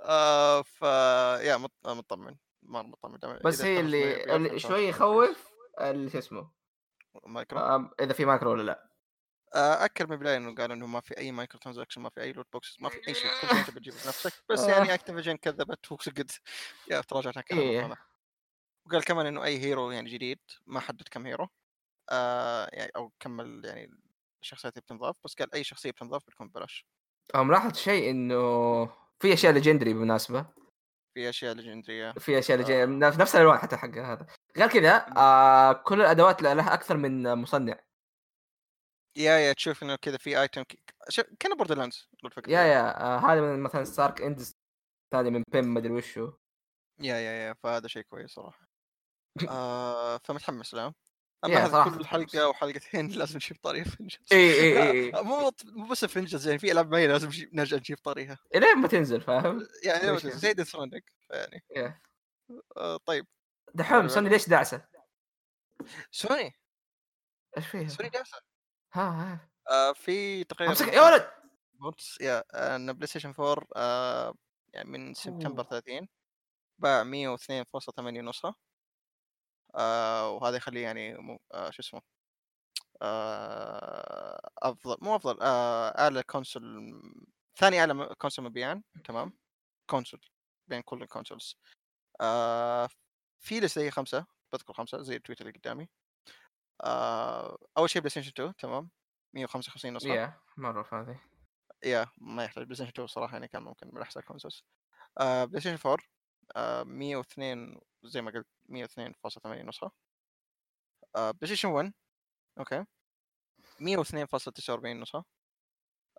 [0.00, 0.82] آه ف
[1.42, 2.36] yeah مط- مطمن.
[2.62, 3.38] مرة مطمن.
[3.44, 5.48] بس هي اللي, اللي شوي يخوف
[5.80, 6.50] اللي شو اسمه
[7.26, 8.90] مايكرو آم، إذا في مايكرو ولا لا
[9.54, 12.46] آه، اكد من البداية إنه قالوا إنه ما في أي microtransaction ما في أي loot
[12.53, 14.70] box ما في أي شيء كل شيء أنت بتجيبه بنفسك بس آه.
[14.70, 16.30] يعني Activision كذبت وقد
[16.90, 17.58] yeah تراجعت عن.
[17.58, 17.96] هذا.
[18.86, 21.48] وقال كمان إنه أي hero يعني جديد ما حدد كم هيرو
[22.11, 23.90] آه يعني أو كم يعني
[24.42, 26.86] الشخصيات اللي بتنضاف بس قال أي شخصية بتنضاف بتكون ببلاش
[27.34, 28.36] ملاحظ شيء إنه
[29.20, 30.46] في أشياء legendary بالمناسبة
[31.14, 32.12] في أشياء legendary ة.
[32.12, 32.62] في أشياء آه.
[32.62, 34.26] legendary في نفس الالوان حتى حق هذا.
[34.56, 37.80] غير كذا آه كل الأدوات لها أكثر من مصنع.
[39.16, 40.64] yeah yeah تشوف إنه كذا في item
[41.40, 42.09] كان Borderlands
[42.48, 44.57] يا يا آه هذا من مثلا Stark Industries
[45.12, 46.32] ثاني من Pym مدري وشو.
[47.01, 48.68] yeah yeah yeah فهذا شيء كويس صراحة.
[49.48, 50.94] آه فمتحمس له.
[51.45, 52.07] اما هذا كل.
[52.07, 56.72] حلقة وحلقتين لازم نجيب طاري Avengers اي اي اي مو مو بس Avengers يعني في
[56.72, 60.18] ألعاب معينة لازم نرجع نجيب طاريها الين ما تنزل فاهم؟ يعني.
[60.18, 60.76] زي Death
[61.30, 62.01] يعني.
[62.76, 63.26] آه طيب
[63.74, 64.84] دحوم مرة سوني ليش دعسه؟
[66.11, 66.53] سوني
[67.57, 68.38] إيش فيها؟ سوني جالسه
[68.93, 71.30] ها ها آه في تقريبا امسك يا ولد
[72.20, 74.34] يا آه، إن بلاي ستيشن 4 آه
[74.72, 75.80] يعني من سبتمبر أوه.
[75.80, 76.09] 30
[76.78, 78.55] باع 102.8 نسخة
[79.76, 82.02] آه وهذا يخليه يعني مو آه شو اسمه
[83.02, 86.62] آه أفضل مو أفضل آه أعلى console
[87.56, 89.32] ثاني أعلى console مبيعا تمام؟
[89.90, 90.20] console
[90.68, 91.57] بين كل ال consoles.
[92.20, 92.88] آه
[93.40, 95.88] في لسه هي خمسة بذكر خمسة زي التويتر اللي قدامي.
[96.84, 98.90] آه أول شيء بلاي ستيشن 2 تمام
[99.34, 100.08] 155 نسخة.
[100.14, 101.20] يا مرة هذه
[101.84, 104.64] yeah ما يحتاج بلاي ستيشن 2 صراحة يعني كان ممكن من أحسن ال consoles.
[105.20, 106.06] آه بلاي ستيشن 4
[106.56, 109.90] آه 102 زي ما قلت 102.8 نسخة.
[111.16, 111.92] آه بلاي ستيشن 1
[112.59, 112.84] okay
[113.80, 115.24] 102.49 نسخة.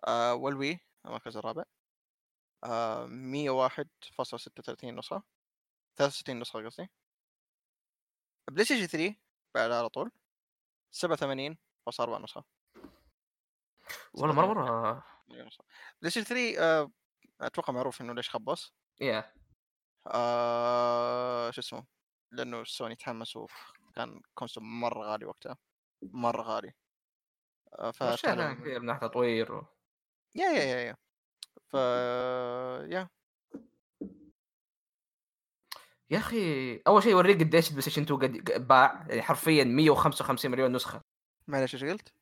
[0.08, 1.64] آه وال Wii المركز الرابع.
[2.64, 5.22] آه 101.36 نسخة.
[5.96, 6.90] 63 نسخة قصدي.
[8.50, 9.16] بلاي ستيشن 3
[9.54, 10.10] بعد على طول.
[10.92, 12.44] 87.4 نسخة.
[14.14, 15.04] والله مرة مرة.
[15.28, 16.90] بلاي ستيشن 3 آه
[17.40, 18.72] أتوقع معروف إنه ليش خبص.
[19.00, 19.34] yeah
[20.06, 21.86] آه شو اسمه
[22.32, 23.46] لأنه سوني تحمسوا
[23.94, 25.58] كان console مرة غالي وقتها
[26.02, 26.72] مرة غالي.
[27.78, 29.64] آه فتعلم كثير من ناحية تطوير و...
[30.34, 30.96] yeah yeah yeah yeah.
[31.66, 31.74] ف
[32.92, 33.08] yeah.
[36.10, 40.72] يا أخي أول شيء يوريك قديش ال PlayStation 2 قد باع يعني حرفيا 155 مليون
[40.72, 41.00] نسخة.
[41.48, 42.14] معلش إيش قلت؟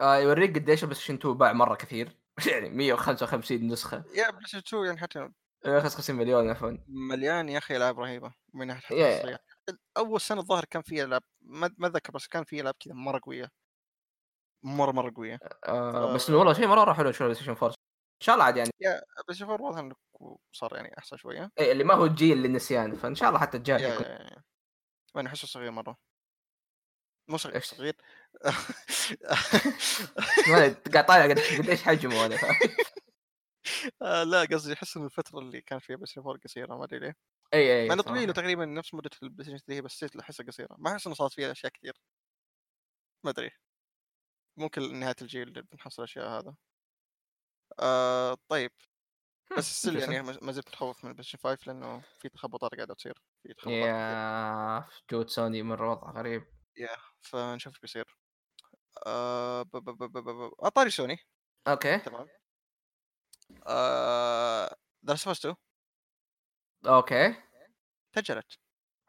[0.00, 2.16] آه يوريك قديش ال PlayStation 2 باع مرة كثير.
[2.52, 4.04] يعني 155 نسخة.
[4.14, 5.28] yeah PlayStation 2 يعني حتى
[5.66, 9.38] 155 مليون عفوا مليان يا أخي العاب رهيبة من ناحية حتى التصريح.
[9.96, 13.48] أول سنة الظاهر كان في العاب ما أتذكر بس كان في العاب كذا مرة قوية.
[14.62, 15.38] مرة مرة قوية.
[15.68, 17.74] آه بس ف- إنه والله شيء مرة حلو شو ال PlayStation 4 إن
[18.26, 18.70] شاء الله عاد يعني.
[19.28, 19.94] بس شوف واضح إنه
[20.52, 21.50] صار يعني أحسن شوية.
[21.58, 24.06] إيه اللي ما هو الجيل للنسيان فإن شاء الله حتى الجاي yeah يكون.
[24.06, 24.42] yeah yeah
[25.14, 25.96] وأنا احسه صغير مرة.
[27.28, 27.96] مو صغير إيش؟ صغير.
[30.94, 32.38] قاعد طالع قد- قديش حجمه هذا
[34.02, 37.14] آه، لا قصدي أحس ان الفترة اللي كان فيها PlayStation 4 قصيرة ما أدري ليه.
[37.54, 38.16] إي إي مع إنه صراحة.
[38.16, 40.76] طويله تقريبا نفس مدة ال PlayStation 3 بس احسها قصيرة.
[40.78, 41.94] ما أحس إنه صارت فيها أشياء كثير.
[43.24, 43.50] ما أدري.
[44.56, 46.54] ممكن نهاية الجيل بنحصل أشياء هذا.
[47.80, 48.70] آه طيب.
[49.58, 53.22] بس still يعني ما زلت متخوف من ال PlayStation 5 لأنه في تخبطات قاعدة تصير.
[53.42, 53.74] في تخبطات.
[53.80, 56.44] يا جود سوني مره وضع غريب.
[57.22, 58.18] فنشوف إيش بيصير.
[59.06, 59.64] آه
[60.60, 61.18] أطاري Sony.
[61.68, 61.98] Okay.
[61.98, 62.28] تمام.
[65.06, 65.54] The Last of Us 2
[66.86, 67.34] okay.
[68.12, 68.58] تأجلت.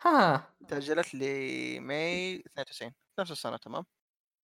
[0.01, 0.55] ها.
[0.67, 3.85] تأجلت لماي 92 نفس السنة تمام.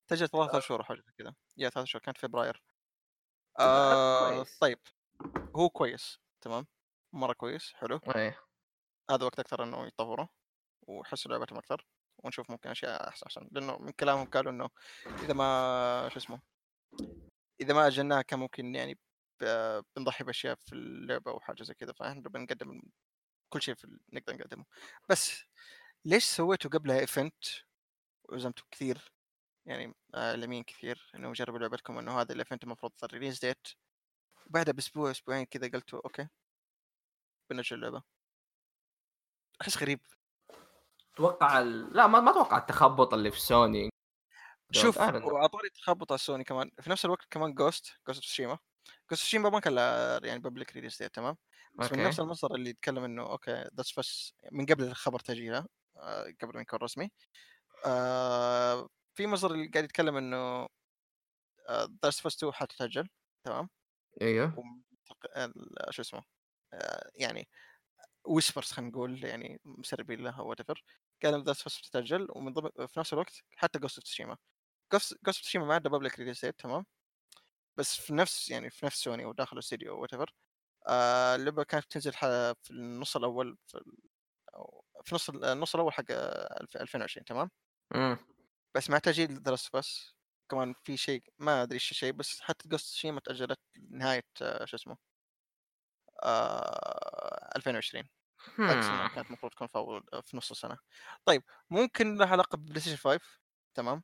[0.08, 2.62] تأجلت ثلاثة شهور أو حاجة زي كذا يا ثلاثة شهور كانت فبراير.
[3.60, 4.44] آه.
[4.60, 4.78] طيب.
[5.56, 6.66] هو كويس تمام.
[7.12, 8.00] مرة كويس حلو.
[8.16, 8.38] إيه
[9.10, 10.28] هذا وقت أكثر إنه يطوره
[10.88, 11.86] ويحسوا لعبتهم أكثر
[12.18, 13.48] ونشوف ممكن أشياء أحسن أحسن.
[13.52, 14.70] لأنه من كلامهم قالوا إنه
[15.06, 16.42] إذا ما شو اسمه
[17.60, 18.98] إذا ما أجلناها كان ممكن يعني
[19.96, 22.82] بنضحي بأشياء في اللعبة أو حاجة زي كذا فإحنا بنقدم
[23.48, 24.64] كل شيء في نقدر نقدمه.
[25.08, 25.44] بس
[26.04, 27.44] ليش سويتوا قبلها event
[28.24, 29.12] وعزمتوا كثير
[29.66, 33.68] يعني اعلاميين كثير إنه جربوا لعبتكم إنه هذا ال event المفروض ال release date
[34.46, 36.28] بعدها بأسبوع أسبوعين كذا قلتوا okay
[37.50, 38.02] بنأجل اللعبة.
[39.60, 40.00] أحس غريب.
[41.14, 41.96] أتوقع ال...
[41.96, 43.90] لا ما ما أتوقع التخبط اللي في سوني
[44.72, 44.98] شوف.
[44.98, 46.70] واعطوني تخبط على سوني كمان.
[46.80, 48.71] في نفس الوقت كمان Ghost Ghost Tsushima Ghost
[49.12, 49.76] تسوشيما ما كان
[50.24, 51.36] يعني public release date تمام؟
[51.78, 52.08] بس من okay.
[52.08, 55.66] نفس المصدر اللي يتكلم إنه okay The Last of Us بس من قبل الخبر تاجيلها
[55.96, 57.10] آه، قبل ما يكون رسمي.
[57.86, 60.68] آه، في مصدر اللي قاعد يتكلم إنه
[62.04, 63.08] The Last of Us 2 حتتاجل
[63.44, 63.68] تمام؟
[64.22, 64.54] أيوه.
[65.90, 66.22] شو اسمه
[66.72, 67.48] آه، يعني
[68.24, 70.84] whispers خلينا نقول يعني مسربين لها whatever
[71.22, 74.36] قالوا The Last of Us تتاجل ومن ضمن في نفس الوقت حتى Ghost of Tsushima
[74.92, 76.86] Ghost of Tsushima ما عندها public release date تمام؟
[77.76, 80.34] بس في نفس يعني في نفس سوني أو داخل الاستديو أو whatever
[81.36, 83.80] اللعبة كانت تنزل في النص الأول في
[84.56, 87.50] أو في نص ال- النص الأول حق آه، ألف- 2020 تمام؟
[87.94, 88.16] امم.
[88.74, 90.14] بس مع تأجيل The Last of Us بس
[90.50, 94.64] كمان في شيء ما أدري إيش الشيء بس حتى Ghost of Tsushima تأجلت لنهايه آه،
[94.64, 94.96] شو اسمه
[96.22, 98.08] آه 2020
[98.68, 99.68] عكس انها كانت المفروض تكون
[100.22, 100.78] في نص السنة.
[101.24, 103.20] طيب ممكن لها علاقة PlayStation 5
[103.74, 104.02] تمام؟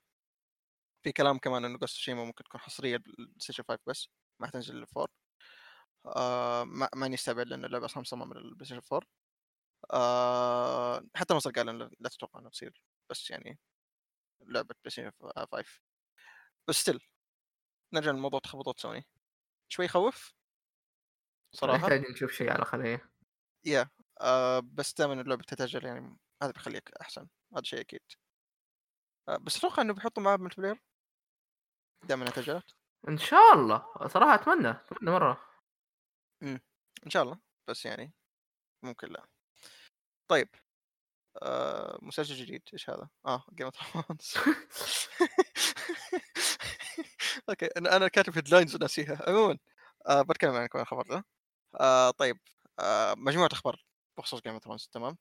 [1.05, 4.09] في كلام كمان إنه قصة شيء ممكن تكون حصرية بال PlayStation 5 بس
[4.41, 5.11] ما تنزل لل four
[6.07, 9.09] آه ما ماني استبعد لأن اللعبة أصلا مصممة لل PlayStation 4
[9.95, 13.61] آه حتى المصدر قال إنه لا تتوقع انه تصير بس يعني
[14.43, 15.13] لعبة PlayStation
[15.53, 15.81] 5
[16.69, 17.01] بس still
[17.95, 19.05] نرجع لموضوع تخبطات سوني.
[19.69, 20.35] شوي يخوف
[21.53, 21.89] صراحة.
[21.89, 23.11] نحتاج نشوف شيء على خليه
[23.65, 28.01] yeah آه بس دائما اللعبة تتأجل يعني هذا بيخليك أحسن هذا شيء أكيد.
[29.29, 30.88] آه بس أتوقع إنه بيحطوا معاه multiplayer
[32.03, 32.75] دامها تاجلت
[33.09, 33.87] إن شاء الله.
[34.07, 34.71] صراحة أتمنى.
[34.71, 35.41] أتمنى مرة.
[36.43, 37.39] إن شاء الله.
[37.69, 38.13] بس يعني
[38.83, 39.27] ممكن لا.
[40.29, 40.49] طيب.
[41.43, 42.63] آه مسلسل جديد.
[42.73, 44.35] إيش هذا؟ آه Game of Thrones
[47.49, 47.67] Okay.
[47.67, 49.19] أنا أنا كاتب headlines وناسيها.
[49.29, 49.59] عموما
[50.07, 51.25] آه بتكلم عن الخبر ده
[51.81, 52.39] آه طيب.
[52.81, 53.85] آه مجموعة أخبار
[54.19, 55.19] بخصوص Game of Thrones تمام.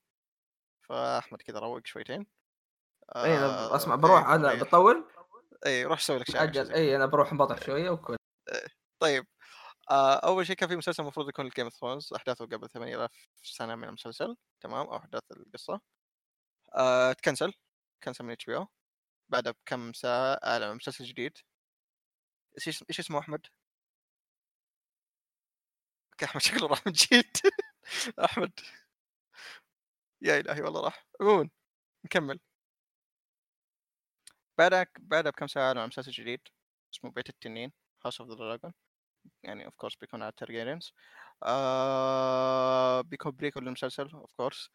[0.89, 2.27] فأحمد كذا روق شويتين.
[3.15, 4.27] اي أنا آه، أسمع بروح.
[4.27, 4.61] إيه، أنا ريح.
[4.63, 5.07] بطول.
[5.65, 8.15] إي روح سوي لك شاي أجل إي أنا بروح انبطح شوية وكل.
[8.99, 9.25] طيب.
[9.91, 13.11] آه أول شيء كان في مسلسل المفروض يكون Game of Thrones أحداثه قبل 8000
[13.43, 15.81] سنة من المسلسل تمام أو أحداث القصة.
[16.75, 17.53] آه تكنسل
[18.03, 18.67] كنسل من HBO
[19.29, 21.37] بعدها بكم ساعة اعلن مسلسل جديد.
[22.57, 23.47] إيش اسم- إيش اسمه أحمد؟
[26.23, 27.37] أحمد شكله راح من جد
[28.25, 28.51] أحمد.
[30.21, 31.07] يا إلهي والله راح.
[31.21, 31.49] عموما
[32.05, 32.39] نكمل.
[34.57, 36.41] بعدها بعدها بكم ساعة أعلن مسلسل جديد
[36.93, 37.71] اسمه بيت التنين
[38.05, 38.73] House of the Dragon
[39.43, 40.93] يعني of course بيكون على ال Targaryens
[41.43, 44.69] آه بيكون prequel للمسلسل of course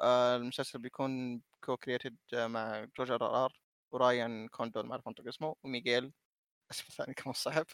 [0.00, 3.60] آه المسلسل بيكون co-created مع جورج آر آر
[3.92, 6.12] ورايان كوندول ما أعرف انطق اسمه وميغيل.
[6.72, 7.66] اسمه الثاني كمان صعب.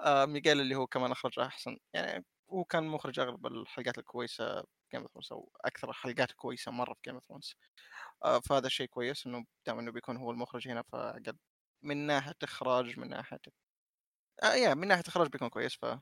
[0.00, 1.78] آه ميغيل اللي هو كمان اخرج أحسن.
[1.94, 6.94] يعني هو كان مخرج أغلب الحلقات الكويسة Game of Thrones أو أكثر الحلقات كويسة مرة
[6.94, 7.54] في Game of Thrones
[8.50, 11.38] فهذا الشيء كويس إنه دام إنه بيكون هو المخرج هنا فقد
[11.82, 13.40] من ناحية إخراج من ناحية
[14.42, 16.00] آه يا من ناحية إخراج بيكون كويس فهذا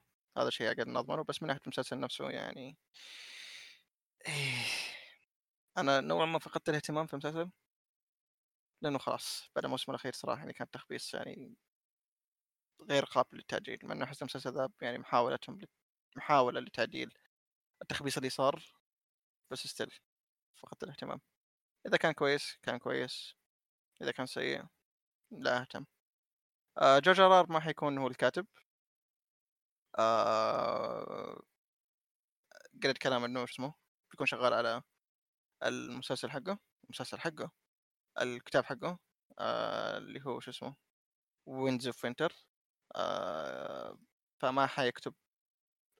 [0.48, 2.76] الشيء أقدر نضمنه بس من ناحية المسلسل نفسه يعني.
[5.78, 7.50] أنا نوعا ما فقدت الاهتمام في المسلسل
[8.82, 11.56] لأنه خلاص بعد الموسم الأخير صراحة يعني كان تخبيص يعني
[12.90, 15.68] غير قابل للتأجيل مع إنه أحس المسلسل ذا يعني محاولتهم لت-
[16.16, 17.12] محاولة لتعديل
[17.84, 18.62] التخبيص اللي صار
[19.50, 19.94] بس still
[20.62, 21.20] فقدت الاهتمام.
[21.86, 23.34] إذا كان كويس كان كويس.
[24.02, 24.64] إذا كان سيء
[25.30, 25.86] لا أهتم.
[26.78, 28.46] آه جورج ار آر ما حيكون هو الكاتب.
[29.98, 31.42] آه
[32.82, 33.74] قريت كلام إنه اسمه؟
[34.10, 34.82] بيكون شغال على
[35.64, 37.52] المسلسل حقه المسلسل حقه
[38.22, 38.98] الكتاب حقه
[39.38, 40.76] آه اللي هو شو اسمه؟
[41.46, 42.32] Winds of Winter
[44.40, 45.14] فما حيكتب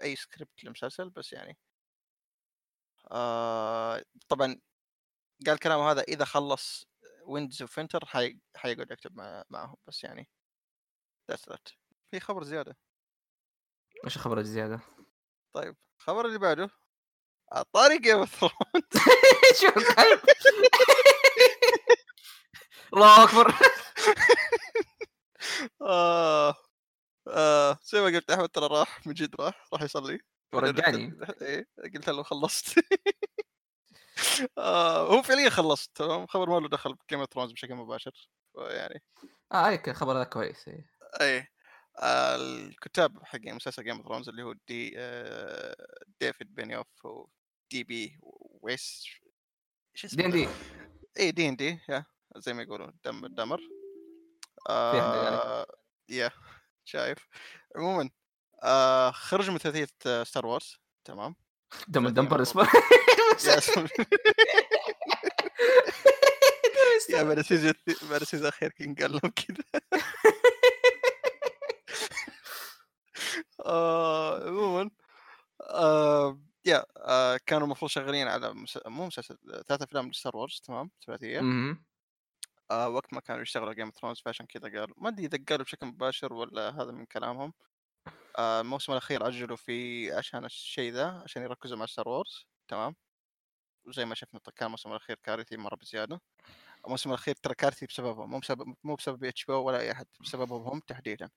[0.03, 1.59] أي سكريبت للمسلسل بس يعني
[3.11, 4.61] آه طبعا
[5.47, 6.87] قال كلامه هذا إذا خلص
[7.27, 8.41] Winds of Winter حي...
[8.57, 9.45] حيقعد يكتب مع...
[9.51, 10.31] معهم بس يعني
[11.31, 11.69] that's that
[12.11, 12.77] في خبر زيادة.
[14.05, 14.81] إيش الخبر الزيادة؟
[15.55, 16.71] طيب الخبر اللي بعده
[17.73, 18.45] طاري Game of
[19.65, 20.21] الكلب
[22.95, 23.55] الله أكبر.
[25.83, 26.55] آه
[27.29, 30.19] آه زي ما قلت أحمد ترى راح من جد راح راح يصلي.
[30.53, 31.19] ورجعني.
[31.43, 32.79] إيه قلت له خلصت.
[34.59, 38.29] آه هو فعليا خلصت تمام؟ خبر ما له دخل ب Game of Thrones بشكل مباشر
[38.59, 39.03] يعني
[39.53, 40.91] آه هيك الخبر ذا كويس إيه.
[41.21, 41.47] اي
[42.03, 45.77] آه الكتاب حقين مسلسل Game of Thrones اللي هو دي آه
[46.21, 47.85] David Benioff و D.
[47.85, 48.19] B.
[48.63, 49.05] Weiss
[49.97, 50.49] إيش اسمه D and D.
[51.19, 52.05] اي D and D yeah
[52.37, 53.61] زي ما يقولون Dumb and Dumber
[54.71, 55.67] آه
[56.09, 56.31] yeah
[56.85, 57.29] شايف.
[57.77, 58.11] عموما
[58.63, 59.89] آه خرج من ثلاثيه
[60.25, 61.37] Star Wars تمام؟
[61.89, 62.69] Dumb and Dumber اسمه.
[67.11, 67.73] yeah بعد ال season
[68.35, 69.65] الاخير كان قال لهم كذا
[73.67, 74.91] آه، عموما
[75.61, 76.85] آه، yeah
[77.47, 78.55] كانوا المفروض شغالين على.
[78.87, 81.41] مو مسلسل ثلاث أفلام ل Star Wars تمام؟ ثلاثيه.
[82.71, 85.65] آه وقت ما كانوا يشتغلوا Game of Thrones فعشان كذا قالوا ما أدري إذا قالوا
[85.65, 87.53] بشكل مباشر ولا هذا من كلامهم.
[88.39, 92.97] الموسم الأخير أجلوا فيه عشان الشيء ذا عشان يركزوا مع Star Wars تمام؟
[93.87, 96.21] وزي ما شفنا كان الموسم الأخير كارثي مرة بزيادة.
[96.87, 100.81] الموسم الأخير ترى كارثي بسببهم مو بسبب مو بسبب HBO ولا أي أحد بسببهم هم
[100.81, 101.31] تحديدا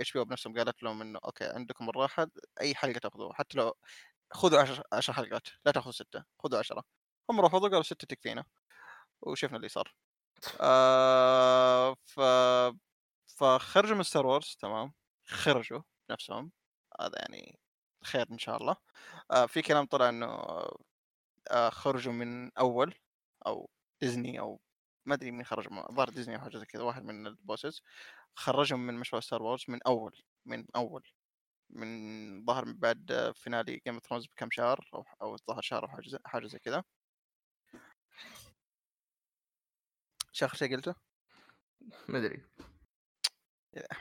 [0.00, 2.26] HBO بنفسهم قالت لهم إنه okay عندكم الراحة
[2.60, 3.74] أي حلقة تاخذوها حتى لو
[4.32, 6.84] خذوا 10 10 حلقات لا تاخذوا ستة خذوا 10
[7.30, 8.44] هم رفضوا قالوا سته تكفينا
[9.22, 9.94] وشفنا اللي صار.
[10.60, 12.20] آه ف
[13.38, 14.92] فخرجوا من Star Wars تمام؟
[15.30, 16.52] خرجوا نفسهم.
[17.00, 17.58] هذا يعني
[18.04, 18.76] خير إن شاء الله.
[19.30, 20.26] آه في كلام طلع إنه
[21.50, 22.94] آه خرجوا من أول
[23.46, 23.70] أو
[24.00, 24.60] ديزني أو
[25.06, 27.82] ما أدري مين خرج الظاهر ديزني أو حاجة زي كذا واحد من ال bosses.
[28.34, 31.08] خرجهم من مشروع Star Wars من أول من أول
[31.70, 35.88] من ظهر من بعد finale Game of Thrones بكم شهر أو أو ظهر شهر أو
[36.24, 36.84] حاجة زي كذا.
[40.42, 40.94] اخر شيء قلته؟
[42.08, 42.46] ما أدري.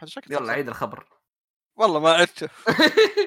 [0.06, 0.54] شكلك يلا.
[0.54, 1.19] عيد الخبر.
[1.80, 2.50] والله ما عدته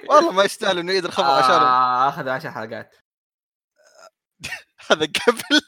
[0.08, 2.96] والله ما يستاهل إنه يعيد الخبر عشان آه آخذ 10 حلقات.
[4.90, 5.60] هذا قبل.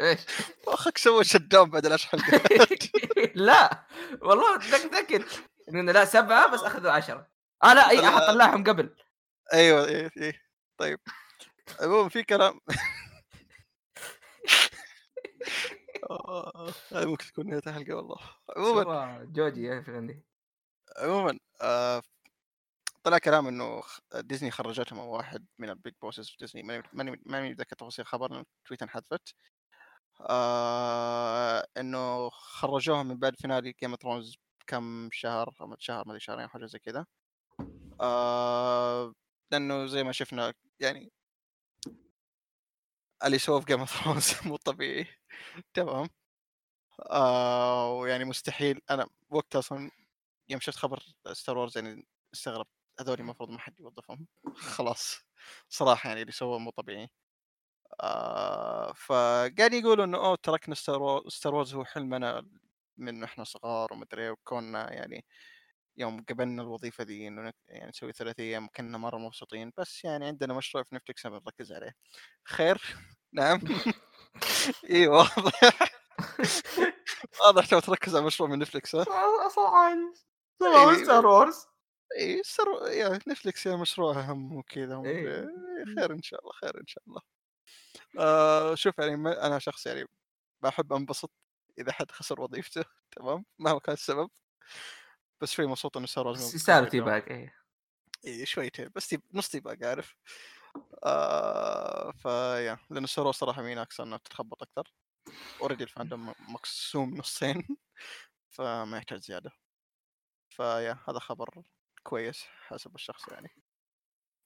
[0.00, 0.20] إيش؟
[0.68, 2.68] اخك سوى شت داون بعد العشر حلقات.
[3.34, 3.86] لا
[4.22, 5.24] والله متاكد
[5.68, 7.28] إنه لا سبعة بس أخذوا 10
[7.64, 8.08] آه لا إي.
[8.08, 8.96] احد طلعهم قبل.
[9.52, 10.42] أيوه إيه إيه
[10.78, 11.00] طيب.
[11.80, 12.60] عموما في كلام.
[16.10, 18.18] آه، هاي ممكن تكون نهاية الحلقة والله.
[18.56, 20.31] عموما جوجي في عندي
[20.98, 22.02] عموما آه،
[23.02, 23.82] طلع كلام إنه
[24.14, 28.02] ديزني خرجتهم أو واحد من ال big bosses في ديزني ماني ماني ماني متذكر تفاصيل
[28.04, 29.34] الخبر لأن تويتر انحذفت.
[30.30, 36.20] آه إنه خرجوهم من بعد finale Game of Thrones كم شهر أو شهر ما أدري
[36.20, 37.06] شهرين حاجة زي كذا.
[38.00, 39.14] آه
[39.52, 41.12] لأنه زي ما شفنا يعني
[43.24, 45.06] اللي سووه في Game of Thrones مو طبيعي.
[45.74, 46.08] تمام؟
[47.10, 49.90] آه ويعني مستحيل أنا وقت أصلا
[50.52, 51.02] يوم شفت خبر
[51.32, 52.68] Star Wars يعني استغربت
[53.00, 54.26] هذول المفروض ما حد يوظفهم.
[54.76, 55.16] خلاص
[55.68, 57.10] صراحة يعني اللي سووه مو طبيعي.
[58.02, 61.02] آه فقاعد يقولوا إنه أوه تركنا Star
[61.54, 62.46] Wars هو حلمنا
[62.98, 65.24] من إحنا صغار ومدري وكوننا يعني
[65.96, 70.84] يوم قبلنا الوظيفة ذي إنه يعني نسوي ثلاثيه كنا مرة مبسوطين بس يعني عندنا مشروع
[70.84, 71.92] في Netflix بنركز عليه.
[72.44, 72.82] خير؟
[73.32, 73.60] نعم.
[74.90, 75.92] إي واضح.
[77.40, 79.12] واضح تبغى تركز على مشروع من Netflix صراحة
[80.66, 81.04] إيه.
[81.04, 81.66] Star Wars.
[82.18, 85.40] اي سر يا Netflix يا مشروع أهم وكذا ومدري إيه.
[85.40, 87.20] إيه، خير إن شاء الله خير إن شاء الله.
[88.18, 90.04] آه شوف يعني ما- أنا شخص يعني
[90.62, 91.30] بحب أنبسط
[91.78, 92.84] إذا حد خسر وظيفته
[93.16, 94.30] تمام؟ مهما كان السبب.
[95.40, 97.54] بس شوي مبسوط إنه صار بس يستاهلوا teabag إيه.
[98.26, 100.14] اي شويتين بس تيب نص تيباك عارف.
[101.04, 104.92] آه فيا لأن السورو صراحة مين أكثر إنها تتخبط أكثر.
[105.60, 107.76] اوريدي الفاندوم مقسوم نصين
[108.50, 109.50] فما يحتاج زيادة.
[110.62, 111.62] فيا هذا خبر
[112.02, 113.48] كويس حسب الشخص يعني.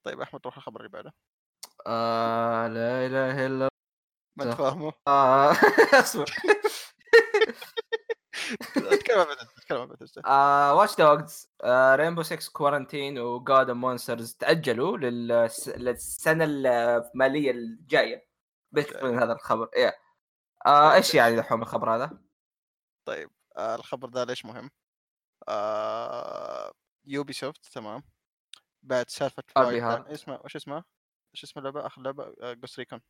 [0.07, 1.15] طيب أحمد روح الخبر اللي بعده.
[1.87, 3.69] آه لا إله إلا
[4.37, 4.55] ما انت.
[4.55, 5.51] فاهمه الله
[6.01, 6.37] أصبر.
[8.77, 9.27] اتكلم عن
[9.59, 9.81] اتكلم
[10.25, 11.51] عن Watch Dogs
[11.95, 15.69] Rainbow 6 Quarantine و Gods & Monsters تأجلوا للس...
[15.69, 18.29] للسنة المالية الجاية.
[19.03, 19.69] من هذا الخبر.
[19.77, 19.99] إيه.
[20.67, 22.19] آه إيش يعني دحوم الخبر هذا؟
[23.05, 24.71] طيب آه الخبر ذا ليش مهم؟
[25.49, 26.73] آه
[27.07, 28.03] Ubisoft تمام
[28.83, 29.43] بعد سالفة.
[29.97, 30.85] لاند- اسمه وش اسمه؟
[31.35, 33.01] وش اسم اللعبة؟ آخر لعبة Ghost Recon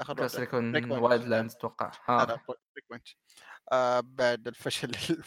[0.00, 0.42] آخر بس واحدة.
[0.48, 1.02] يكون Breakpoint.
[1.02, 1.90] Wildlands أتوقع
[2.74, 3.08] Breakpoint
[3.72, 4.90] آه بعد الفشل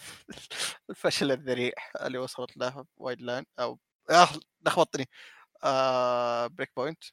[0.90, 3.80] الفشل الذريع اللي وصلت له Wildlands أو
[4.10, 4.28] آه
[4.66, 5.10] لخبطتني
[5.64, 7.04] آه Breakpoint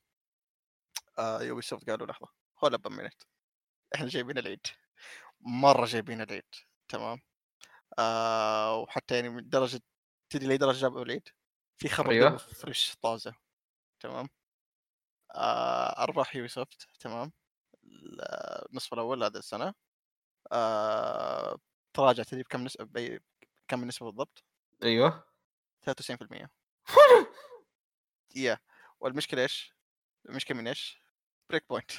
[1.18, 2.28] آه Ubisoft قالوا لحظة
[2.64, 3.22] hold up a minute
[3.94, 4.66] إحنا جايبين العيد
[5.40, 6.44] مرة جايبين العيد
[6.88, 7.20] تمام
[7.98, 9.80] آه وحتى يعني من درجة
[10.30, 11.28] تدري لي درجة جابوا العيد
[11.78, 12.36] في خبر أيوة.
[12.38, 13.34] فريش طازة
[14.00, 14.28] تمام
[15.34, 17.32] آه، ارباح Ubisoft تمام
[17.84, 18.22] ال-
[18.70, 19.74] النصف الأول هذا السنة
[20.52, 21.58] آه،
[21.94, 23.20] تراجع تدري بكم نسبة بي-
[23.68, 24.44] كم النسبة بالضبط؟
[24.82, 25.26] أيوه
[25.82, 26.50] 93%
[28.36, 28.58] yeah
[29.00, 29.72] والمشكلة إيش؟
[30.28, 31.02] المشكلة من إيش؟
[31.50, 31.90] Breakpoint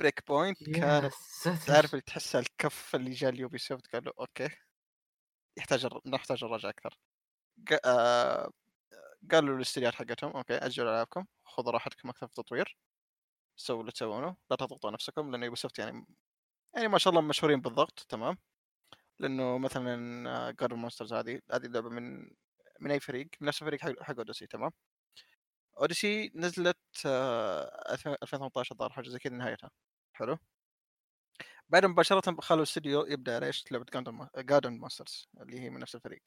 [0.00, 1.14] Breakpoint كانت.
[1.66, 4.48] تعرف اللي تحسها الكف اللي جاء ال Ubisoft قالوا okay
[5.58, 6.98] يحتاج نحتاج نراجع أكثر.
[7.84, 8.50] آه،
[9.32, 12.76] قالوا للاستديوهات حقتهم okay أجلوا العابكم خذوا راحتكم أكثر في التطوير.
[13.56, 16.06] سووا اللي تسوونه لا تضغطوا نفسكم لأن Ubisoft يعني
[16.76, 18.38] يعني ما شاء الله مشهورين بالضغط تمام.
[19.20, 22.30] لأنه مثلا Gods Monsters هذه هذه اللعبة من
[22.80, 24.72] من أي فريق من نفس الفريق حق Odyssey تمام.
[25.78, 29.70] Odyssey نزلت آه، 2018 الظاهر حاجة زي كذا نهايتها.
[30.12, 30.38] حلو.
[31.70, 33.86] بعد مباشرة خلوا الاستديو يبدأ إيش؟ لعبة
[34.36, 36.22] Gods and Monsters اللي هي من نفس الفريق.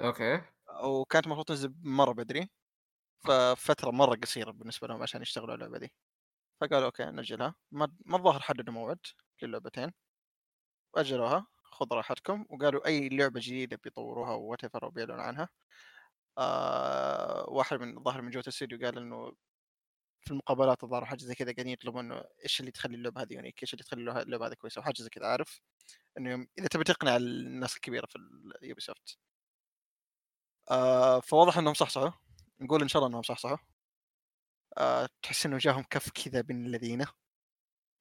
[0.00, 0.42] okay.
[0.84, 2.50] وكانت المفروض تنزل مرة بدري.
[3.26, 5.92] ففترة مرة قصيرة بالنسبة لهم عشان يشتغلوا على اللعبة دي.
[6.60, 7.54] فقالوا okay نجلها.
[7.72, 8.98] ما ما الظاهر حددوا موعد
[9.42, 9.92] للعبتين.
[10.94, 12.46] واجلوها خذ راحتكم.
[12.50, 15.48] وقالوا أي لعبة جديدة بيطوروها whatever وبيعلنوا عنها.
[16.38, 19.32] آه واحد من الظاهر من جوه الاستديو قال إنه
[20.24, 23.62] في المقابلات الظاهر حاجة زي كذا قاعدين يطلبون إنه إيش اللي تخلي اللعبة هذه unique
[23.62, 25.60] إيش اللي تخلي اللعبة هذه كويسة وحاجة زي كذا عارف؟
[26.18, 28.16] إنه إذا تبي تقنع الناس الكبيرة في
[28.62, 29.18] ال Ubisoft
[30.70, 32.10] آه فواضح إنهم صحصحوا
[32.60, 33.56] نقول إن شاء الله إنهم صحصحوا
[34.78, 37.04] آه تحس إنه جاهم كف كذا بين الذين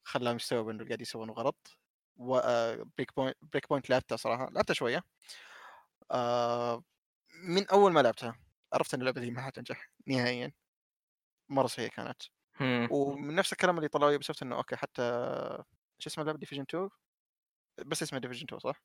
[0.03, 1.77] خلاهم يستوعبوا إنه قاعد يسوون غلط.
[2.17, 5.03] و Breakpoint Breakpoint لعبتها صراحة لعبتها شوية.
[6.11, 6.83] آه
[7.43, 8.39] من أول ما لعبتها
[8.73, 10.51] عرفت إن اللعبة دي ما حتنجح نهائيا.
[11.51, 12.21] مرة سيئه كانت.
[12.91, 15.03] ومن نفس الكلام اللي طلعوا Ubisoft إنه okay حتى
[15.99, 16.89] شو اسمه اللعبة؟ Division 2
[17.87, 18.81] بس اسمها Division 2 صح؟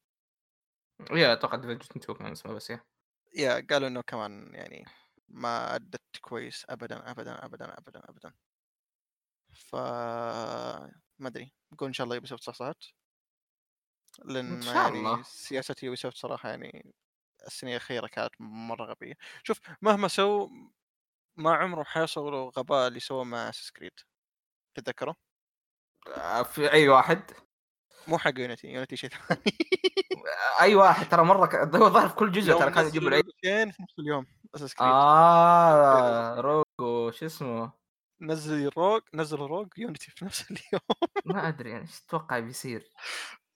[1.11, 2.81] yeah أتوقع Division 2 كان اسمه بس yeah
[3.35, 4.85] yeah قالوا إنه كمان يعني
[5.29, 8.33] ما أدت كويس ابدا ابدا ابدا ابدا ابدا.
[9.55, 9.75] ف
[11.19, 11.53] ما أدري.
[11.73, 12.83] نقول إن شاء الله Ubisoft صحصحت.
[14.25, 15.23] لأن إن شاء يعني الله.
[15.23, 16.95] سياسة Ubisoft صراحة يعني
[17.47, 19.15] السنة الأخيرة كانت مرة غبية.
[19.45, 20.49] شوف مهما سووا
[21.37, 23.93] ما عمرهم حيوصلوا غباء اللي سووه مع Assassin's Creed
[24.75, 25.15] تتذكروا؟
[26.17, 27.31] آه، في أي واحد؟
[28.09, 29.43] مو حق Unity Unity شيء ثاني.
[30.61, 31.55] أي واحد ترى مرة ك...
[31.55, 33.25] هو ظهر في كل جزء ترى كان يجيب العيد.
[33.43, 37.73] في نفس اليوم Assassin's Creed آه Rogue شو اسمه؟
[38.21, 40.83] نزل Rogue نزل Rogue Unity في نفس اليوم.
[41.25, 42.91] ما أدري يعني إيش تتوقع بيصير؟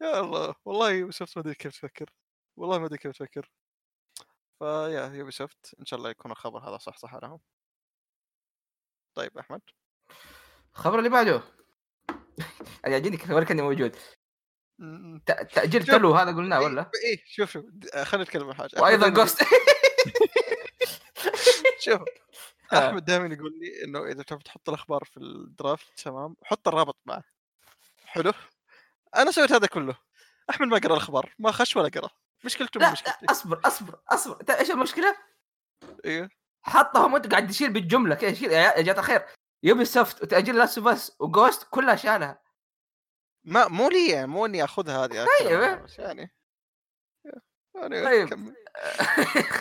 [0.03, 2.11] يا الله والله Ubisoft ما أدري كيف تفكر.
[2.57, 3.51] والله ما أدري كيف تفكر.
[4.59, 7.41] ف yeah Ubisoft إن شاء الله يكون الخبر هذا صح صح لهم
[9.15, 9.61] طيب أحمد.
[10.75, 11.43] الخبر اللي بعده.
[12.83, 13.97] يعني يعجبني كيف اني موجود.
[15.27, 15.85] تأجيل.
[15.85, 18.81] تلو هذا قلناه إيه، ولا؟ إيه شوف شوف د- خلينا نتكلم عن حاجة.
[18.83, 19.43] وأيضا just
[21.85, 22.01] شوف
[22.73, 22.89] آه.
[22.89, 26.97] أحمد دائما يقول لي إنه إذا تبغى تحط الأخبار في ال draft تمام حط الرابط
[27.07, 27.25] معه.
[28.05, 28.33] حلو.
[29.17, 29.97] أنا سويت هذا كله.
[30.51, 32.11] أحمد ما قرأ الأخبار ما خش ولا قرأ.
[32.45, 33.27] مشكلته لا مشكلتي.
[33.31, 34.37] أصبر أصبر أصبر.
[34.45, 35.17] تأ- إيش المشكلة؟
[36.05, 36.31] أيوه
[36.63, 38.15] حطهم وانت قاعد تشيل بالجملة.
[38.15, 39.27] كذا شيل؟ يا جماعة الخير
[39.63, 42.43] Ubisoft وتأجيل Last of Us و Ghost كلها شالها
[43.45, 45.51] ما مو لي يعني مو إني اخذها هذه طيب.
[45.99, 46.35] يعني.
[47.75, 48.55] يعني طيب.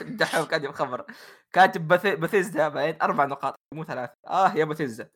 [0.20, 1.06] دحوم كاتب خبر.
[1.54, 5.10] كاتب Beth- Bethesda بعدين أربع نقاط مو ثلاث آه yeah Bethesda.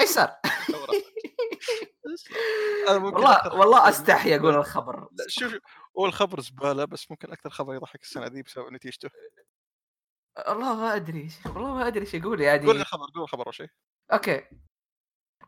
[0.00, 0.36] إيش صار؟
[2.88, 5.08] والله والله أستحي أقول الخبر.
[5.12, 5.60] لا شوف شوف،
[5.98, 9.08] هو الخبر زبالة بس ممكن أكثر خبر يضحك السنة دي بسبب نتيجته
[10.48, 13.68] والله ما أدري والله ما أدري إيش أقول قول يعني الخبر قول الخبر أول شيء.
[14.12, 14.44] okay.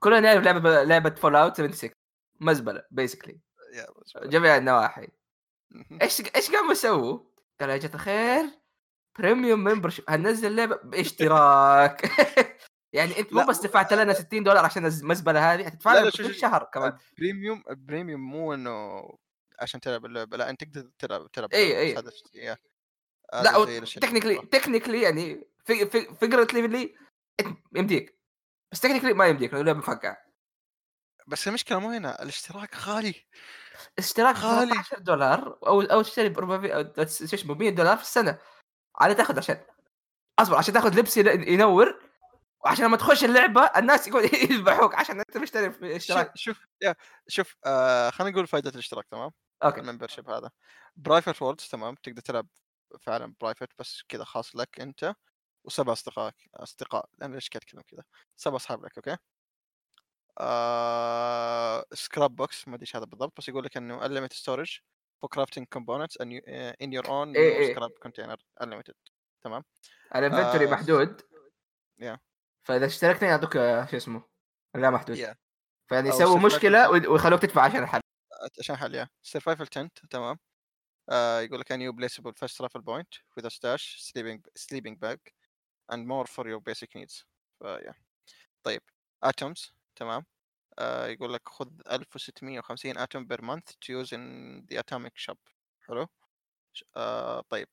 [0.01, 1.91] كلنا نعرف لعبة لعبة Fallout 76
[2.41, 3.41] مزبلة basically
[4.23, 5.09] جميع النواحي.
[6.03, 7.19] إيش إيش قاموا يسووا؟
[7.61, 8.45] قالوا يا جماعة الخير
[9.19, 12.03] premium membership هننزل لعبة باشتراك.
[12.93, 16.35] يعني أنت مو بس دفعت لنا 60 دولار عشان المزبله هذه هتدفع لنا كل.
[16.35, 16.99] شهر كمان.
[17.13, 19.03] ال premium ال premium مو إنه
[19.61, 20.37] عشان تلعب اللعبة.
[20.37, 22.13] لا أنت تقدر تلعب تلعب إي، اللعبة،
[23.33, 23.65] لا
[24.01, 24.37] technically.
[24.39, 25.49] technically يعني
[26.21, 26.95] figuratively
[27.77, 28.19] يمديك.
[28.73, 30.17] بس technically ما يمديك لأنه لعبة مفقعه
[31.27, 33.15] بس المشكلة مو هنا الاشتراك غالي.
[33.99, 34.71] اشتراك غالي.
[34.75, 38.39] 13 دولار أو أو تشتري ب 400 أو شو اسمه 100 دولار في السنة.
[38.97, 39.65] على تاخذ عشان.
[40.39, 42.01] أصبر عشان تاخذ لبس ين- ينور
[42.65, 46.33] وعشان لما تخش اللعبة الناس يقول يذبحوك عشان أنت مشتري في شوف اشتراك.
[46.37, 46.95] شوف يا
[47.29, 49.31] شوف آه خلينا نقول فائده الاشتراك تمام؟
[49.65, 49.81] okay.
[49.81, 50.51] ال membership هذا.
[50.97, 52.47] private worlds تمام؟ تقدر تلعب
[53.01, 55.15] فعلا private بس كذا خاص لك أنت
[55.65, 58.05] وسبع أصدقائك أصدقاء أنا ليش قاعد أتكلم كذا
[58.37, 59.17] سبع أصحاب لك okay؟
[60.41, 61.85] آه...
[61.93, 64.81] Scrapbox ما أدري إيش هذا بالضبط بس يقول لك إنه unlimited storage
[65.21, 67.75] for crafting components and you, uh, in your own إيه new إيه.
[67.75, 68.95] scrap container unlimited
[69.45, 69.65] تمام؟
[70.17, 71.23] ال inventory آه، محدود.
[71.99, 72.19] yeah.
[72.67, 74.23] فإذا اشتركت يعطوك آه، شو اسمه؟
[74.75, 75.35] لا محدود.
[75.89, 78.01] فيعني يسووا survival مشكلة ويخلوك تدفع عشان الحل.
[78.61, 80.39] عشان حل yeah survival tent تمام؟
[81.11, 85.19] آه يقول لك new placeable fast travel point with a stash sleeping sleeping bag
[85.93, 87.25] and more for your basic needs.
[87.59, 87.95] ف yeah
[88.63, 88.83] طيب.
[89.27, 90.27] Atoms تمام.
[90.79, 95.39] آه يقول لك خذ 1650 atom per month to use in the atomic shop.
[95.81, 96.07] حلو.
[96.97, 97.69] آه طيب.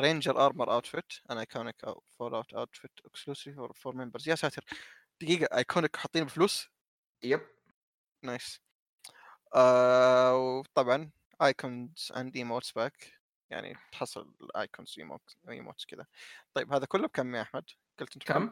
[0.00, 1.76] Ranger armor outfit, an iconic
[2.18, 4.64] Fallout outfit exclusive for members يا ساتر.
[5.20, 5.56] دقيقة.
[5.58, 6.68] iconic حاطين بفلوس؟
[7.22, 7.40] yep
[8.22, 8.60] nice
[9.54, 11.10] آه وطبعا
[11.42, 13.12] icons and emotes pack
[13.50, 14.94] يعني تحصل icons
[15.48, 16.06] emotes كذا
[16.54, 17.64] طيب هذا كله بكم يا أحمد؟
[18.00, 18.50] قلت انت كم؟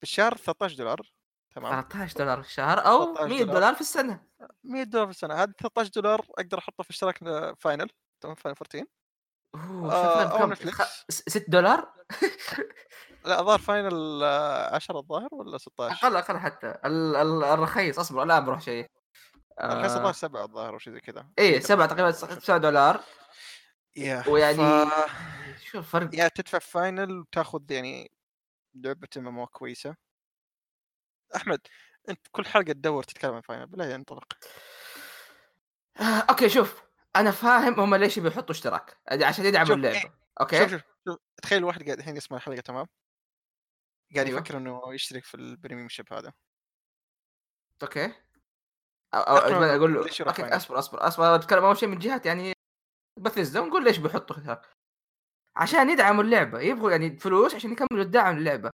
[0.00, 1.12] بالشهر 13 دولار.
[1.54, 1.72] تمام.
[1.82, 3.54] 13 دولار في الشهر؟ أو 13 100 دولار.
[3.54, 4.26] دولار في السنة.
[4.64, 5.34] 100 دولار في السنة.
[5.34, 7.18] هذا 13 دولار أقدر أحطه في اشتراك
[7.58, 7.90] Final
[8.20, 8.84] تمام Final 14
[9.54, 10.76] أوه آه، شوف أو كم؟ Netflix.
[10.80, 11.92] خ- س- 6 دولار؟
[13.24, 14.24] لا الظاهر Final
[14.72, 16.66] 10 الظاهر ولا 16 أقل أقل حتى.
[16.84, 17.98] ال- ال- الرخيص.
[17.98, 18.90] أصبر الان بروح شيء.
[19.64, 19.88] الحين آه.
[19.88, 23.00] 16 7 الظاهر أو شيء زي كذا إيه 7 تقريبا 7 دولار.
[23.96, 24.56] يا ويعني-
[24.90, 24.92] ف...
[25.64, 28.12] شوف الفرق يا تدفع Final وتاخذ يعني
[28.74, 29.96] لعبة ام كويسة.
[31.36, 31.60] أحمد
[32.08, 34.26] أنت كل حلقة تدور تتكلم عن Final بالله انطلق
[36.00, 36.82] آه، أوكي شوف
[37.16, 38.96] أنا فاهم هم ليش بيحطوا اشتراك.
[39.22, 40.10] عشان يدعموا شوف، اللعبة شوف
[40.40, 42.86] أوكي؟ شوف شوف تخيل واحد قاعد الحين يسمع الحلقة تمام؟
[44.14, 44.38] قاعد أيوه.
[44.40, 46.32] يفكر إنه يشترك في ال premiumship هذا.
[47.82, 48.12] أوكي.
[49.14, 52.52] أو أقنعه أقول له أوكي؟ أصبر أصبر أصبر اتكلم أول شيء من جهة يعني
[53.20, 54.66] بثيسدا ونقول ليش بيحطوا اشتراك
[55.56, 58.70] عشان يدعموا اللعبة يبغوا يعني فلوس عشان يكملوا الدعم للعبة.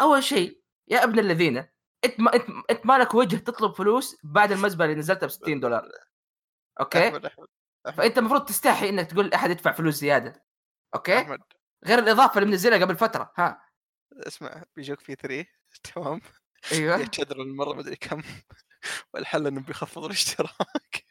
[0.00, 1.56] أول شيء يا ابن الذين
[2.04, 5.88] انت ما انت انت مالك وجه تطلب فلوس بعد المزبلة اللي نزلتها ب 60 دولار.
[6.80, 7.46] أوكي؟ أحمد أحمد
[7.96, 10.44] فأنت المفروض تستحي إنك تقول لأحد يدفع فلوس زيادة.
[10.94, 11.40] أوكي؟ أحمد.
[11.86, 13.62] غير الإضافة اللي منزلها قبل فترة ها.
[14.26, 15.46] اسمع بيجوك في 3
[15.94, 16.20] تمام؟
[16.72, 16.96] أيوه.
[16.96, 18.22] يتشدروا المرة مدري كم.
[19.14, 21.04] والحل انهم بيخفضوا الاشتراك.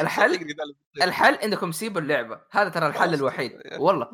[0.00, 0.54] الحل.
[1.02, 2.40] الحل إنكم سيبوا اللعبة.
[2.50, 3.60] هذا ترى الحل الوحيد.
[3.78, 4.10] والله.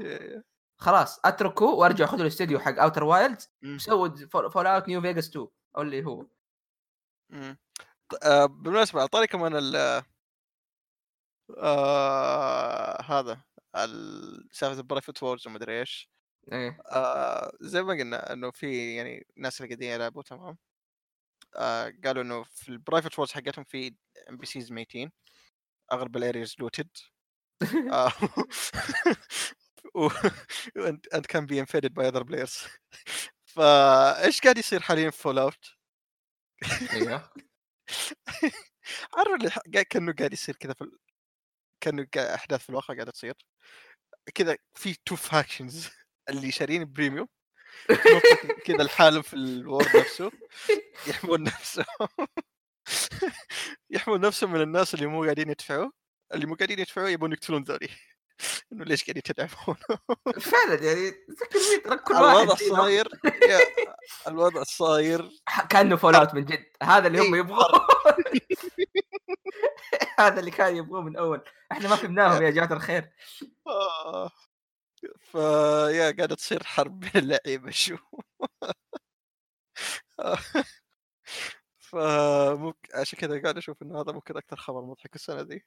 [0.79, 3.79] خلاص اتركوا وارجعوا خذوا الاستوديو حق Outer Worlds مم.
[3.79, 4.09] سووا
[4.49, 6.27] Fallout New Vegas 2 أو اللي هو.
[7.31, 7.59] مم.
[8.09, 10.03] ط- آه، بالمناسبة على طاري كمان ال
[11.59, 13.41] آه هذا
[13.77, 16.11] ال- سالفة ال private worlds ومدري إيش.
[16.53, 16.81] إيه.
[16.87, 20.59] آه زي ما قلنا إنه في يعني ناس اللي قاعدين يلعبوا تمام.
[22.05, 23.95] قالوا إنه في ال private worlds حقتهم في
[24.31, 25.13] NPCs ميتين
[25.93, 26.89] أغلب ال areas looted
[27.93, 28.13] آه،
[29.95, 30.09] و
[30.89, 32.69] and, and can be invaded by other players
[33.45, 35.67] فايش قاعد يصير حاليا في Fallout؟
[36.93, 37.31] إيوه
[39.17, 39.29] عارف
[39.67, 40.91] اللي كأنه قاعد يصير كذا في.
[41.81, 43.35] كأنه أحداث في الواقع قاعدة تصير
[44.35, 45.91] كذا في two factions
[46.29, 47.29] اللي شارين premium
[48.67, 50.31] كذا الحالم في ال world نفسه
[51.07, 52.09] يحمون نفسهم
[53.91, 55.91] يحمون نفسهم من الناس اللي مو قاعدين يدفعوا.
[56.35, 57.89] اللي مو قاعدين يدفعوا يبون يقتلون ذولي.
[58.73, 59.77] إنه ليش قاعدين تدعمون
[60.41, 63.09] فعلا يعني تذكر كل الوضع واحد فينا صاير
[64.29, 65.31] الوضع صاير
[65.69, 66.65] كأنه فول أوت من جد.
[66.83, 67.87] هذا اللي هم إيه، يبغوه.
[70.19, 71.45] هذا اللي كانوا يبغوه من أول.
[71.73, 73.11] إحنا ما فهمناهم يا جماعة الخير.
[73.67, 74.31] آه.
[75.19, 77.97] فيا قاعدة تصير حرب بين اللعيبة شو
[81.79, 85.65] فممكن عشان كذا قاعد أشوف إنه هذا ممكن أكثر خبر مضحك السنة ذي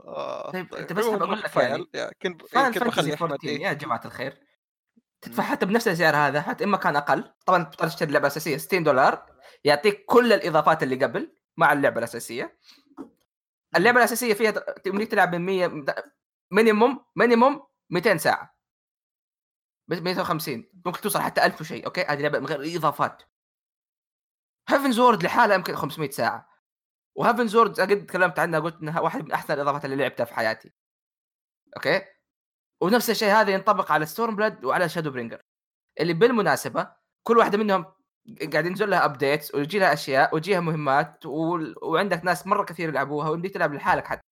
[0.00, 1.94] آه طيب، بس المهم حاب أقول نروح لك.
[1.94, 3.48] يعني كنت كنت بخلي أحمد 14.
[3.48, 4.40] يا جماعة الخير
[5.20, 5.42] تدفع.
[5.42, 9.26] حتى بنفس السعر هذا حتى إما كان أقل طبعا تضطر تشتري اللعبه الاساسيه 60 دولار
[9.64, 12.58] يعطيك كل الإضافات اللي قبل مع اللعبة الأساسية
[13.76, 14.50] اللعبة الأساسية فيها
[14.84, 15.84] تمديك تلعب من 100
[16.50, 18.54] minimum minimum 200 ساعة.
[19.88, 23.22] بس 150 ممكن توصل حتى 1000 وشيء أوكي؟ هذه لعبة من غير إضافات.
[24.68, 26.48] Heavensward لحالها يمكن 500 ساعة.
[27.16, 30.72] و Heavensward قد تكلمت عنها قلت إنها واحدة من أحسن الإضافات اللي لعبتها في حياتي.
[31.76, 32.02] أوكي؟
[32.80, 35.40] ونفس الشيء هذا ينطبق على Stormblood وعلى Shadowbringers
[36.00, 36.92] اللي بالمناسبة
[37.22, 37.86] كل واحدة منهم
[38.52, 41.58] قاعد ينزل لها updates ويجي لها أشياء ويجيها مهمات و...
[41.82, 44.22] وعندك ناس مرة كثير يلعبوها ويمديك تلعب لحالك حتى.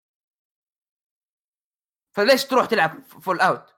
[2.13, 3.75] فليش تروح تلعب فول اوت؟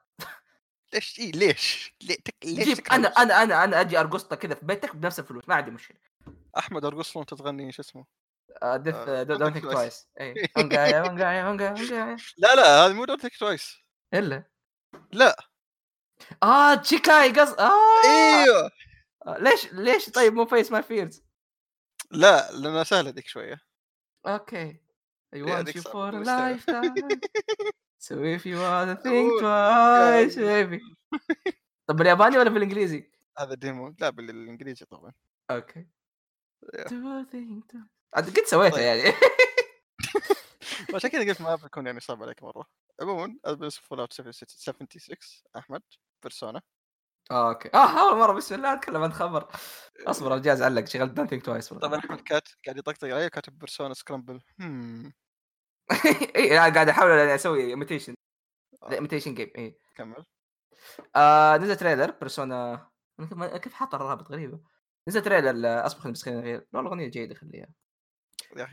[0.94, 1.94] ليش؟ إيه ليش؟
[2.44, 5.70] ليش جيب أنا؟ أنا أنا أنا أجي أرقصتك كذا في بيتك بنفس الفلوس ما عندي
[5.70, 5.98] مشكلة.
[6.58, 8.06] أحمد أرقص له وأنت تغني شو اسمه؟
[8.64, 10.34] ديث دونت ثينك توايس اي
[12.36, 13.76] لا لا هذه مو دونت ثينك تويس
[14.14, 14.44] إلا؟
[15.12, 15.36] لا.
[16.42, 18.04] آه تشيكاي قص آه.
[18.04, 18.70] أيوه.
[19.26, 21.24] آه، ليش ليش؟ طيب مو فيس ماي فيرز
[22.10, 23.60] لا لأنها سهلة ذيك شوية.
[24.26, 24.80] أوكي.
[25.34, 26.20] Yeah, want هذيك you صعبة
[28.04, 30.80] so if you wanna think twice baby
[31.86, 35.12] طب بالياباني ولا بالإنجليزي؟ هذا demo لا بالإنجليزي طبعا.
[35.50, 35.86] أوكي.
[38.14, 38.84] عاد قد سويتها طيب.
[38.84, 39.16] يعني.
[40.94, 42.66] عشان كذا قلت ما بيكون يعني صعب عليك مرة.
[43.02, 45.16] عموما ادرس Fallout 76
[45.56, 45.82] أحمد
[46.22, 46.62] Persona
[47.32, 47.70] أوكي.
[47.74, 49.48] آه أول مرة بسم الله اتكلم عن خبر.
[50.06, 53.94] أصبر الجهاز علق شغلت Don't Think Twice طبعا أحمد كات قاعد يطقطق علي كاتب Persona
[53.94, 54.40] Scramble
[56.50, 58.14] لا قاعد أحاول أسوي imitation.
[58.92, 60.24] imitation game اي كمل.
[61.16, 62.88] آه نزل trailer Persona
[63.62, 64.60] كيف- حاط الرابط؟ غريبة.
[65.08, 67.68] نزل trailer اصبر خليني بس خليني اغير والله اغنيه جيدة خليها.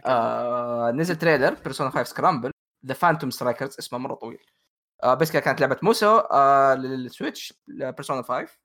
[0.05, 2.51] آه نزل trailer Persona 5 Scramble:
[2.85, 4.45] The Phantom Strikers اسمه مرة طويل.
[5.03, 8.57] آه بس كانت لعبة musou آه لل Switch Persona 5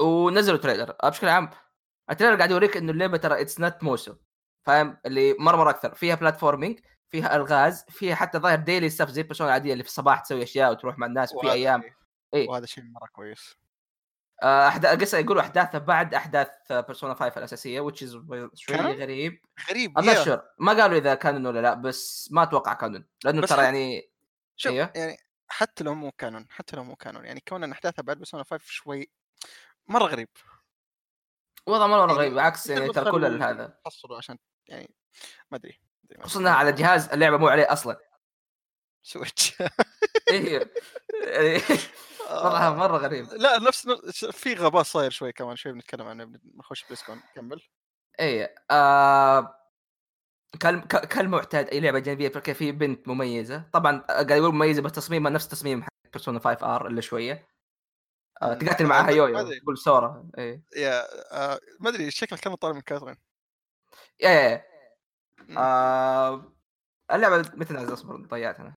[0.00, 0.96] ونزلوا trailer.
[1.02, 1.50] آه بشكل عام
[2.10, 4.14] ال trailer قاعد يوريك إنه اللعبة ترى it's not musou
[4.66, 5.94] فاهم؟ اللي مرة مرة أكثر.
[5.94, 6.80] فيها platforming
[7.12, 10.72] فيها ألغاز فيها حتى ظاهر daily stuff زي Persona العادية اللي في الصباح تسوي أشياء
[10.72, 11.82] وتروح مع الناس في وهذا أيام
[12.34, 12.48] إيه.
[12.48, 13.56] وهذا شيء مرة كويس
[14.42, 18.16] آه، احداث قصة يقولوا احداثها بعد أحداث Persona 5 الأساسية which is
[18.68, 19.40] canon؟ غريب
[19.70, 20.24] غريب يا.
[20.24, 24.10] sure ما قالوا إذا canon ولا لا بس ما أتوقع canon لأنه ترى يعني
[24.56, 24.92] شوف أيوه.
[24.94, 25.16] يعني
[25.48, 28.64] حتى لو مو canon حتى لو مو canon يعني كون ان احداثها بعد Persona 5
[28.66, 29.10] شوي
[29.88, 30.28] مرة غريب
[31.66, 34.94] وضع مرة يعني غريب عكس يعني ترى كل هذا حصلوا عشان يعني
[35.50, 35.80] ما أدري
[36.20, 37.96] خصوصا إنها على جهاز اللعبة مو عليه أصلا.
[39.02, 39.62] Switch
[40.30, 40.70] إيه
[41.24, 41.60] يعني
[42.30, 43.26] وضعها مرة غريب.
[43.32, 43.88] لا نفس
[44.30, 47.62] في غباء صاير شوي كمان شوي بنتكلم عنه بنخش بلسكون كمل.
[48.20, 49.54] إيه آه
[51.10, 53.64] كالمعتاد أي لعبة جانبية فكان في بنت مميزة.
[53.72, 57.48] طبعا قاعد يقول مميزة بس تصميمها نفس تصميم حق بيرسونا 5 ار إلا شوية.
[58.42, 58.54] آه.
[58.54, 59.58] تقاتل آه، معاها يويو.
[59.60, 60.62] تقول سورا إيه.
[60.76, 63.16] يا آه ما أدري شكله كان طالع من كاثرين.
[64.22, 64.71] إيه إيه.
[65.58, 66.52] آه
[67.12, 68.74] اللعبة متى نازله اصبر ضيعت أنا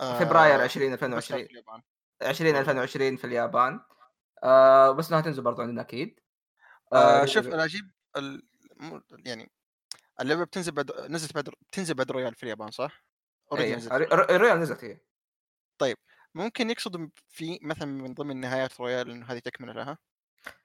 [0.00, 1.82] آه، فبراير 20 بس في 2020 اليابان.
[2.22, 3.80] 20 2020 في اليابان
[4.44, 6.20] آه بس إنها تنزل برضو عندنا أكيد
[6.92, 8.42] آه آه شوف العجيب ال...
[9.26, 9.50] يعني
[10.20, 13.04] اللعبة بتنزل بعد نزلت بعد بتنزل بعد Royal في اليابان صح؟
[13.52, 13.92] إيه نزلت.
[13.92, 14.98] ر- ر- Royal نزلت هي
[16.34, 19.98] ممكن يقصدوا في مثلا من ضمن نهايات Royal إنه هذه تكمله لها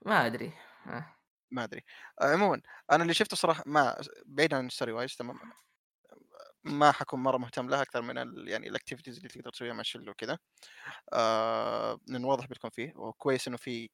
[0.06, 0.54] ما أدري
[0.88, 1.16] آه.
[1.52, 1.84] ما أدري.
[2.22, 2.62] عموما
[2.92, 5.40] أنا اللي شفته صراحة ما بعيد عن story wise تمام
[6.64, 8.48] ما حكون مرة مهتم لها أكثر من ال...
[8.48, 10.38] يعني ال activities اللي تقدر تسويها مع الشلة وكذا.
[11.14, 13.90] آه لأنه واضح بتكون فيه وكويس إنه في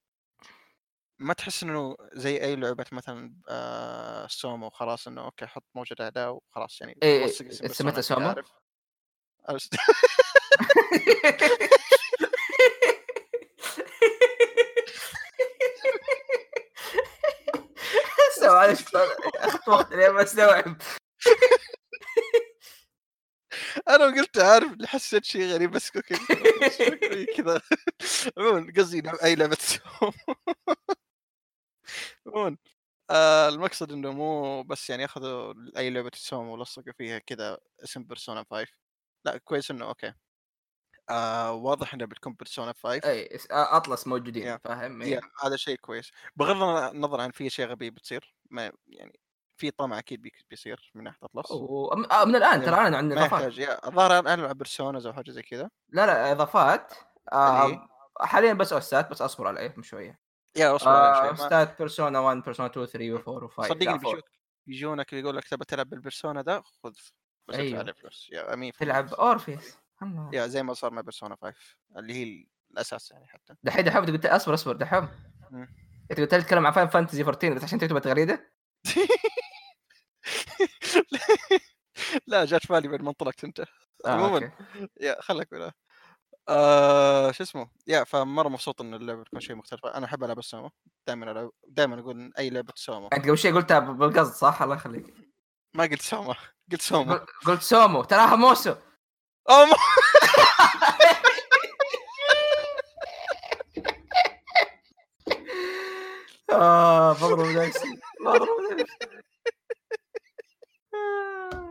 [1.19, 6.31] ما تحس إنه زي أي لعبة مثلا آه سومو خلاص إنه okay حط موجة اعداء
[6.31, 8.51] وخلاص يعني إيه، وثق اسم سميتها سومو؟ عارف.
[9.49, 9.73] عرفت؟
[18.29, 18.84] استوعب معلش
[19.35, 20.77] أخذت وقت لين ما استوعب.
[23.89, 26.15] أنا قلت عارف اللي حسيت شيء غريب بس okay
[26.77, 27.61] شوي كذا.
[28.38, 29.57] عموما قصدي أي لعبة
[32.27, 32.57] عموما
[33.11, 38.45] آه المقصد إنه مو بس يعني أخذوا أي لعبة سومو ولصقوا فيها كذا اسم Persona
[38.51, 38.67] 5
[39.25, 40.14] لا كويس إنه okay.
[41.09, 44.57] آه واضح إنه بتكون Persona 5 إي Atlus موجودين yeah.
[44.63, 45.21] فاهم؟ yeah إيه.
[45.43, 46.11] هذا شيء كويس.
[46.35, 46.63] بغض
[46.95, 49.19] النظر عن في اشياء غبيه بتصير ما يعني
[49.57, 52.65] في طمع أكيد بيصير من ناحية Atlus آه، من الآن yeah.
[52.65, 53.53] ترى اعلنوا عن إضافات.
[53.88, 55.69] الظاهر اعلنوا عن Personas أو حاجة زي كذا.
[55.89, 56.93] لا لا إضافات.
[57.34, 57.88] آه
[58.19, 60.19] حاليا بس OST ات بس أصبر عليهم شوية.
[60.57, 64.23] yeah أصبر آه ما- OST ات Persona 1 Persona 2 3 و4 و5 صدقني بيجوك
[64.67, 66.91] يجونك يقول لك تبى تلعب بال Persona ده خذ
[67.47, 67.91] بس أيوه.
[67.93, 69.77] فلوس يا امين تلعب Orpheus.
[70.34, 71.56] yeah زي ما صار مع Persona 5
[71.98, 73.53] اللي هي الأساس يعني حتى.
[73.64, 75.07] دحين دحين قلت أصبر أصبر دحين.
[75.52, 75.68] مم.
[76.11, 78.53] أنت قلت لي تتكلم عن Final Fantasy 14 بس عشان تكتب تغريده
[82.28, 83.60] لا جات في بالي بعد ما انطلقت أنت.
[83.60, 83.65] آه
[84.10, 84.34] عموماً.
[84.35, 84.52] okay.
[85.02, 85.72] yeah خلك بلا
[86.49, 90.69] آه شو اسمه؟ yeah فمرة مبسوط إن اللعبة تكون شيء مختلف أنا أحب ألعب السومو.
[91.07, 93.07] دائما ألعب دائما أقول إن أي لعبة سومو.
[93.07, 95.14] أنت قبل شوي قلتها بالقصد صح؟ الله يخليك.
[95.74, 96.34] ما قلت سومو.
[96.72, 97.14] قلت سومو.
[97.14, 98.03] قل- قلت سومو.
[98.03, 98.76] تراها Musou.
[99.49, 99.76] أو مو-
[106.52, 108.98] آه بضرب نفسي بضرب نفسي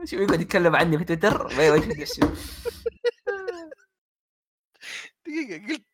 [0.05, 2.35] شو يقعد يتكلم عني في تويتر؟ ما يوجه نفسه
[5.27, 5.85] دقيقة قلت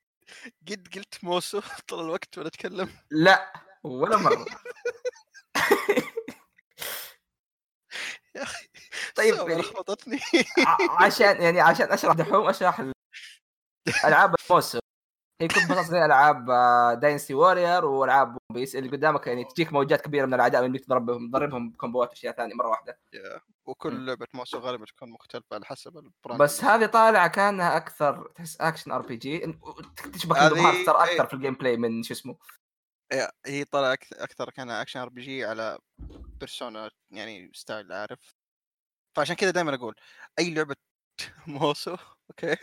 [0.68, 3.52] قد قلت موسو طول الوقت وأنا أتكلم؟ لا
[3.84, 4.46] ولا مرة.
[8.36, 8.68] يا أخي.
[9.14, 9.62] طيب يعني
[10.90, 12.92] عشان يعني عشان أشرح دحوم أشرح ال-
[14.04, 14.78] ألعاب الموسو
[15.40, 16.46] هي كنت بخصص زي ألعاب
[17.00, 21.28] Dynasty Warrior وألعاب One Piece اللي قدامك يعني تجيك موجات كبيرة من الأعداء اللي تضربهم
[21.30, 22.98] تضربهم كومبوات وأشياء ثانية مرة واحدة.
[23.12, 23.40] yeah.
[23.66, 28.32] وكل لعبة Musou غالبا تكون مختلفة على حسب ال brand بس هذه طالعة كأنها أكثر
[28.34, 29.38] تحس action RPG
[30.12, 31.12] تشبه ترى إيه.
[31.12, 32.36] أكثر في ال gameplay من شو اسمه.
[33.12, 35.78] هي- هي طلع أكث- أكثر كان action RPG على
[36.40, 38.34] Persona يعني style عارف؟
[39.14, 39.94] فعشان كذا دائما أقول
[40.38, 40.76] أي لعبة
[41.46, 41.96] Musou
[42.30, 42.56] okay?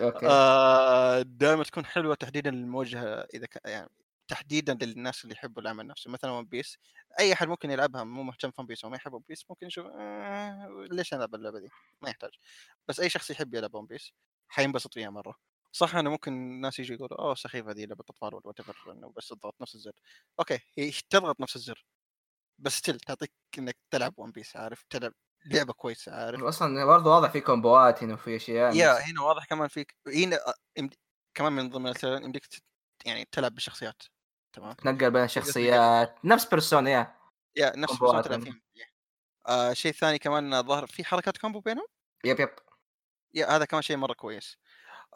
[0.00, 0.28] okay.
[0.28, 3.04] آه دائما تكون حلوة تحديدا الموجهه
[3.34, 3.88] إذا كان يعني
[4.28, 6.78] تحديدا للناس اللي يحبوا العمل نفسه مثلا One Piece
[7.20, 9.86] أي أحد ممكن يلعبها مو مهتم في One Piece وما يحب One Piece ممكن يشوف
[9.86, 11.68] آه ليش ألعب اللعبة دي؟
[12.02, 12.30] ما يحتاج.
[12.88, 14.12] بس أي شخص يحب يلعب One Piece
[14.48, 15.34] حينبسط فيها مرة.
[15.72, 19.28] صح إنه ممكن الناس يجوا يقولوا أوه سخيفة دي لعبة اطفال ولا whatever إنه بس
[19.28, 19.92] تضغط نفس الزر.
[20.40, 21.86] okay هي تضغط نفس الزر.
[22.58, 26.42] بس still تعطيك إنك تلعب One Piece عارف؟ تلعب لعبة كويسة عارف.
[26.42, 29.96] أصلا برضه واضح في كومبوات هنا وفي أشياء yeah هنا واضح كمان فيك.
[30.06, 30.38] هنا
[30.76, 30.94] يمد-
[31.34, 32.46] كمان من ضمن يمديك
[33.06, 34.02] يعني تلعب بالشخصيات
[34.52, 34.72] تمام.
[34.72, 36.24] تنقل بين الشخصيات.
[36.24, 37.16] نفس Persona yeah.
[37.56, 38.44] yeah نفس Persona تلعب
[39.48, 41.86] آه شيء ثاني كمان ظهر في حركات combo بينهم؟
[42.24, 42.50] yep yep.
[43.34, 44.56] yeah هذا كمان شيء مرة كويس.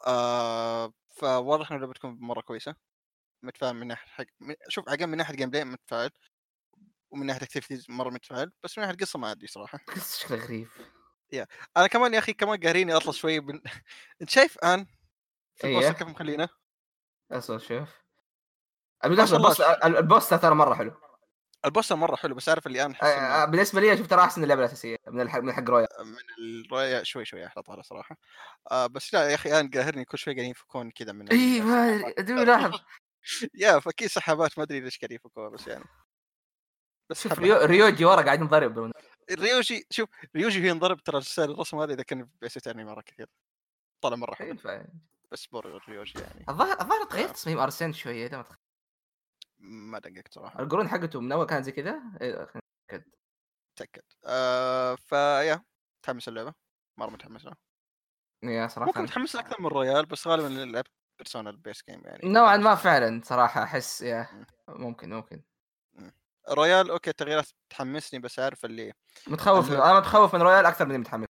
[0.07, 2.75] آه فواضح إنه بتكون مرة كويسة.
[3.43, 4.25] متفائل من ناحية حق.
[4.69, 6.11] شوف عقل من ناحية gameplay متفائل.
[7.11, 9.79] ومن ناحية activities مرة متفائل بس من ناحية قصة ما أدري صراحة.
[9.97, 10.69] قصة شكله غريب.
[11.77, 13.61] أنا كمان يا أخي كمان قاهريني أطلع شوي بن...
[14.23, 14.87] أنت شايف آن؟
[15.55, 15.79] في إيه.
[15.79, 16.49] ال poster كيف مخلينه؟
[17.33, 17.89] أصلا شوف.
[19.05, 19.49] ما شاء الله.
[19.49, 20.93] البوس البوس ترى مرة حلو.
[21.65, 24.43] ال poster مرة حلو بس عارف اللي أنا آه، آه، بالنسبة لي أشوف ترى احسن
[24.43, 28.17] اللعبة الاساسيه من الحق من حق Royal من الرؤية شوي شوي أحلى طالع صراحة.
[28.71, 32.13] آه بس لا يا أخي أنا قاهرني كل شوي قاعدين يفكون كذا من اي ما
[32.19, 32.81] أدري لاحظ
[33.55, 35.85] yeah فاكيد سحابات ما أدري ليش قاعدين يفكوها بس يعني.
[37.11, 37.39] بس شوف.
[37.39, 38.93] ريو ريوجي ورا قاعد ينضرب
[39.31, 43.29] ريوجي شوف ريوجي هي انضرب ترى الرسم هذا إذا كان في بيس انمي مرة كثير.
[44.01, 44.49] طلع مرة حلو.
[44.49, 44.85] ينفع.
[45.33, 46.45] بس poor ريوجي يعني.
[46.49, 48.59] الظاهر الظاهر تغير تصميم ارسين شوية ده ما تخ-
[49.59, 50.61] ما دققت صراحة.
[50.61, 52.49] القرون حقته من أول كانت زي كذا؟ إيه،
[52.91, 53.05] نتأكد.
[53.77, 54.03] تأكد.
[54.25, 55.63] آه ف yeah
[55.99, 56.55] متحمس اللعبة؟
[56.99, 57.57] مرة متحمس لها
[58.43, 59.37] yeah صراحة ممكن متحمس.
[59.37, 62.29] أكثر من Royal بس غالبا لعبت Persona ال base game يعني.
[62.29, 65.43] نوعا ما فعلا صراحة أحس yeah ممكن ممكن.
[66.51, 68.93] Royal okay التغييرات تحمسني بس عارف اللي
[69.27, 71.27] متخوف الم- أنا متخوف من Royal أكثر من متحمس.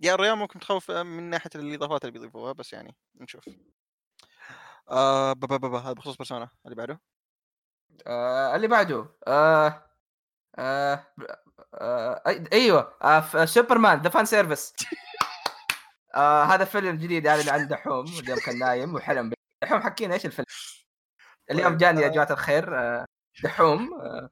[0.00, 3.48] yeah ال Royal ممكن تخوف من ناحية الإضافات اللي بيضيفوها بس يعني نشوف.
[4.90, 7.00] آه بابا بابا هذا بخصوص Persona اللي بعده؟
[8.06, 9.86] آه اللي بعده آه
[10.58, 11.06] آه
[11.74, 12.22] آه
[12.52, 14.72] أيوه آه سوبرمان the Fan Service
[16.14, 19.32] آه هذا فيلم جديد يعني عن دحوم اليوم كان نايم وحلم.
[19.62, 20.46] دحوم حكينا إيش الفيلم؟
[21.50, 23.06] اليوم طيب، جاني يا جماعة الخير آه.
[23.44, 24.30] دحوم آه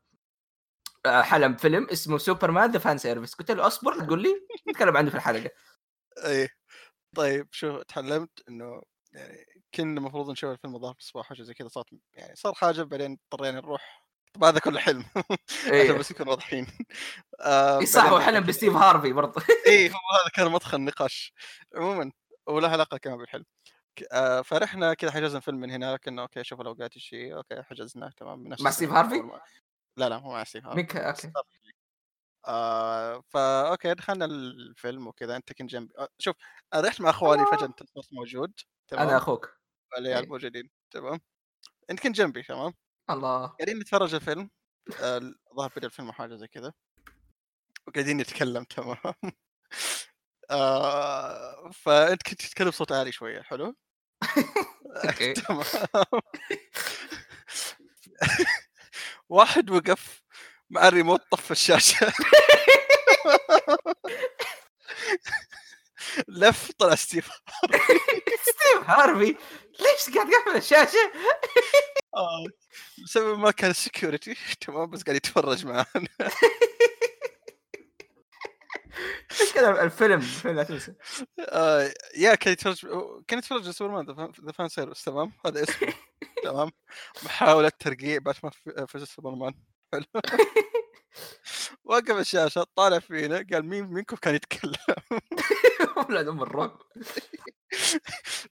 [1.07, 3.35] آه، حلم فيلم اسمه سوبرمان the Fan Service.
[3.35, 5.51] قلت له اصبر تقول لي نتكلم عنه في الحلقة.
[6.27, 6.49] إيه.
[7.17, 8.83] طيب شو تعلمت إنه
[9.13, 9.45] يعني
[9.75, 13.19] كنا المفروض نشوف الفيلم الظاهر في الصباح حاجة زي كذا صارت يعني صار حاجة بعدين
[13.33, 14.07] اضطرينا نروح.
[14.35, 15.05] طب هذا كله حلم.
[15.17, 16.67] عشان إيه بس نكون واضحين.
[17.41, 19.43] آه إيه صح هو حلم بستيف هارفي برضه.
[19.67, 21.35] اي هو هذا كان مدخل النقاش.
[21.77, 22.13] عموما
[22.47, 23.45] وله علاقة كمان بالحلم.
[24.13, 28.55] آه فرحنا كذا حجزنا فيلم من هناك إنه okay شوف الاوقات شيء okay حجزناه تمام
[28.61, 29.31] مع ستيف هارفي؟
[29.97, 31.33] لا لا مو مع ستيف هارفي مين ك- okay.
[32.47, 35.95] آه فا okay دخلنا الفيلم وكذا أنت كنت جنبي.
[35.99, 36.37] آه شوف
[36.75, 37.83] أنا رحت مع أخواني فجأة أنت
[38.13, 38.53] موجود
[38.89, 39.57] تمام؟ أنا أخوك.
[39.99, 40.29] العيال إيه.
[40.29, 41.21] موجودين تمام؟
[41.91, 42.75] أنت كنت جنبي تمام؟
[43.11, 43.47] الله.
[43.47, 44.51] قاعدين نتفرج الفيلم
[45.01, 46.73] الظاهر بدأ الفيلم حاجة زي كذا.
[47.89, 48.97] وقاعدين نتكلم تمام؟
[50.51, 53.75] آه فأنت كنت تتكلم بصوت عالي شوية حلو؟
[55.47, 55.65] تمام.
[59.29, 60.23] واحد وقف
[60.71, 62.13] مع الريموت طفى الشاشة.
[66.29, 67.29] لف طلع ستيف
[68.51, 69.37] ستيف هارفي؟
[69.81, 71.13] ليش قاعد يقفل الشاشة؟
[72.17, 72.45] آه،
[73.05, 76.09] بسبب ما كان ال security تمام بس قاعد يتفرج معانا.
[79.85, 80.95] الفيلم الفيلم لا تنسى.
[81.41, 82.87] آه يا كان يتفرج
[83.29, 85.95] كان يتفرج على سوبرمان the fan service تمام؟ هذا اسمه.
[86.45, 86.71] تمام؟
[87.25, 89.55] محاولة ترقيع باتمان في في سوبرمان.
[89.93, 90.05] حلو.
[91.85, 94.75] وقف الشاشة طالع فينا قال مين منكم كان يتكلم؟
[96.29, 96.83] أم الرعب.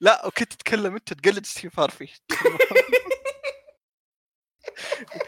[0.01, 2.07] لا وكنت تتكلم أنت تقلد ستيف هارفي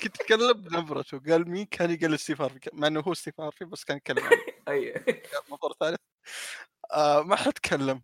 [0.01, 3.83] كنت تتكلم بنبرته قال مين؟ كان يقلد ستيف هارفي مع إنه هو ستيف هارفي بس
[3.83, 4.31] كان يتكلم عنه
[4.67, 5.05] أيوه
[5.49, 5.99] منظور ثالث
[6.91, 8.01] آه ما حد تكلم.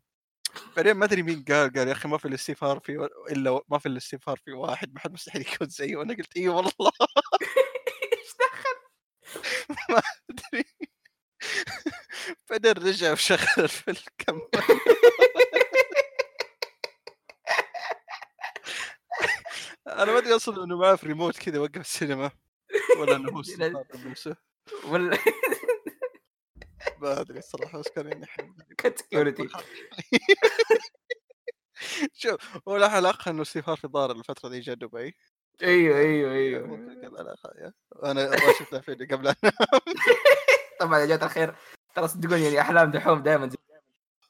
[0.78, 3.78] بعدين ما أدري مين قال قال يا أخي ما في الا ستيف هارفي إلا ما
[3.80, 5.96] في الا ستيف هارفي واحد ما حد مستحيل يكون زيه.
[5.96, 6.72] وأنا قلت إي والله.
[8.14, 8.78] إيش دخل؟
[9.94, 10.66] ما أدري.
[12.50, 14.42] بعدين رجع وشغل الفيلم كمل
[19.88, 22.32] أنا ما أدري أصلا إنه معاه في ريموت كذا وقف السينما
[23.00, 24.36] ولا إنه هو هارفي بنفسه
[24.84, 25.18] ولا
[27.02, 28.26] ما أدري الصراحة بس كان يعني
[32.14, 35.16] شوف هو له علاقه إنه ستيف هارفي ظهر الفترة دي جا دبي
[35.64, 36.68] أيوه أيوه أيوه.
[36.78, 37.74] لا خلاص
[38.04, 39.36] أنا والله شفتها فيديو قبل أن-
[40.80, 41.56] طبعا يا جماعة الخير.
[41.96, 43.50] ترى صدقوني يعني أحلام دحوم دائما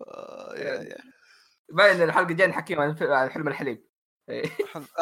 [0.01, 0.97] آه، يا يا.
[1.69, 3.87] باين ان الحلقة الجاية نحكيهم عن حلم الحليب.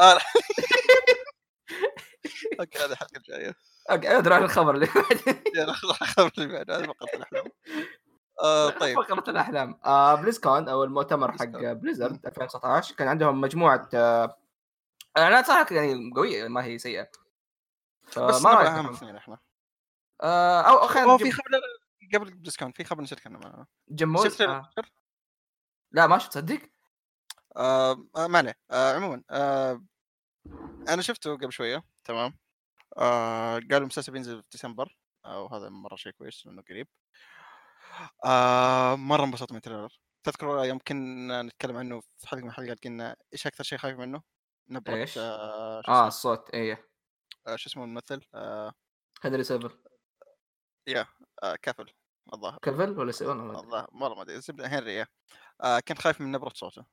[2.60, 3.56] okay هذه الحلقة الجاية.
[3.92, 7.44] okay نروح للخبر اللي بعده يلا خلاص الخبر اللي بعده هذه فقط الأحلام.
[8.44, 8.96] آه، طيب.
[9.02, 9.80] فقرة الأحلام.
[9.86, 11.74] آه بليزكون أو المؤتمر حق بليزكون.
[11.74, 14.38] بليزرد 2019 كان عندهم مجموعة آه
[15.18, 17.08] إعلانات صراحة يعني قوية ما هي سيئة.
[18.04, 19.38] فما بس رأيك أهم؟ اثنين إحنا
[20.22, 21.44] آه أو خلينا في خبر
[22.14, 24.70] قبل بليزكون في خبر نسيت أتكلم جمول شفت آه.
[25.92, 26.60] لا ما شفت تصدق
[27.58, 28.56] آه آه، ما عليه.
[28.72, 29.82] آه عموما آه
[30.90, 32.38] أنا شفته قبل شوية تمام.
[32.98, 36.88] آه قالوا المسلسل بينزل في ديسمبر أو هذا مرة شيء كويس لأنه قريب.
[38.26, 40.00] آه مرة انبسطت من ال trailer.
[40.24, 44.22] تذكر يوم كنا نتكلم عنه في حلقة من الحلقات قلنا إيش أكثر شيء خايف منه؟
[44.70, 46.90] نبرة إيش؟ آه آه الصوت إيه
[47.48, 48.74] آه شو اسمه الممثل؟ آه.
[49.24, 49.80] هنري سيفل.
[50.88, 51.08] يا
[51.44, 51.92] آه كافل
[52.34, 52.60] الظاهر.
[52.62, 53.32] كفل ولا سيفل.
[53.32, 54.36] الظاهر مره ما أدري.
[54.36, 55.08] الزبده هنري يا.
[55.62, 56.86] آه كنت خايف من نبرة صوته.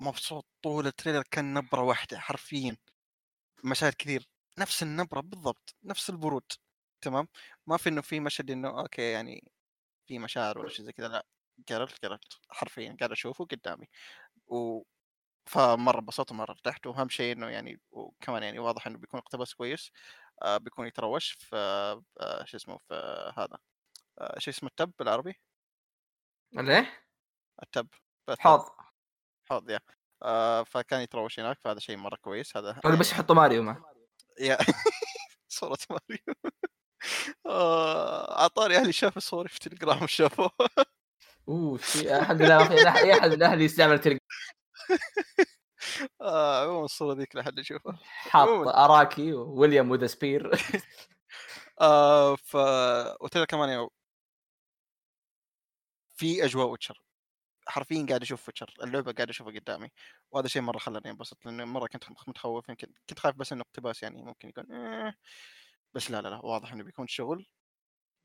[0.00, 2.76] مبسوط طول ال trailer كان نبرة واحدة حرفيا.
[3.64, 4.28] مشاهد كثير.
[4.58, 6.52] نفس النبرة بالضبط نفس البرود
[7.00, 7.28] تمام؟
[7.66, 9.52] ما في إنه في مشهد إنه okay يعني
[10.06, 11.26] في مشاعر ولا شيء زي كذا لا
[11.68, 13.88] جيرالت جيرالت حرفيا قاعد أشوفه قدامي.
[14.46, 14.82] و
[15.46, 19.92] فمرة انبسطت ومرة ارتحت وأهم شيء إنه يعني وكمان يعني واضح إنه بيكون اقتباس كويس.
[20.42, 21.56] آه بيكون يتروش في
[22.20, 22.94] آه شو اسمه في
[23.38, 23.58] هذا
[24.18, 25.40] آه شو اسمه التب بالعربي؟
[26.52, 27.04] ليه؟
[27.62, 27.88] التب
[28.38, 28.64] حوض
[29.50, 29.80] حوض يا
[30.22, 33.84] آه فكان يتروش هناك فهذا شيء مرة كويس هذا ولا بس يحطوا ماريو معه
[34.40, 34.58] يا
[35.48, 36.34] صورة ماريو.
[37.46, 40.50] آه، أعطاني أهلي شافوا صوري في تليجرام وشافوها
[41.48, 44.18] أوه الحمد لله لا- اي احد من أهلي يستعمل تلقى
[46.20, 48.48] آه عموما الصورة ذيك لحد يشوفها حاط.
[48.68, 50.50] أراكي وويليام وذا سبير.
[52.44, 52.56] ف
[53.20, 53.88] وترى كمان يعني
[56.16, 57.02] في أجواء ويتشر.
[57.70, 59.90] حرفيا قاعد أشوف ويتشر اللعبة قاعد أشوفها قدامي
[60.32, 64.02] وهذا شيء مرة خلاني انبسط لأنه مرة كنت متخوف يمكن كنت خايف بس إنه اقتباس
[64.02, 65.14] يعني ممكن يكون آه
[65.94, 67.46] بس لا لا لا واضح إنه بيكون شغل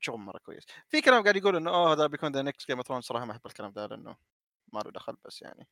[0.00, 0.64] شغل مرة كويس.
[0.88, 3.32] في كلام قاعد يقول إنه اوه هذا بيكون the next Game of Thrones صراحة ما
[3.32, 4.16] أحب الكلام ده لأنه
[4.72, 5.68] ما له دخل بس يعني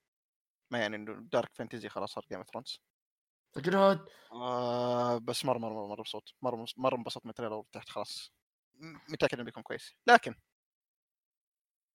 [0.72, 2.80] ما يعني إنه dark fantasy خلاص صار Game of Thrones
[4.32, 8.32] آه بس مرة مرة مرة مرة مبسوط مرة مرة انبسطت من ال trailer وارتحت خلاص.
[9.08, 9.94] متأكد إنه بيكون كويس.
[10.06, 10.34] لكن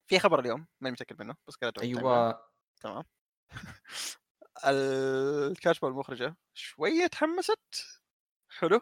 [0.10, 1.82] في خبر اليوم ماني متأكد منه بس قريته.
[1.82, 2.42] أيوه.
[2.82, 3.04] تمام.
[4.66, 7.86] الكاتبة والمخرجه شوية تحمست
[8.50, 8.82] حلو.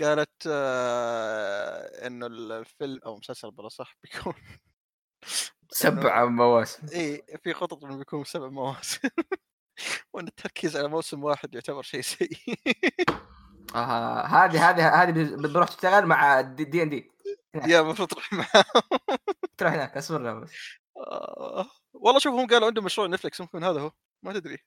[0.00, 4.34] قالت آه إنه الفيلم أو مسلسل بالاصح بيكون
[5.70, 6.86] سبع مواسم.
[6.94, 9.08] إي في خطط إنه بيكون سبع مواسم.
[10.12, 12.36] وإن التركيز على موسم واحد يعتبر شيء سيء.
[13.74, 17.11] آه هذه هذه هذه بتروح تشتغل مع دي ان دي
[17.54, 18.64] يا المفروض تروح معاه
[19.58, 20.52] تروح هناك أصبر بس.
[20.96, 23.92] آه، والله شوف هم قالوا عندهم مشروع نتفلكس ممكن هذا هو
[24.22, 24.58] ما تدري.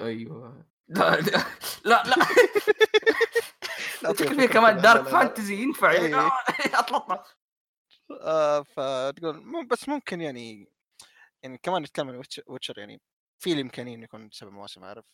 [0.00, 0.66] أيوه.
[0.88, 1.44] لا لا
[1.84, 2.16] لا, لا.
[4.12, 5.08] تفكر فيه كمان dark.
[5.08, 6.30] fantasy ينفع يعني
[8.20, 10.72] آه فتقول بس ممكن يعني
[11.42, 13.00] يعني كمان نتكلم عن ويتش- ويتشر يعني
[13.38, 15.04] في الامكانيه انه يكون سبع مواسم عارف؟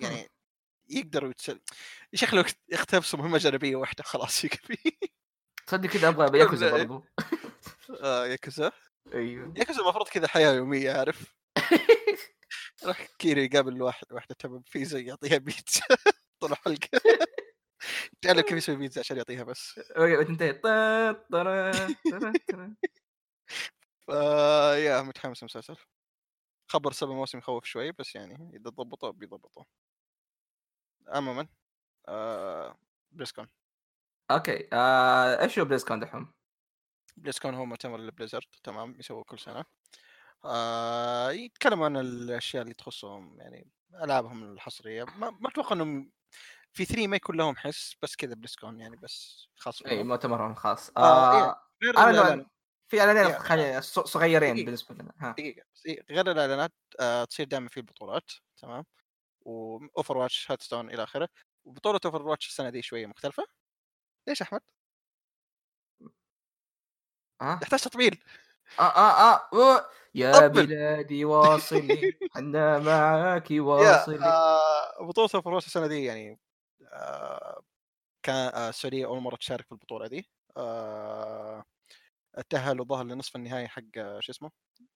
[0.00, 0.28] يعني
[0.88, 1.60] يقدروا يتسل...
[2.12, 4.98] يا شيخ لو يقتبسوا مهمه جانبية واحدة خلاص يكفي.
[5.66, 6.82] تصدق كذا أبغى ياكوزا إيه.
[6.84, 7.04] برضو.
[8.02, 8.72] آه ياكوزا؟
[9.14, 9.54] أيوه.
[9.56, 11.34] ياكوزا المفروض كذا حياة يومية عارف؟
[12.84, 15.80] راح كيري يقابل واحد واحدة تبع بيتزا يعطيها بيتزا.
[16.40, 17.00] طول الحلقة
[18.22, 19.74] تعلم كيف يسوي بيتزا عشان يعطيها بس.
[20.28, 21.72] تنتهي طا- طرا-
[22.10, 22.74] طرا- طرا.
[24.08, 24.14] فا
[24.84, 25.76] يا متحمس المسلسل
[26.70, 29.64] خبر سبع مواسم يخوف شوي بس يعني إذا ضبطوا بيضبطوا
[31.08, 31.48] عموما
[32.08, 32.78] آه
[33.10, 33.48] بليسكون
[34.30, 36.36] okay آه، إيش هو بليز كون دحوم؟
[37.16, 39.64] بليسكون هو مؤتمر لبليزرد تمام يسووه كل سنة.
[40.44, 43.70] آه يتكلموا عن الأشياء اللي تخصهم يعني
[44.04, 45.04] ألعابهم الحصرية.
[45.04, 46.12] ما, ما أتوقع إنهم
[46.72, 50.90] في E3 ما يكون لهم حس بس كذا بليسكون يعني بس خاص إي مؤتمرهم خاص
[50.98, 52.46] آه، آه الإعلان- لو-
[52.88, 54.64] في اعلانين خلي- ص- صغيرين دقيقة.
[54.64, 55.36] بالنسبة لنا ها.
[55.38, 58.84] دقيقة بس إيه، غير الإعلانات آه تصير دائما في البطولات تمام.
[59.42, 61.28] واوفر واتش هارث ستون إلى آخره.
[61.64, 63.44] وبطولة اوفر واتش السنة دي شوية مختلفة.
[64.26, 64.60] ليش أحمد؟
[67.42, 68.18] ها يحتاج تطبيل
[68.80, 69.90] آه آه آه.
[70.14, 70.66] يا طبل.
[70.66, 76.40] بلادي واصلي حنا معاك واصلي آه بطولة اوفر واتش السنة دي يعني
[76.92, 77.62] آه
[78.22, 80.30] كان آه السعودية أول مرة تشارك في البطولة دي.
[80.56, 81.64] آه
[82.50, 83.82] تاهلوا ظهر لنصف النهائي حق
[84.20, 84.50] شو اسمه؟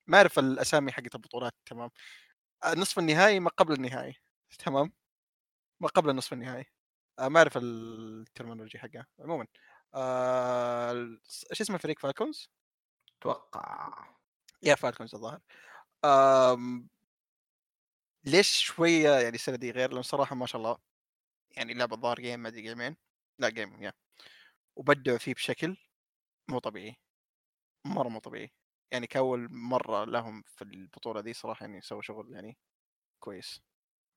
[0.08, 1.90] ما أعرف الأسامي حقت البطولات تمام.
[2.64, 4.16] آه نصف النهائي ما قبل النهائي
[4.60, 4.92] تمام.
[5.80, 6.66] ما قبل النصف النهائي.
[7.28, 9.46] ما أعرف ال terminology حقه عموما.
[9.94, 11.18] آه
[11.52, 12.50] اسمه فريق Falcons؟
[13.18, 14.14] أتوقع.
[14.62, 15.40] yeah Falcons الظاهر.
[18.24, 20.78] ليش شوية يعني السنة دي غير؟ لأن صراحة ما شاء الله
[21.50, 22.96] يعني اللعبة الظاهر game ما أدري جيمين
[23.38, 23.92] لا game yeah
[24.76, 25.76] وبدعوا فيه بشكل
[26.48, 26.96] مو طبيعي.
[27.86, 28.52] مرة مو طبيعي.
[28.92, 32.58] يعني كأول مرة لهم في البطولة دي صراحة يعني سووا شغل يعني
[33.20, 33.62] كويس.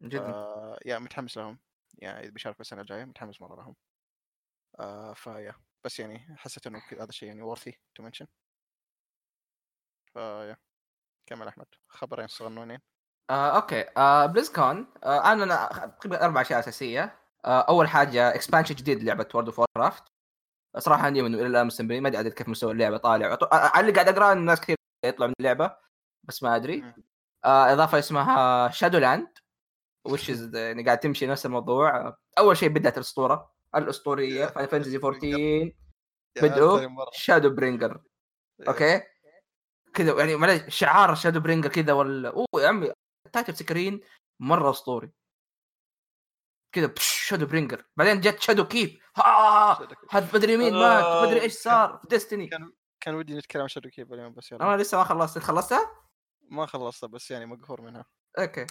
[0.01, 0.19] جدا.
[0.19, 1.59] آه yeah متحمس لهم.
[1.98, 3.76] يعني بيشاركوا السنة الجايه متحمس مرة لهم
[4.80, 5.56] آه ف yeah
[5.86, 8.26] بس يعني حسيت إنه هذا الشيء يعني worthy to mention.
[10.14, 10.57] ف yeah
[11.30, 11.65] كمل أحمد.
[11.88, 12.80] خبرين صغنونين.
[13.30, 13.85] آه، okay.
[13.98, 15.68] آه، BlizzCon آه، أنا
[15.99, 17.20] تقريبا أربع أشياء أساسية.
[17.45, 20.03] آه، أول حاجة expansion جديد لعبة World of Warcraft
[20.78, 22.03] صراحة عندي منه إلى الآن مستمرين.
[22.03, 23.38] ما أدري عدد كيف مستوى اللعبة طالع.
[23.52, 25.78] على اللي قاعد أقرأه إن الناس كثير يطلعوا من اللعبة
[26.24, 26.94] بس ما أدري.
[27.45, 29.38] آه، إضافة اسمها Shadowlands
[30.05, 31.97] وش يعني قاعد تمشي نفس الموضوع.
[31.97, 33.53] آه، أول شيء بدأت الأسطورة.
[33.75, 35.73] الأسطورية Final Fantasy 14 yeah
[36.41, 37.09] بدأوا ثاني مرة.
[37.14, 38.03] Shadowbringers.
[38.68, 39.02] okay.
[39.93, 42.91] كذا يعني معليش شعار Shadowbringers كذا ولا أوه يا عمي
[43.26, 44.02] ال title screen
[44.39, 45.11] مرة أسطوري.
[46.75, 48.99] كذا Shadowbringers بعدين جت Shadowkeep.
[50.09, 52.71] هذا مدري مين مات مدري إيش صار في Destiny كان
[53.01, 54.63] كان ودي نتكلم عن Shadowkeep اليوم بس يلا.
[54.63, 55.38] أنا لسه ما خلصت.
[55.38, 55.91] خلصتها؟
[56.49, 58.05] ما خلصت بس يعني مقهور منها.
[58.40, 58.65] okay.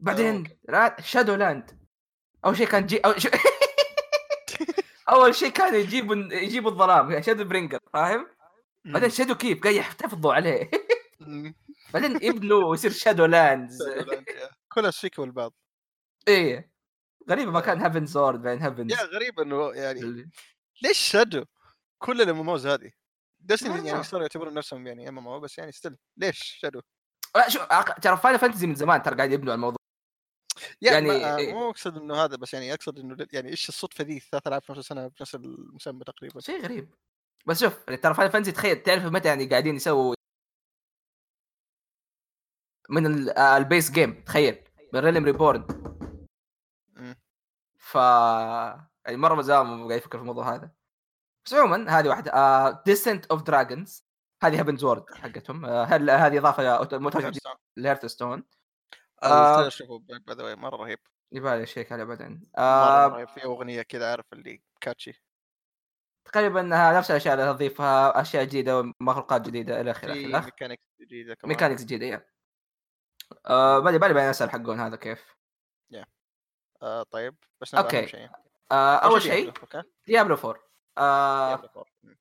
[0.00, 0.58] بعدين
[1.00, 1.78] Shadowlands
[2.44, 3.30] أول شيء كان جي أول شيء
[5.12, 8.26] أول شيء كان يجيبوا يجيبوا الظلام Shadowbringers فاهم؟
[8.84, 10.70] بعدين شادو كيب قاعد يحتفظوا عليه.
[11.94, 13.78] بعدين يبنوا ويصير شادو لاندز
[14.68, 15.52] كلها سيكول بعض.
[16.28, 16.70] إيه.
[17.30, 20.30] غريبة ما كان هافن سورد بين هافنز يا غريب إنه يعني
[20.82, 21.44] ليش شادو
[21.98, 22.90] كل الام ام اوز هذه
[23.40, 26.80] دستني يعني صاروا يعتبرون نفسهم يعني ام ام أو بس يعني ستيل ليش شادو؟
[27.36, 27.60] لا شو
[28.02, 29.75] ترى فاينل فانتزي من زمان ترى قاعد يبنوا على الموضوع
[30.80, 31.54] يعني يعني إيه.
[31.54, 34.72] مو اقصد إنه هذا بس يعني أقصد إنه يعني إيش الصدفة ذي ثلاث العاب في
[34.72, 36.94] نفس السنة بنفس المسمى تقريبا؟ شيء غريب.
[37.46, 40.14] بس شوف يعني ترى Final Fantasy تخيل تعرف متى يعني قاعدين يسووا
[42.90, 44.58] من ال- آه، ال base game تخيل
[44.92, 45.66] من Realm Reborn.
[47.78, 50.70] ف يعني مرة من زمان قاعد يفكر في الموضوع هذا.
[51.44, 54.04] بس عموما هذه واحدة آه Descent of Dragons
[54.42, 55.64] هذه Heavensward حقتهم.
[55.64, 58.44] آه هل هذه إضافة متوجهه ل Hearthstone
[59.22, 59.68] آه.
[59.68, 60.98] شوفوا by the مرة رهيب.
[61.32, 62.50] يبالي اشيك عليه بعدين.
[62.58, 65.22] مرة آه رهيب في أغنية كذا عارف اللي catchy
[66.24, 71.48] تقريبا إنها نفس الأشياء اللي تضيفها أشياء جديدة ومخلوقات جديدة إلى آخره mechanics جديدة كمان.
[71.54, 72.26] mechanics جديدة yeah.
[73.46, 75.36] آه بالي بالي بعدين أسأل حقون هذا كيف.
[76.82, 77.98] آه طيب بس نبغى.
[77.98, 78.28] أهم شيء.
[78.72, 79.82] آه أول شيء okay.
[80.06, 80.62] Diablo 4
[80.98, 81.70] آه.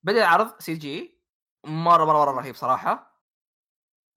[0.03, 1.21] بدأ العرض CG
[1.65, 3.21] مره مره مرة رهيب صراحة.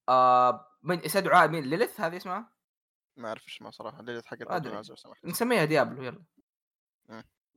[0.08, 2.57] آه من استدعاء مين؟ Lilith هذه اسمها؟
[3.18, 5.24] ما أعرف إيش اسمه صراحة ليلة حق لو سمحت.
[5.24, 6.24] نسميها Diablo يلا.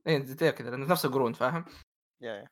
[0.06, 0.24] إيه.
[0.24, 1.64] زي كذا لأنه نفس القرون فاهم؟
[2.20, 2.48] yeah yeah.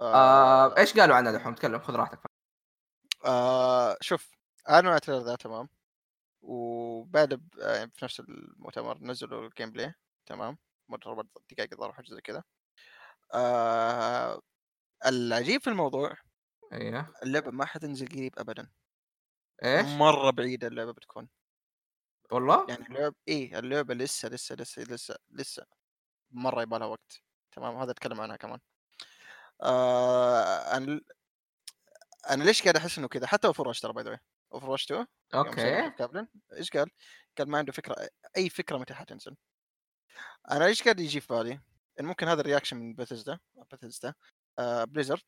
[0.00, 2.20] آه إيش قالوا عنها دحوم؟ تكلم خذ راحتك.
[3.24, 4.30] آه شوف
[4.68, 5.68] أنا ال trailer ذا تمام؟
[6.42, 7.32] وبعد
[7.62, 9.94] آه، في نفس المؤتمر نزلوا ال gameplay
[10.26, 10.58] تمام؟
[10.88, 12.42] مرة أربع دقائق الظاهر حاجة زي كذا.
[13.34, 14.40] آه
[15.06, 16.16] العجيب في الموضوع
[16.72, 18.70] أيوه اللعبة ما حتنزل قريب ابدا.
[19.64, 21.28] إيش؟ مرة بعيدة اللعبة بتكون.
[22.32, 25.66] والله؟ يعني اللعبه إيه اللعبة لسه لسه لسه لسه لسه
[26.30, 27.22] مرة يبغى لها وقت.
[27.52, 28.60] تمام هذا أتكلم عنها كمان.
[29.62, 31.00] آه أنا
[32.30, 34.18] أنا ليش قاعد أحس إنه كذا؟ حتى Overwatch ترى by the
[34.52, 35.06] Overwatch 2 يوم
[35.44, 35.48] سوى
[35.78, 36.90] okay Kaplan إيش قال؟
[37.38, 39.36] قال ما عنده فكرة أي فكرة متى حتنزل.
[40.50, 41.60] أنا إيش قاعد يجي في بالي؟
[42.00, 43.38] إن ممكن هذا ال reaction من Bethesda
[43.72, 44.14] Bethesda
[44.58, 45.22] آه Blizzard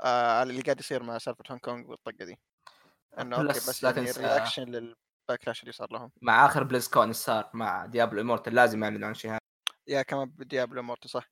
[0.00, 2.40] آه على اللي قاعد يصير مع سالفة هونغ كونغ والطقة دي.
[3.18, 6.10] إنه okay بس لا يعني تنسى- reaction لل backlash اللي صار لهم.
[6.22, 9.38] مع آخر BlizzCon صار؟ مع Diablo Immortal لازم يعلنوا عن شيء هذا.
[9.86, 11.28] yeah كمان ب Diablo Immortal صح.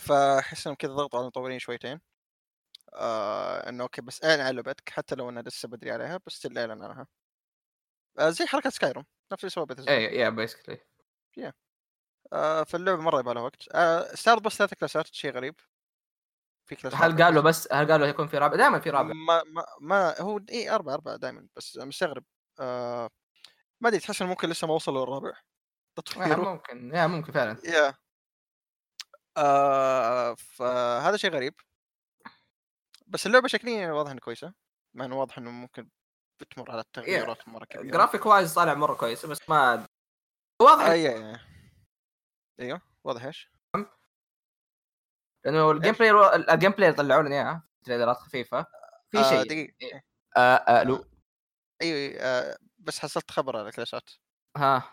[0.00, 2.00] فاحس انهم كذا ضغطوا على المطورين شويتين.
[2.94, 6.58] آه إنه okay بس إعلن على لعبتك حتى لو انها لسه بدري عليها بس still
[6.58, 7.06] إعلن عنها.
[8.18, 10.78] آه زي حركة Skyrim نفس اللي سواه بثزدا اي yeah basically
[12.32, 13.68] آه فاللعبه مرة يبغى لها وقت.
[13.72, 15.54] آه استعرض بس ثلاث كلاسات شيء غريب.
[16.66, 17.72] في كلاسات هل قالوا بس.
[17.72, 19.12] هل قالوا يكون في رابع؟ دائما في رابع.
[19.12, 22.24] ما ما, ما هو اي أربعة أربعة دائما بس مستغرب.
[22.60, 23.10] آه
[23.80, 25.28] ما أدري تحس إنه ممكن لسه ما وصلوا للرابع.
[25.28, 25.34] آه،
[25.96, 26.94] تطويره ممكن.
[26.94, 27.56] yeah ممكن فعلا.
[27.64, 27.94] yeah.
[29.36, 31.54] آه فهذا شيء غريب.
[33.06, 34.54] بس اللعبة شكليا واضح إنها كويسة
[34.94, 35.88] مع إنه واضح إنه ممكن
[36.40, 37.92] بتمر على تغييرات مرة كبيرة.
[37.92, 39.88] graphic wise طالع مرة كويس بس ما
[40.62, 41.38] واضح اي اي
[42.60, 43.50] أيوه واضح إيش؟
[45.44, 48.66] لأنه ال game؟ play ال gameplay طلعوا لنا اياها تريلرات خفيفة.
[49.10, 49.42] في آه شيء.
[49.42, 50.02] دقيقة.
[50.36, 51.04] آه آه لو
[51.82, 54.10] أيوه آه بس حصلت خبر على الكلاسات
[54.56, 54.92] ها.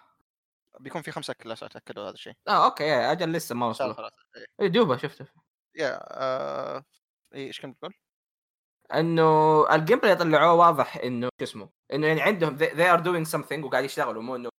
[0.80, 2.34] بيكون في خمسة كلاسات أكدوا هذا الشيء.
[2.48, 3.94] آه okay yeah أجل لسه ما شهر وصلوا.
[3.94, 4.46] ثلاثة إيه.
[4.62, 5.26] اي دوبة شفته.
[5.76, 6.84] yeah آه...
[7.34, 7.94] إيه، إيش كنت تقول؟
[8.94, 9.24] إنه
[9.76, 13.84] ال gameplay طلعوه واضح إنه شو اسمه إنه يعني عندهم they are doing something وقاعد
[13.84, 14.50] يشتغلوا مو إنه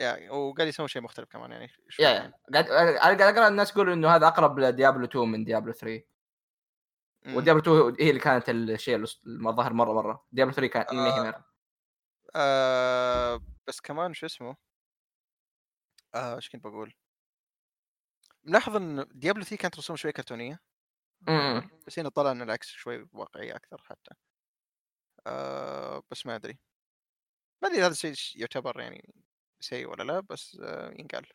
[0.00, 2.32] يا وقاعد يسوي شيء مختلف كمان يعني شوي يا يعني.
[2.54, 6.02] يا قاعد قاعد اقرا الناس يقولوا إنه هذا أقرب لديابلو 2 من ديابلو 3
[7.26, 7.36] مم.
[7.36, 10.24] وديابلو 2 هي اللي كانت الشيء الظاهر مرة مرة.
[10.32, 11.44] ديابلو 3 كان مرة.
[12.36, 13.40] آه...
[13.68, 14.56] بس كمان شو اسمه؟
[16.14, 16.36] آه...
[16.36, 16.94] إيش كنت بقول؟
[18.44, 20.60] ملاحظ إن ديابلو 3 كانت رسوم شوي كرتونية.
[21.28, 21.70] إمم.
[21.86, 24.10] بس هنا طلع إن العكس شوي واقعي أكثر حتى.
[25.26, 26.58] آه بس ما أدري.
[27.62, 29.14] ما أدري هذا الشيء يعتبر يعني
[29.60, 31.26] سيء ولا لا بس آه ينقال.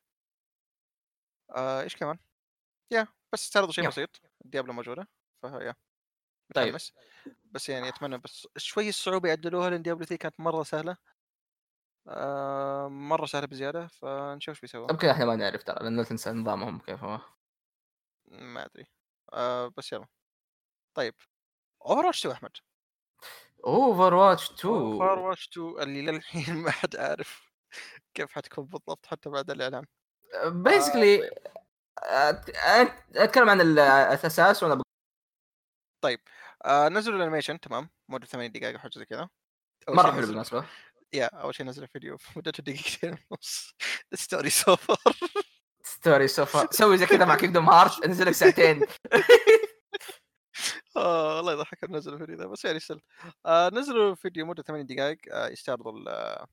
[1.56, 2.20] آه إيش كمان؟
[2.92, 3.88] يا بس استعرضوا شيء.
[3.88, 4.22] بسيط.
[4.46, 5.08] الديابلو موجودة
[5.42, 5.76] فيا.
[6.56, 6.78] طيب.
[7.52, 10.98] بس يعني أتمنى بس شوي الصعوبه يعدلوها لأن ديابلو 3 كانت مرة سهلة.
[12.08, 16.32] آه مرة سهلة بزيادة فنشوف إيش بيسووا يمكن إحنا ما نعرف ترى لأن لا تنسى
[16.32, 17.20] نظامهم كيف هو.
[18.26, 18.86] ما أدري.
[19.34, 20.08] آه بس يلا.
[20.96, 21.16] طيب
[21.86, 22.52] اوفر واتش 2 أحمد.
[23.66, 27.52] اوفر واتش 2 اوفر واتش 2 اللي للحين ما حد عارف
[28.14, 29.86] كيف حتكون بالضبط حتى بعد الإعلان.
[30.46, 31.30] بيسكلي
[33.16, 34.82] أتكلم عن الأساس وأنا
[36.66, 39.30] آه نزلوا ال animation تمام مدة 8 دقائق حاجة زي كذا
[39.90, 40.66] مرة حلو بالمناسبة.
[41.14, 43.76] yeah أول شيء نزل فيديو مدته دقيقتين ونص
[44.14, 44.98] story so far
[45.84, 48.82] story so far سوي زي كذا مع كينجدوم هارت نزل لك ساعتين.
[50.98, 53.02] الله يضحك نزلوا الفيديو ذا بس يعني سل
[53.46, 56.48] آه نزلوا فيديو مدة 8 دقائق آه يستعرضوا آه،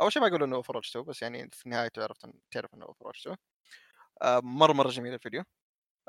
[0.00, 2.16] أول شيء ما يقولوا إنه اوفر واتش 2 بس يعني في النهاية تعرف
[2.50, 3.36] تعرف إنه اوفر واتش 2
[4.22, 5.44] آه مرة مرة جميل الفيديو.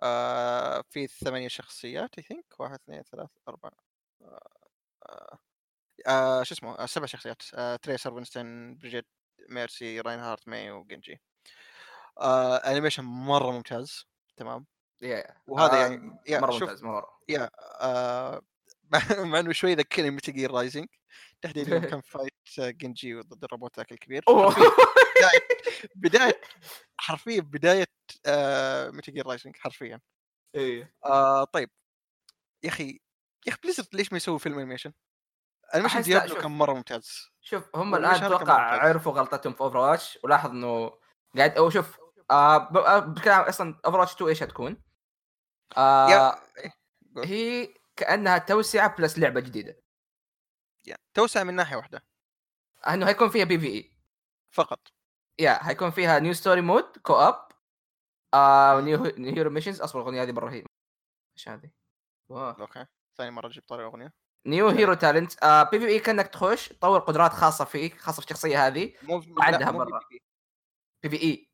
[0.03, 3.69] آه في ثمانية شخصيات I think واحد اثنين ثلاث أربع
[5.09, 5.39] آه
[6.07, 9.07] آه شو اسمه آه سبع شخصيات آه تريسر وينستون بريجيت
[9.49, 11.21] ميرسي راينهارت ماي وجنجي
[12.21, 14.05] آه animation مرة ممتاز
[14.37, 14.65] تمام؟
[15.01, 16.83] yeah وهذا آه، يعني شوف ممتاز
[17.29, 17.49] yeah
[17.81, 18.41] آه
[19.31, 20.87] مع إنه شوي ذكرني ميتال جير رايزنج
[21.41, 25.47] تحديدا يوم كان fight جنجي ضد الروبوت ذاك الكبير بداية
[25.95, 26.41] بداية
[26.97, 27.87] حرفيا بداية
[28.25, 29.99] آه ميتال جير رايزنج حرفيا
[30.55, 31.69] إيه آه طيب
[32.63, 32.99] يا أخي
[33.47, 34.93] يا أخي بليزرد ليش ما يسوي فيلم animation؟
[35.75, 36.35] animation ديابلو.
[36.35, 38.87] كان مرة ممتاز شوف هم الآن أتوقع.
[38.87, 40.91] عرفوا غلطتهم في اوفر واتش ولاحظ إنه
[41.37, 41.99] قاعد أو شوف
[42.31, 44.81] آه آه، بكلام أصلا اوفر واتش 2 إيش حتكون؟
[45.77, 46.73] آه إيه،.
[47.25, 49.79] هي كأنها توسعة plus لعبة جديدة.
[50.87, 52.03] yeah توسع من ناحية واحدة.
[52.87, 53.91] أنه هيكون فيها PvE.
[54.51, 54.79] فقط.
[55.39, 57.47] yeah هيكون فيها new story mode co-op
[58.33, 59.03] آه new
[59.35, 60.67] hero missions أصبر الأغنية هذه مرة رهيبة.
[61.37, 61.71] إيش هذه؟
[62.29, 62.51] wow.
[62.51, 62.85] Okay.
[63.17, 64.13] ثاني مرة جبت طاري اغنيه
[64.45, 68.93] new hero talent آه PvE كأنك تخش تطور قدرات خاصة فيك خاصة في الشخصية هذه.
[69.03, 69.33] مو مو
[69.71, 69.99] مرة.
[71.03, 71.21] بي في.
[71.23, 71.49] إي.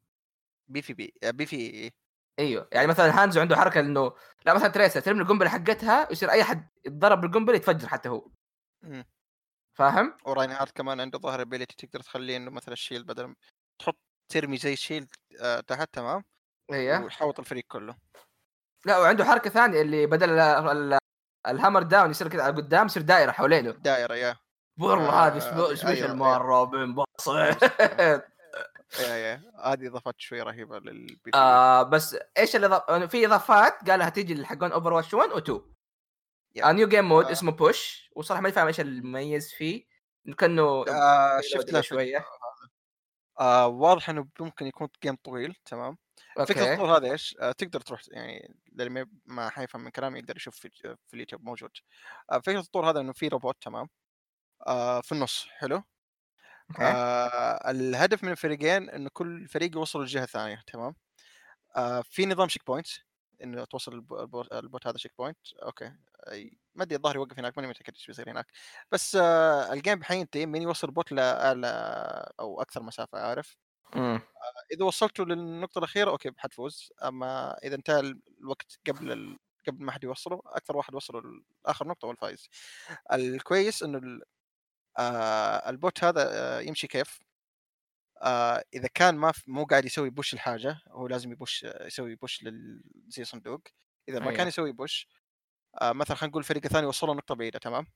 [0.67, 1.93] بي في بي آه، بي في إي
[2.39, 2.67] إيوه.
[2.71, 4.13] يعني مثلا هانزو عنده حركة إنه
[4.45, 8.27] لا مثلا تريسر ترمي القنبلة حقتها يصير أي حد يتضرب بالقنبلة يتفجر حتى هو.
[8.83, 9.05] مم.
[9.77, 13.35] فاهم؟ وراينهارت كمان عنده ظاهر ability تقدر تخليه إنه مثلا ال shield بدل
[13.79, 13.97] تحط
[14.31, 15.07] ترمي زي ال shield
[15.41, 16.23] آه تحت تمام؟
[16.71, 17.95] أيوه ويحوط الفريق كله.
[18.85, 20.97] لا وعنده حركة ثانية اللي بدل ال- ال-
[21.47, 23.71] ال hammer down يصير كذا على قدام يصير دائرة حوالينه.
[23.71, 24.35] دائرة yeah.
[24.79, 26.13] والله special أيوة.
[26.13, 27.29] مره بنبسط
[28.99, 32.91] yeah yeah هذه إضافات شوي رهيبة للبي آه بس إيش اللي ضف...
[33.11, 35.61] في إضافات قالها تيجي لحقون اوفر واتش 1 و 2
[36.55, 36.69] yeah.
[36.69, 37.25] آه new game mode.
[37.25, 39.85] اسمه Push وصراحة ماني فاهم إيش المميز فيه.
[40.37, 42.25] كأنه آه شفت له شوية.
[43.39, 45.97] آه واضح إنه ممكن يكون game طويل تمام.
[46.47, 50.35] فكره الطور هذا إيش؟ آه تقدر تروح يعني اللي ما- ما حيفهم من كلامي يقدر
[50.37, 50.69] يشوف في,
[51.07, 51.71] في اليوتيوب موجود.
[52.31, 53.89] آه فكرة الطور هذا إنه في روبوت تمام.
[54.67, 55.83] آه في النص حلو.
[56.79, 60.95] آه الهدف من الفريقين انه كل فريق يوصل للجهه الثانية تمام؟
[61.75, 62.87] آه في نظام checkpoint
[63.43, 65.91] إنه توصل ال b- ال bot, ال bot هذا checkpoint okay.
[66.75, 68.47] ما أدري الظاهر يوقف هناك ماني متأكد إيش بيصير هناك.
[68.91, 71.67] بس آه ال game حينتهي من يوصل ال bot لاعلى
[72.39, 73.57] أو أكثر مسافة عارف؟
[73.95, 74.21] إمم.
[74.73, 77.99] إذا وصلتوا للنقطة الأخيرة okay حتفوز أما إذا انتهى
[78.39, 79.37] الوقت قبل ال...
[79.67, 81.21] قبل ما حد يوصله أكثر واحد وصله
[81.65, 82.49] لاخر نقطة هو الفايز.
[83.13, 84.21] الكويس إنه ال...
[84.97, 87.19] آه ال bot هذا آه يمشي كيف
[88.21, 89.33] آه إذا كان ما.
[89.47, 92.83] مو قاعد يسوي push لحاجة هو لازم ي push آه، يسوي push لل...
[93.07, 93.61] زي صندوق
[94.09, 94.37] إذا ما أيوه.
[94.37, 95.07] كان يسوي push
[95.81, 97.87] آه مثلا خلينا نقول الفريق الثاني وصله نقطة بعيدة تمام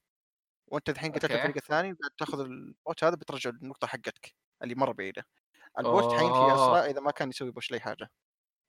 [0.67, 1.31] وأنت الحين قتلت.
[1.31, 5.25] الفريق الثاني بعد تأخذ ال bot هذا بترجع النقطه حقتك اللي مرة بعيدة
[5.79, 6.85] ال bot حيمشي أسرع أوه.
[6.85, 8.11] إذا ما كان يسوي push لأي حاجة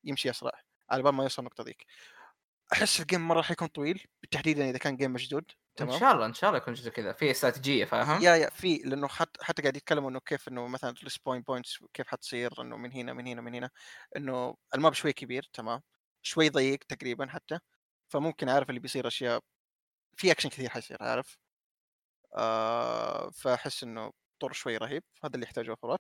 [0.05, 0.53] يمشي أسرع
[0.91, 1.87] على بال ما يوصل النقطة ذيك
[2.73, 5.93] أحس ال game مرة حيكون طويل بالتحديد إذا كان game مشدود تمام.
[5.95, 7.13] إن شاء الله إن شاء الله يكون زي كذا.
[7.13, 10.95] في استراتيجية فاهم؟ yeah yeah في لأنه حتى حتى قاعد يتكلموا إنه كيف إنه مثلا
[11.03, 13.71] ال spawn points كيف حتصير إنه من هنا من هنا من هنا.
[14.17, 15.83] إنه ال map شوي كبير تمام.
[16.23, 17.59] شوي ضيق تقريبا حتى.
[18.09, 19.41] فممكن عارف اللي بيصير أشياء.
[20.17, 21.39] في اكشن كثير حيصير عارف
[22.37, 25.05] آه فأحس إنه طور شوي رهيب.
[25.25, 25.99] هذا اللي يحتاجه اوفر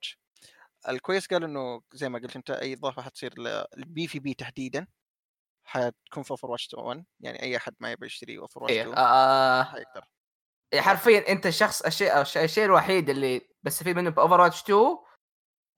[0.89, 4.86] الكويس قال إنه زي ما قلت أنت أي إضافة حتصير لل PvP تحديدا.
[5.70, 8.94] حتكون في اوفر واتش 1 يعني أي احد ما يبغى يشتري اوفر واتش إيه 2
[8.98, 9.62] آه.
[9.62, 10.05] حيقدر
[10.72, 14.97] إيه، حرفيا أنت الشخص الشيء الشيء الوحيد اللي بستفيد منه باوفر واتش 2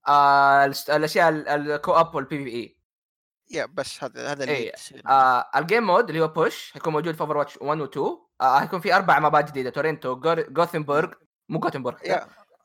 [0.09, 4.73] آه الأشياء ال- ال co-op وال PvE yeah بس هذا هذا اللي إيه،
[5.07, 8.07] آه ال game mode اللي هو Push حيكون موجود في اوفر واتش 1 و 2
[8.41, 11.13] آه حيكون في أربع مابات جديدة تورنتو جوثنبرغ
[11.49, 11.99] مو جوثنبرغ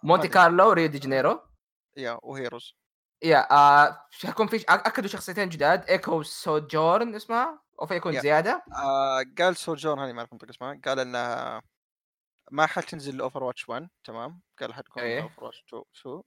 [0.03, 1.41] مونتي كارلو ريو دي جانيرو
[1.97, 2.75] yeah و heroes.
[3.23, 8.21] yeah آه حيكون في أكدوا شخصيتين جداد إيكو سوجورن اسمها أو في يكون yeah.
[8.22, 11.61] زيادة آه قال سوجورن هذه ما أعرف انطق اسمها قال إنها
[12.52, 15.22] ما حتنزل لاوفر واتش 1 تمام قال حتكون إيه.
[15.22, 16.23] اوفر واتش 2 2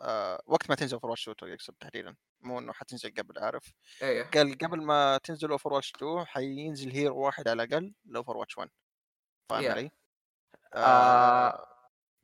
[0.00, 3.72] آه وقت ما تنزل اوفر واتش 2 يقصد تحديدا مو إنه حتنزل قبل عارف
[4.02, 8.58] إيه قال قبل ما تنزل اوفر واتش 2 حينزل hero واحد على الأقل لاوفر واتش
[8.58, 8.70] 1
[9.50, 9.70] فاهم.
[9.70, 9.90] علي؟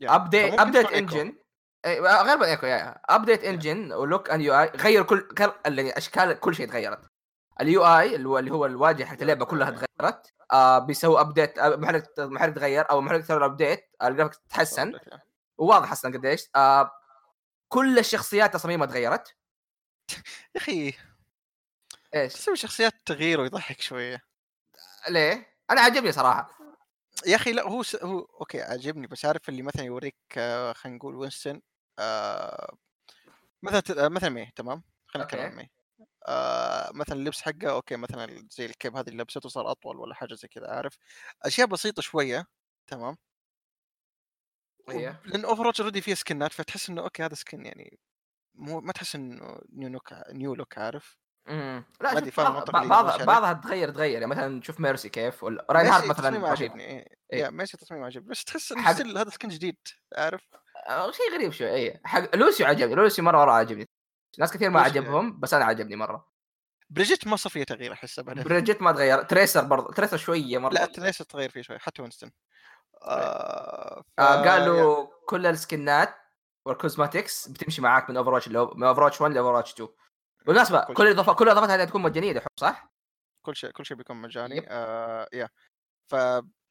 [0.02, 0.86] update update.
[0.86, 1.38] Engine
[1.86, 5.28] ايكو yeah update engine و look and UI غير كل
[5.66, 7.00] أشكال كل شيء تغيرت.
[7.60, 12.54] ال UI اللي هو الواجهة حق اللعبة كلها تغيرت آه بيسوي update آه، محرك محرك
[12.54, 14.92] تغير أو محرك تسوي update ال graphic تحسن.
[14.92, 15.20] yeah.
[15.58, 16.90] وواضح أصلا قديش آه
[17.68, 19.34] كل الشخصيات تصاميمها تغيرت.
[20.54, 20.94] يا أخي.
[22.14, 24.22] إيش؟ تسوي شخصيات تغيير ويضحك شوية.
[25.08, 26.57] ليه؟ أنا عجبني صراحة.
[27.26, 27.96] يا أخي لا هو س...
[27.96, 31.62] هو okay عجبني بس عارف اللي مثلا يوريك آه، خلينا نقول وينستون
[31.98, 32.76] آه،
[33.62, 35.40] مثلا آه، مثلا مي تمام؟ خلينا نتكلم.
[35.42, 35.70] عن مي.
[36.28, 40.14] آه، مثلا اللبس حقه okay مثلا زي ال cape هذه اللي لبسته صار أطول ولا
[40.14, 40.98] حاجة زي كذا عارف؟
[41.42, 42.46] أشياء بسيطة شوية
[42.86, 43.16] تمام؟
[44.90, 45.22] إيه.
[45.24, 47.98] لأن Overwatch already فيه skin ات فتحس إنه okay هذا skin يعني
[48.54, 51.18] مو ما تحس إنه new look new look عارف؟
[51.48, 52.70] امم لا شوف بعض؟
[53.22, 54.12] بعضها تغير تغير.
[54.12, 57.06] يعني مثلا شوف ميرسي كيف؟ ولا ميرسي تصميمه مثلا عجبني إيه.
[57.32, 57.40] إيه.
[57.40, 59.76] yeah ميرسي تصميمه عجبني بس تحس انه حق- هذا skin جديد
[60.16, 60.40] عارف؟
[60.88, 62.94] آه، شيء غريب شوي اي حق لوسيو عجبني.
[62.94, 63.88] لوسيو مرة مرة عجبني
[64.38, 66.28] ناس كثير ما لوسيو عجبهم بس أنا عجبني مرة.
[66.90, 68.42] بريجيت ما صار فيها تغيير أحس ابدا.
[68.42, 69.22] بريجيت ما تغير.
[69.22, 70.72] تريسر برضه تريسر شوية مرة.
[70.72, 72.30] لا تريس تغير فيه شوي حتى وينستون.
[73.02, 74.20] آه ف...
[74.20, 76.14] آه قالوا كل ال skin ات
[76.66, 79.88] وال cosmetics بتمشي معاك من Overwatch من Overwatch 1 ل Overwatch 2
[80.48, 81.06] بالمناسبة كل شيء.
[81.06, 82.92] الاضافات كل الإضافات هذه تكون مجانية دحين صح؟
[83.42, 84.66] كل شيء كل شيء بيكون مجاني.
[84.68, 85.48] آه yeah
[86.10, 86.14] ف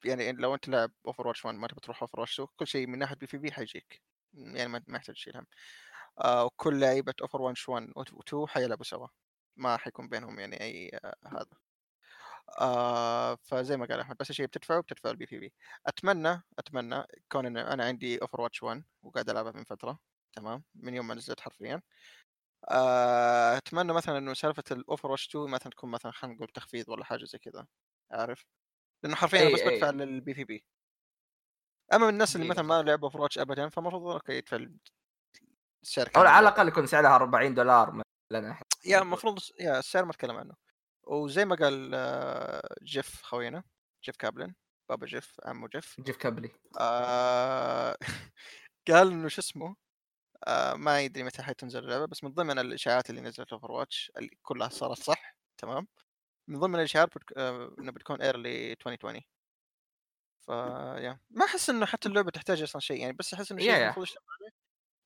[0.06, 3.16] يعني لو أنت لاعب Overwatch 1 ما تبي تروح Overwatch 2 كل شيء من ناحية
[3.16, 4.02] PVP حيجيك.
[4.34, 5.48] يعني ما يحتاج تشيل هم
[6.22, 9.08] آه وكل لعيبة Overwatch 1 و 2 حيلعبوا سوا.
[9.58, 11.58] ما حيكون بينهم يعني أي آه هذا.
[12.62, 15.54] آه فزي ما قال أحمد بس الشيء بتدفعه بتدفع ال PVE
[15.88, 20.00] اتمنى أتمنى كون إن أنا عندي Overwatch 1 وقاعد ألعبها من فترة.
[20.34, 21.76] تمام؟ من يوم ما نزلت حرفيا.
[21.76, 21.82] آه،
[23.58, 27.26] أتمنى مثلا إنه سالفة ال Overwatch 2 مثلا تكون مثلا خلينا نقول تخفيض ولا حاجة
[27.26, 27.68] زي كذا
[28.12, 28.46] عارف؟
[29.04, 29.62] لأنه حرفيا أنا بس.
[29.62, 30.66] بدفع لل PVE.
[31.94, 34.58] أما من الناس اللي مثلا ما لعبوا Overwatch ابدا فالمفروض okay يدفع
[35.84, 36.50] السعر أو على.
[36.50, 40.54] الأقل يكون سعرها 40 دولار مثلا yeah المفروض yeah السعر ما أتكلم عنه.
[41.04, 43.64] وزي ما قال آه، جيف خوينا
[44.04, 44.54] جيف كابلن
[44.90, 46.52] بابا جيف عمو جيف جيف كابلن.
[46.80, 47.98] آه
[48.88, 49.76] قال إنه شو اسمه؟ آه
[50.76, 54.98] ما يدري متى حتنزل اللعبة بس من ضمن الإشاعات اللي نزلت Overwatch اللي كلها صارت
[55.04, 55.88] صح تمام؟
[56.50, 57.34] من ضمن الإشاعات بتك...
[57.38, 59.22] آه إنه بتكون early 2020
[60.40, 60.50] ف
[61.04, 63.84] yeah ما أحس إنه حتى اللعبة تحتاج أصلا شيء يعني بس أحس إنه شيء.
[63.84, 64.52] المفروض يشتغل عليه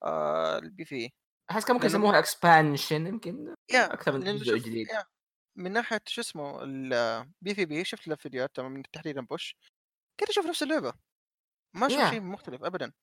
[0.03, 1.09] آه البي في
[1.51, 4.87] أحس كان ممكن يسموها expansion يمكن yeah أكثر من جزء جديد.
[4.89, 5.03] yeah
[5.57, 9.55] من ناحية شو اسمه ال PVP شفت له فيديوهات تمام من تحديدا push
[10.19, 10.93] كنت أشوف نفس اللعبة.
[11.75, 12.09] ما أشوف yeah.
[12.09, 12.93] شيء مختلف ابدا.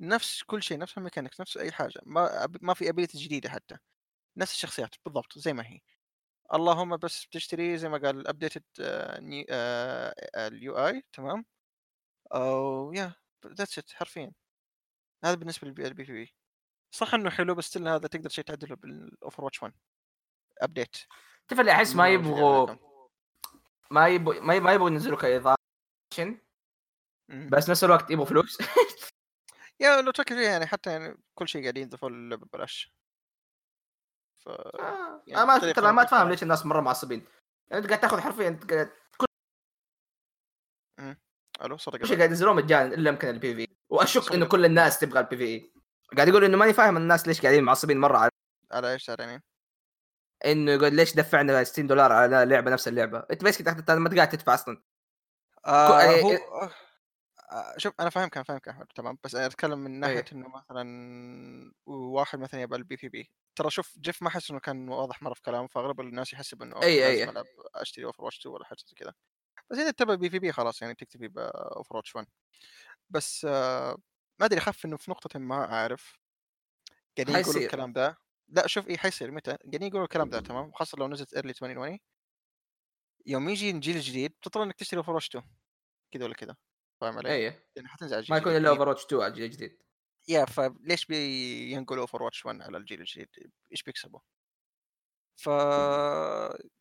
[0.00, 3.76] نفس كل شيء نفس ال mechanics نفس أي حاجة ما ما في ability جديدة حتى
[4.36, 5.80] نفس الشخصيات بالضبط زي ما هي.
[6.54, 8.64] اللهم بس بتشتري زي ما قال ال updated
[10.36, 11.44] ال UI تمام؟
[12.34, 13.14] أو yeah
[13.46, 14.32] that's it حرفيا.
[15.24, 16.34] هذا بالنسبة لل PVP.
[16.94, 19.74] صح إنه حلو بس هذا تقدر شيء تعدله بال Overwatch 1
[20.58, 20.96] update
[21.48, 22.76] تعرف اللي أحس ما يبغوا
[23.90, 25.56] ما يبغوا ما ما يبغوا ينزلوا كإضافة
[27.28, 28.58] بس نفس الوقت يبغوا فلوس.
[29.80, 32.94] yeah لو تفكر فيها يعني حتى يعني كل شيء قاعدين يضيفوا اللعبه ببلاش.
[34.44, 36.30] ف آه، يعني أنا ما بطريقة ترى ما أتفهم لطيفة.
[36.30, 37.26] ليش الناس مرة معصبين.
[37.70, 38.90] يعني أنت قاعد تاخذ حرفيا أنت قاعد
[41.62, 44.32] ألو صدق كل شيء قاعد ينزلوه مجانا إلا يمكن ال PVE وأشك صدق.
[44.32, 45.70] إنه كل الناس تبغى ال PVE
[46.16, 48.30] قاعد يقول إنه ماني فاهم الناس ليش قاعدين معصبين مرة على
[48.72, 49.42] على إيش يعني؟
[50.44, 53.18] إنه يقول ليش دفعنا 60 دولار على لعبة نفس اللعبة.
[53.30, 54.82] أنت بس كنت ما قاعد تدفع أصلا.
[55.66, 56.38] آه إيه- هو إيه.
[56.38, 56.70] آه،
[57.76, 59.18] شوف أنا فاهمك أنا فاهمك أحمد تمام.
[59.24, 60.24] بس أنا أتكلم من ناحية إيه.
[60.32, 65.22] إنه مثلا واحد مثلا يبغى ال PVP ترى شوف جيف ما أحس إنه كان واضح
[65.22, 67.18] مرة في كلامه فأغلب الناس يحسب انه أي- okay أي.
[67.18, 67.44] لازم العب
[67.74, 69.14] أشتري Overwatch 2 ولا حاجة زي كذا
[69.70, 72.26] بس إذا تبغى PVP خلاص يعني تكتفي ب Overwatch 1
[73.10, 73.96] بس آه،
[74.40, 76.18] ما أدري أخاف إنه في نقطة ما أعرف.
[77.18, 77.62] قاعدين يقولوا.
[77.62, 78.18] الكلام ده.
[78.48, 79.30] لا شوف إيه حيصير.
[79.30, 81.98] متى؟ قاعدين يقولوا الكلام ده تمام؟ خاصة لو نزلت early 2020
[83.26, 85.44] يوم يجي الجيل الجديد بتضطر إنك تشتري Overwatch 2
[86.12, 86.56] كذا ولا كذا
[87.00, 87.42] فاهم علي؟ اي
[87.76, 88.56] يعني حتنزل ما يكون.
[88.56, 89.82] إلا Overwatch 2 على الجيل الجديد
[90.28, 93.28] yeah فليش بينقلوا Overwatch 1 على الجيل الجديد؟
[93.72, 94.20] إيش بيكسبوا؟
[95.36, 95.46] ف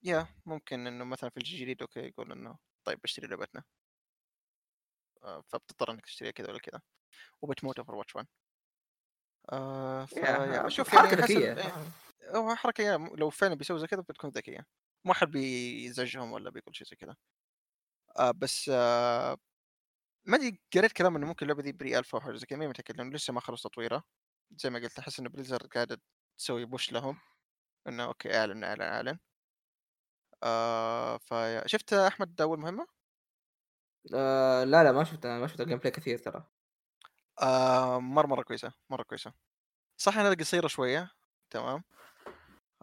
[0.03, 3.63] yeah ممكن إنه مثلا في الجيل الجديد okay يقول إنه طيب بشتري لعبتنا
[5.23, 6.81] آه، فبتضطر إنك تشتريها كذا ولا كذا
[7.41, 8.27] وبتموت Overwatch 1
[9.51, 11.73] آه ف yeah شوف حركة يعني ذكية إيه،
[12.37, 14.65] هو حركة yeah لو فعلا بيسوي زي كذا بتكون ذكية
[15.05, 17.15] ما حد بيزعجهم ولا بيقول شيء زي كذا
[18.19, 19.37] آه بس آه
[20.29, 22.97] ما أدري قريت كلام إنه ممكن اللعبة دي pre-alpha أو حاجة زي كذا ماني متأكد
[22.97, 24.03] لأنه لسه ما خلص تطويرها.
[24.51, 26.01] زي ما قلت أحس انه Blizzard قاعدة
[26.37, 27.17] تسوي push لهم
[27.87, 29.19] إنه okay أعلن أعلن أعلن.
[30.43, 31.19] آه
[31.65, 32.87] شفت أحمد اول مهمة؟
[34.15, 36.47] آه لا لا ما شفت ما شفت gameplay كثير ترى.
[37.41, 39.33] آه مرة مرة كويسة مرة كويسة.
[39.97, 41.11] صح إنها قصيرة شوية
[41.49, 41.83] تمام.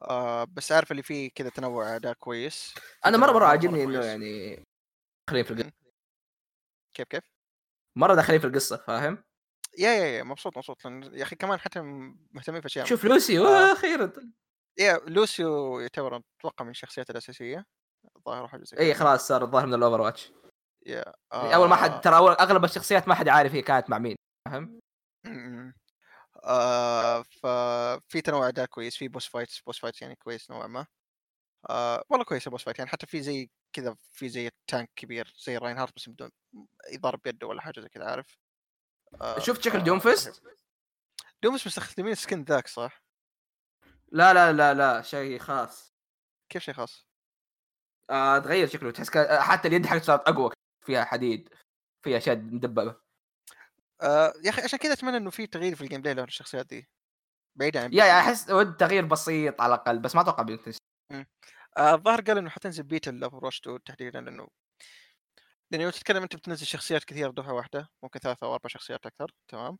[0.03, 2.75] آه بس عارف اللي فيه كذا تنوع اداء كويس.
[3.07, 4.05] أنا مرة مرة عاجبني إنه.
[4.05, 4.65] يعني
[5.29, 5.73] داخلين في القصة.
[6.95, 7.36] كيف كيف؟
[7.97, 9.25] مرة داخلين في القصة فاهم؟
[9.79, 11.81] yeah yeah yeah مبسوط مبسوط لأن يا أخي كمان حتى
[12.33, 13.73] مهتمين في أشياء شوف لوسي آه.
[13.73, 14.13] أخيرا
[14.79, 17.65] yeah لوسيو يعتبر أتوقع من الشخصيات الأساسية.
[18.17, 18.95] الظاهر حاجة زي إي.
[18.95, 20.33] خلاص صار الظاهر من الأوفر واتش.
[20.87, 23.99] يا يعني أول ما حد آه، ترى أغلب الشخصيات ما حد عارف هي كانت مع
[23.99, 24.17] مين
[24.49, 24.81] فاهم.
[26.45, 30.87] آه ففي تنوع اداء كويس في boss fights boss fights يعني كويس نوعا ما.
[31.71, 35.35] آه والله كويس ال boss fight يعني حتى في زي كذا في زي tank كبير
[35.39, 36.31] زي Reinhardt بس بدون
[36.93, 38.39] يضرب بيده ولا حاجة زي كذا عارف؟
[39.21, 40.43] آه شفت شكل ف- Doomfist
[41.43, 43.03] دومس مستخدمين skin ذاك صح؟
[44.09, 45.95] لا لا لا لا شيء خاص.
[46.53, 47.07] كيف شيء خاص؟
[48.11, 50.51] آه تغير شكله تحس كا- حتى اليد حقته صارت أقوى
[50.87, 51.49] فيها حديد
[52.05, 53.01] فيها اشياء مدببة.
[54.03, 56.89] آه يا أخي عشان كذا أتمنى إنه في تغيير في ال gameplay للشخصيات دي
[57.59, 60.43] بعيدا عن yeah أحس ود تغيير بسيط على الأقل بس ما أتوقع
[61.13, 61.27] آه،
[61.79, 64.49] الظاهر قال إنه حتنزل beta ال Overwatch 2 تحديدا لأنه
[65.71, 69.31] لأنه لو تتكلم أنت بتنزل شخصيات كثير دفعه واحدة ممكن ثلاثة أو أربع شخصيات أكثر
[69.49, 69.79] تمام؟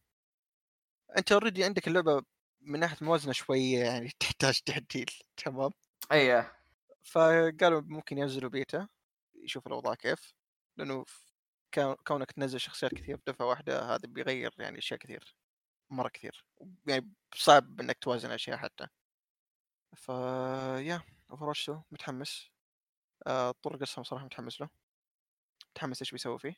[1.19, 2.23] أنت already عندك اللعبة
[2.61, 5.07] من ناحية موازنة شوية يعني تحتاج تعديل
[5.37, 5.71] تمام؟
[6.13, 6.45] اي
[7.05, 8.89] فقالوا ممكن ينزلوا بيتا
[9.35, 10.35] يشوف الأوضاع كيف
[10.79, 11.05] لأنه
[12.09, 15.37] كونك تنزل شخصيات كثير بدفعه واحدة هذا بيغير يعني أشياء كثير
[15.91, 16.47] مرة كثير
[16.89, 18.89] يعني صعب إنك توازن أشياء حتى.
[19.97, 20.09] ف
[20.87, 22.51] yeah Overwatch 2 متحمس.
[23.27, 24.69] آه، طور قصة صراحة متحمس له.
[25.71, 26.55] متحمس إيش بيسوي فيه.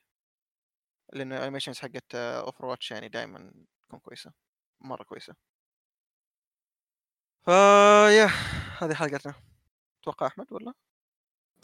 [1.13, 3.53] لأن ال animations حقت Overwatch يعني دائما
[3.89, 4.33] تكون كويسة.
[4.81, 5.35] مرة كويسة.
[7.47, 7.53] فا
[8.11, 8.27] yeah
[8.79, 9.35] هذه حلقتنا.
[10.03, 10.73] أتوقع أحمد ولا؟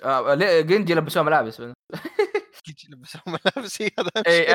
[0.04, 1.62] آه ليه؟ Genji لبسوه ملابس.
[2.66, 4.54] جيت لبس ملابس هي هذا اي.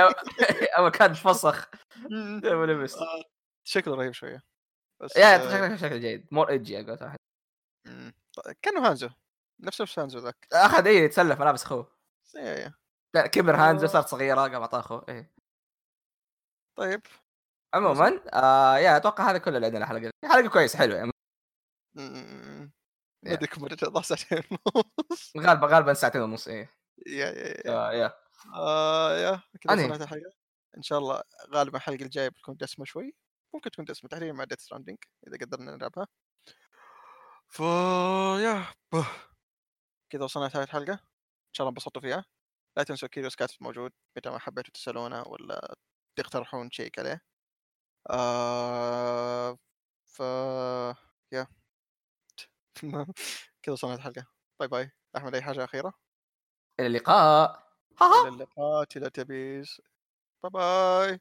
[0.77, 1.69] اول كان فسخ.
[2.11, 2.41] مم.
[2.43, 3.23] لما لبس آه،
[3.67, 4.41] شكله رهيب شوية.
[5.01, 6.27] بس yeah آه، شكله شكله جيد.
[6.31, 7.18] more edgy على واحد مم.
[8.61, 9.09] كأنه Hanzo
[9.59, 10.47] نفس نفس Hanzo ذاك.
[10.53, 11.95] أخذ اي يتسلف ملابس أخوه.
[12.35, 12.73] yeah yeah
[13.15, 13.89] لا كبر Hanzo آه.
[13.89, 15.33] صارت صغيرة قام اعطاه أخوه إيه.
[16.77, 17.01] طيب.
[17.73, 20.97] عموما آه yeah أتوقع هذا كله اللي عندنا الحلقة دي حلقة كويسه حلوة.
[20.97, 21.11] يعني
[23.57, 24.43] مدتها ضاع ساعتين
[24.75, 25.33] ونص.
[25.37, 26.69] غالبا غالبا ساعتين ونص إيه.
[27.07, 27.71] يا يا يا.
[27.71, 28.13] آه يا.
[28.55, 29.41] آه يا.
[29.61, 30.31] كذا الحلقة.
[30.77, 31.21] إن شاء الله
[31.53, 33.15] غالبا الحلقة الجاية بتكون دسمة شوي.
[33.53, 34.97] ممكن تكون دسمة تحديدا مع ديث ستراندنج
[35.27, 36.07] إذا قدرنا نلعبها.
[37.49, 37.59] ف
[38.43, 39.05] يا بوه.
[40.09, 42.25] كذا وصلنا لنهاية الحلقة إن شاء الله انبسطتوا فيها.
[42.77, 45.75] لا تنسوا كيروس كاتب موجود متى ما حبيتوا تسألونه ولا
[46.17, 47.21] تقترحون نشيك عليه.
[48.11, 49.57] آه
[50.07, 50.19] ف
[51.33, 51.47] يا.
[53.63, 54.27] كذا وصلنا الحلقة
[54.59, 54.91] bye bye.
[55.17, 55.93] أحمد أي حاجة أخيرة؟
[56.79, 57.69] إلى اللقاء.
[58.15, 58.83] إلى اللقاء.
[58.83, 59.81] تيلا تبيز
[60.43, 61.19] bye bye.